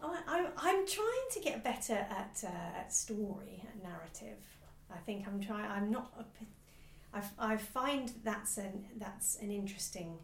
I, 0.01 0.21
I, 0.29 0.47
I'm 0.57 0.87
trying 0.87 1.27
to 1.33 1.41
get 1.43 1.65
better 1.65 1.95
at 1.95 2.45
uh, 2.45 2.79
at 2.79 2.95
story, 2.95 3.65
at 3.67 3.83
narrative. 3.83 4.39
I 4.95 4.99
think 4.99 5.27
I'm 5.27 5.41
trying. 5.41 5.69
I'm 5.69 5.91
not. 5.91 6.13
A, 6.21 7.19
I, 7.19 7.55
I 7.55 7.57
find 7.57 8.13
that's 8.23 8.57
an 8.57 8.85
that's 8.97 9.37
an 9.43 9.51
interesting 9.51 10.19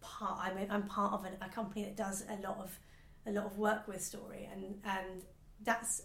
part. 0.00 0.38
I'm 0.40 0.56
a, 0.56 0.72
I'm 0.72 0.84
part 0.84 1.12
of 1.12 1.26
a, 1.26 1.44
a 1.44 1.50
company 1.50 1.84
that 1.84 1.94
does 1.94 2.24
a 2.30 2.40
lot 2.40 2.56
of 2.56 2.78
a 3.26 3.32
lot 3.32 3.44
of 3.44 3.58
work 3.58 3.86
with 3.86 4.02
story, 4.02 4.48
and 4.50 4.80
and 4.82 5.24
that's 5.62 6.04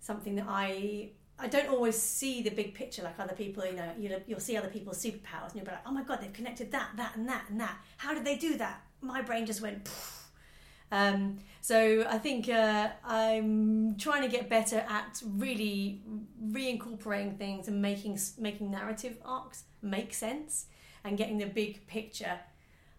something 0.00 0.34
that 0.34 0.46
I 0.48 1.12
I 1.38 1.48
don't 1.48 1.68
always 1.68 2.00
see 2.00 2.42
the 2.42 2.50
big 2.50 2.74
picture 2.74 3.02
like 3.02 3.18
other 3.18 3.34
people. 3.34 3.64
You 3.66 3.72
know, 3.72 3.92
you'll, 3.98 4.20
you'll 4.26 4.40
see 4.40 4.56
other 4.56 4.68
people's 4.68 5.02
superpowers, 5.02 5.48
and 5.48 5.56
you'll 5.56 5.64
be 5.64 5.72
like, 5.72 5.86
oh 5.86 5.92
my 5.92 6.02
god, 6.02 6.20
they've 6.20 6.32
connected 6.32 6.70
that, 6.72 6.90
that, 6.96 7.16
and 7.16 7.28
that, 7.28 7.44
and 7.48 7.60
that. 7.60 7.76
How 7.96 8.14
did 8.14 8.24
they 8.24 8.36
do 8.36 8.56
that? 8.58 8.82
My 9.00 9.22
brain 9.22 9.46
just 9.46 9.60
went. 9.60 9.88
Um, 10.92 11.38
so 11.62 12.04
I 12.06 12.18
think 12.18 12.50
uh, 12.50 12.90
I'm 13.02 13.96
trying 13.96 14.22
to 14.22 14.28
get 14.28 14.50
better 14.50 14.84
at 14.88 15.22
really 15.26 16.02
reincorporating 16.44 17.38
things 17.38 17.66
and 17.66 17.80
making 17.80 18.18
making 18.38 18.70
narrative 18.70 19.16
arcs 19.24 19.64
make 19.80 20.12
sense 20.12 20.66
and 21.02 21.16
getting 21.16 21.38
the 21.38 21.46
big 21.46 21.86
picture. 21.86 22.38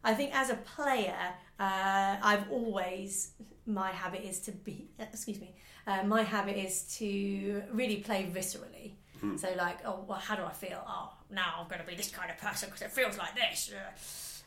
I 0.04 0.16
think 0.16 0.36
as 0.36 0.50
a 0.50 0.56
player, 0.56 1.16
uh, 1.60 2.18
I've 2.22 2.50
always 2.52 3.34
my 3.66 3.92
habit 3.92 4.24
is 4.24 4.40
to 4.42 4.52
be 4.52 4.90
excuse 5.00 5.40
me. 5.40 5.56
Uh, 5.86 6.04
my 6.04 6.24
habit 6.24 6.58
is 6.58 6.84
to 6.98 7.64
really 7.72 7.98
play 7.98 8.30
viscerally. 8.34 8.92
So 9.38 9.48
like, 9.58 9.78
oh, 9.86 10.04
well, 10.06 10.18
how 10.20 10.36
do 10.36 10.44
I 10.44 10.52
feel? 10.52 10.84
Oh, 10.86 11.14
now 11.32 11.54
I'm 11.60 11.68
going 11.70 11.80
to 11.80 11.88
be 11.88 11.96
this 11.96 12.10
kind 12.10 12.30
of 12.30 12.38
person 12.38 12.68
because 12.68 12.82
it 12.82 12.92
feels 12.92 13.18
like 13.18 13.34
this. 13.36 13.72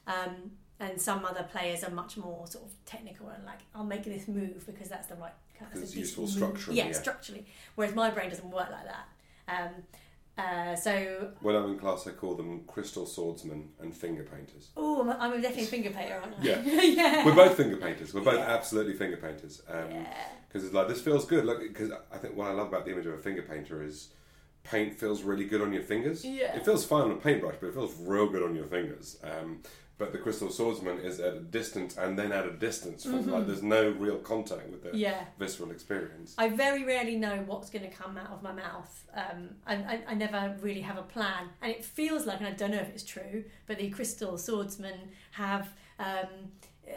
Um, 0.07 0.51
and 0.81 1.01
some 1.01 1.25
other 1.25 1.45
players 1.45 1.83
are 1.83 1.91
much 1.91 2.19
more 2.19 2.47
sort 2.47 2.67
of 2.67 2.73
technical 2.85 3.29
and 3.31 3.43
like 3.47 3.61
I'll 3.75 3.85
make 3.85 4.05
this 4.05 4.29
move 4.29 4.67
because 4.67 4.91
that's 4.91 5.07
the 5.07 5.15
right 5.15 5.33
kind 5.59 5.73
of 5.75 5.83
it's 5.83 5.97
useful 5.97 6.27
structurally, 6.29 6.77
Yeah, 6.77 6.89
yeah. 6.89 6.93
structurally. 6.93 7.47
Whereas 7.75 7.95
my 7.95 8.11
brain 8.11 8.29
doesn't 8.29 8.51
work 8.51 8.69
like 8.71 8.85
that. 8.85 9.09
Um, 9.49 9.71
uh, 10.39 10.75
so 10.77 11.33
When 11.41 11.55
I'm 11.57 11.71
in 11.71 11.79
class, 11.79 12.07
I 12.07 12.11
call 12.11 12.35
them 12.35 12.65
crystal 12.67 13.07
swordsmen 13.07 13.71
and 13.81 13.95
finger 13.95 14.23
painters. 14.23 14.71
oh, 14.77 15.01
I'm, 15.03 15.11
I'm 15.35 15.41
definitely 15.41 15.65
a 15.65 15.67
finger 15.67 15.91
painter, 15.91 16.21
aren't 16.23 16.35
I? 16.39 16.43
Yeah. 16.43 16.63
yeah. 16.83 17.25
We're 17.25 17.35
both 17.35 17.57
finger 17.57 17.77
painters. 17.77 18.13
We're 18.13 18.21
both 18.23 18.35
Yeah. 18.39 18.55
absolutely 18.55 18.95
finger 18.95 19.17
painters. 19.17 19.63
Um, 19.69 19.91
Yeah. 19.91 20.15
because 20.49 20.65
it's 20.65 20.75
like 20.75 20.89
this 20.89 21.01
feels 21.01 21.25
good. 21.27 21.45
Like 21.45 21.59
because 21.61 21.91
I 22.13 22.19
think 22.19 22.37
what 22.37 22.49
I 22.49 22.53
love 22.53 22.69
about 22.69 22.85
the 22.85 22.93
image 22.93 23.07
of 23.07 23.15
a 23.15 23.19
finger 23.19 23.43
painter 23.43 23.83
is 23.83 24.09
paint 24.65 24.99
feels 24.99 25.23
really 25.23 25.45
good 25.45 25.63
on 25.63 25.73
your 25.73 25.83
fingers. 25.83 26.25
Yeah. 26.25 26.57
It 26.57 26.65
feels 26.65 26.85
fine 26.85 27.03
on 27.03 27.13
a 27.13 27.17
paintbrush, 27.17 27.55
but 27.61 27.69
it 27.69 27.75
feels 27.75 27.95
real 28.01 28.29
good 28.29 28.43
on 28.43 28.55
your 28.57 28.67
fingers. 28.67 29.19
Um, 29.23 29.63
but 29.99 30.13
the 30.13 30.19
crystal 30.19 30.51
swordsman 30.51 30.99
is 30.99 31.21
at 31.21 31.35
a 31.35 31.41
distance 31.41 31.97
and 31.97 32.19
then 32.19 32.31
at 32.33 32.45
a 32.47 32.53
distance 32.53 33.05
from 33.05 33.31
like 33.31 33.47
there's 33.47 33.63
no 33.63 33.91
real 33.91 34.19
contact 34.19 34.69
with 34.71 34.83
the 34.83 34.89
Mm-hmm. 34.91 34.99
Yeah. 34.99 35.25
visceral 35.39 35.71
experience. 35.71 36.35
I 36.39 36.49
very 36.51 36.85
rarely 36.85 37.17
know 37.17 37.43
what's 37.47 37.71
going 37.71 37.89
to 37.89 37.95
come 37.97 38.17
out 38.19 38.31
of 38.31 38.43
my 38.43 38.53
mouth. 38.53 39.07
Um, 39.15 39.51
I, 39.67 39.75
I, 39.75 40.03
I 40.09 40.15
never 40.15 40.57
really 40.61 40.83
have 40.83 40.99
a 40.99 41.03
plan, 41.03 41.49
and 41.63 41.71
it 41.73 41.85
feels 41.85 42.27
like, 42.27 42.39
and 42.39 42.47
I 42.49 42.53
don't 42.53 42.71
know 42.73 42.79
if 42.79 42.89
it's 42.91 43.05
true, 43.05 43.45
but 43.67 43.79
the 43.79 43.89
crystal 43.91 44.37
swordsmen 44.39 44.99
have 45.33 45.73
um, 45.99 46.29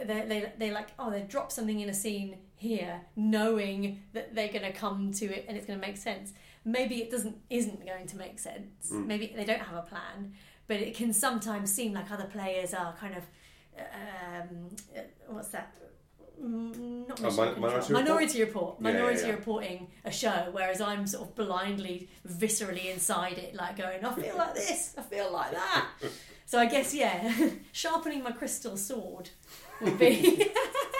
they, 0.06 0.26
they 0.28 0.52
they 0.58 0.72
like 0.72 0.89
oh 1.00 1.10
they 1.10 1.22
drop 1.22 1.52
something 1.52 1.80
in 1.80 1.89
a 1.89 1.93
scene 1.93 2.38
here, 2.58 3.02
knowing 3.16 4.02
that 4.14 4.36
they're 4.36 4.50
going 4.52 4.64
to 4.64 4.74
come 4.74 5.12
to 5.14 5.26
it 5.26 5.45
and 5.47 5.56
it's 5.58 5.66
going 5.66 5.80
to 5.80 5.86
make 5.88 5.97
sense. 5.97 6.34
Maybe 6.66 6.95
it 7.02 7.10
doesn't 7.10 7.38
isn't 7.50 7.86
going 7.86 8.06
to 8.08 8.18
make 8.18 8.38
sense. 8.38 8.91
Maybe 8.91 9.34
they 9.36 9.45
don't 9.45 9.62
have 9.62 9.78
a 9.78 9.82
plan, 9.88 10.34
but 10.70 10.78
it 10.78 10.95
can 10.95 11.11
sometimes 11.11 11.70
seem 11.74 11.91
like 11.93 12.09
other 12.11 12.30
players 12.38 12.74
are 12.74 12.93
kind 12.93 13.15
of 13.20 13.24
um, 13.78 14.70
what's 15.28 15.49
that? 15.49 15.74
Not 16.41 17.20
Oh, 17.22 17.24
mission 17.26 17.61
Mi- 17.61 17.70
control. 17.72 17.89
Minority 18.01 18.39
Report? 18.41 18.80
Minority 18.80 19.15
Yeah, 19.15 19.22
yeah, 19.22 19.28
yeah. 19.32 19.36
reporting 19.36 19.88
a 20.05 20.11
show, 20.11 20.47
whereas 20.53 20.80
I'm 20.80 21.05
sort 21.05 21.28
of 21.28 21.36
blindly, 21.36 22.09
viscerally 22.26 22.86
inside 22.93 23.38
it, 23.38 23.55
like 23.55 23.76
going, 23.78 24.03
I 24.05 24.13
feel 24.13 24.38
like 24.38 24.55
this, 24.55 24.95
I 24.97 25.01
feel 25.01 25.32
like 25.34 25.51
that. 25.51 25.86
So 26.45 26.57
I 26.57 26.65
guess, 26.67 26.93
yeah, 26.93 27.34
sharpening 27.74 28.24
my 28.24 28.32
crystal 28.32 28.78
sword 28.78 29.30
would 29.82 29.99
be. 29.99 30.47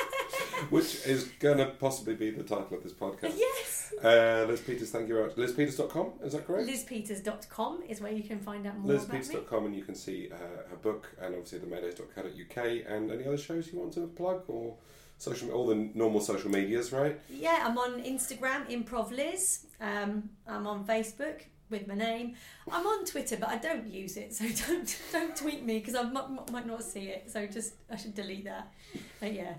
Which 0.70 1.06
is 1.06 1.24
going 1.40 1.58
to 1.60 1.68
possibly 1.68 2.16
be 2.16 2.32
the 2.32 2.44
title 2.44 2.68
of 2.78 2.84
this 2.84 2.92
podcast. 2.94 3.34
yes. 3.38 3.69
Uh, 4.04 4.46
Liz 4.48 4.62
Peters, 4.62 4.92
thank 4.92 5.08
you 5.08 5.16
very 5.16 5.28
much. 5.28 5.36
LizPeters.com, 5.36 6.14
is 6.24 6.34
that 6.34 6.46
correct? 6.46 6.68
LizPeters.com 6.70 7.84
is 7.88 8.02
where 8.02 8.12
you 8.12 8.24
can 8.24 8.40
find 8.40 8.66
out 8.66 8.78
more 8.78 8.96
about 8.96 9.12
me. 9.12 9.20
LizPeters.com, 9.20 9.66
and 9.66 9.76
you 9.76 9.84
can 9.84 9.96
see 9.96 10.30
uh, 10.32 10.38
her 10.70 10.78
book 10.82 11.14
and 11.22 11.36
obviously 11.36 11.60
the 11.60 11.68
maydays.co.uk 11.68 12.66
and 12.88 13.12
any 13.12 13.26
other 13.26 13.38
shows 13.38 13.72
you 13.72 13.80
want 13.80 13.94
to 13.94 14.08
plug 14.08 14.44
or 14.48 14.76
social, 15.18 15.52
all 15.52 15.68
the 15.68 15.90
normal 15.94 16.22
social 16.22 16.50
medias, 16.50 16.92
right? 16.92 17.20
Yeah, 17.30 17.64
I'm 17.66 17.78
on 17.78 18.02
Instagram, 18.04 18.70
Improv 18.70 19.12
Liz. 19.12 19.66
Um, 19.82 20.30
I'm 20.48 20.66
on 20.66 20.86
Facebook 20.86 21.42
with 21.70 21.88
my 21.88 21.96
name. 21.96 22.36
I'm 22.72 22.86
on 22.86 23.06
Twitter, 23.06 23.38
but 23.38 23.50
I 23.50 23.58
don't 23.58 23.88
use 23.88 24.18
it, 24.18 24.34
so 24.34 24.46
don't 24.68 24.98
don't 25.12 25.36
tweet 25.36 25.64
me 25.64 25.80
because 25.80 25.96
I 25.96 26.04
might, 26.04 26.52
might 26.52 26.66
not 26.66 26.84
see 26.84 27.10
it. 27.10 27.30
So 27.30 27.46
just 27.48 27.74
I 27.92 27.96
should 27.96 28.16
delete 28.16 28.46
that. 28.46 28.72
But 29.20 29.34
yeah, 29.34 29.54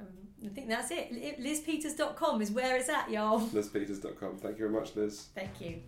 um, 0.00 0.06
I 0.44 0.48
think 0.48 0.68
that's 0.68 0.90
it. 0.90 1.12
Li- 1.12 1.36
LizPeters.com 1.38 2.42
is 2.42 2.50
where 2.50 2.76
it's 2.76 2.88
at, 2.88 3.10
y'all. 3.10 3.40
LizPeters.com. 3.40 4.38
Thank 4.38 4.58
you 4.58 4.68
very 4.68 4.70
much, 4.70 4.96
Liz. 4.96 5.28
Thank 5.34 5.60
you. 5.60 5.80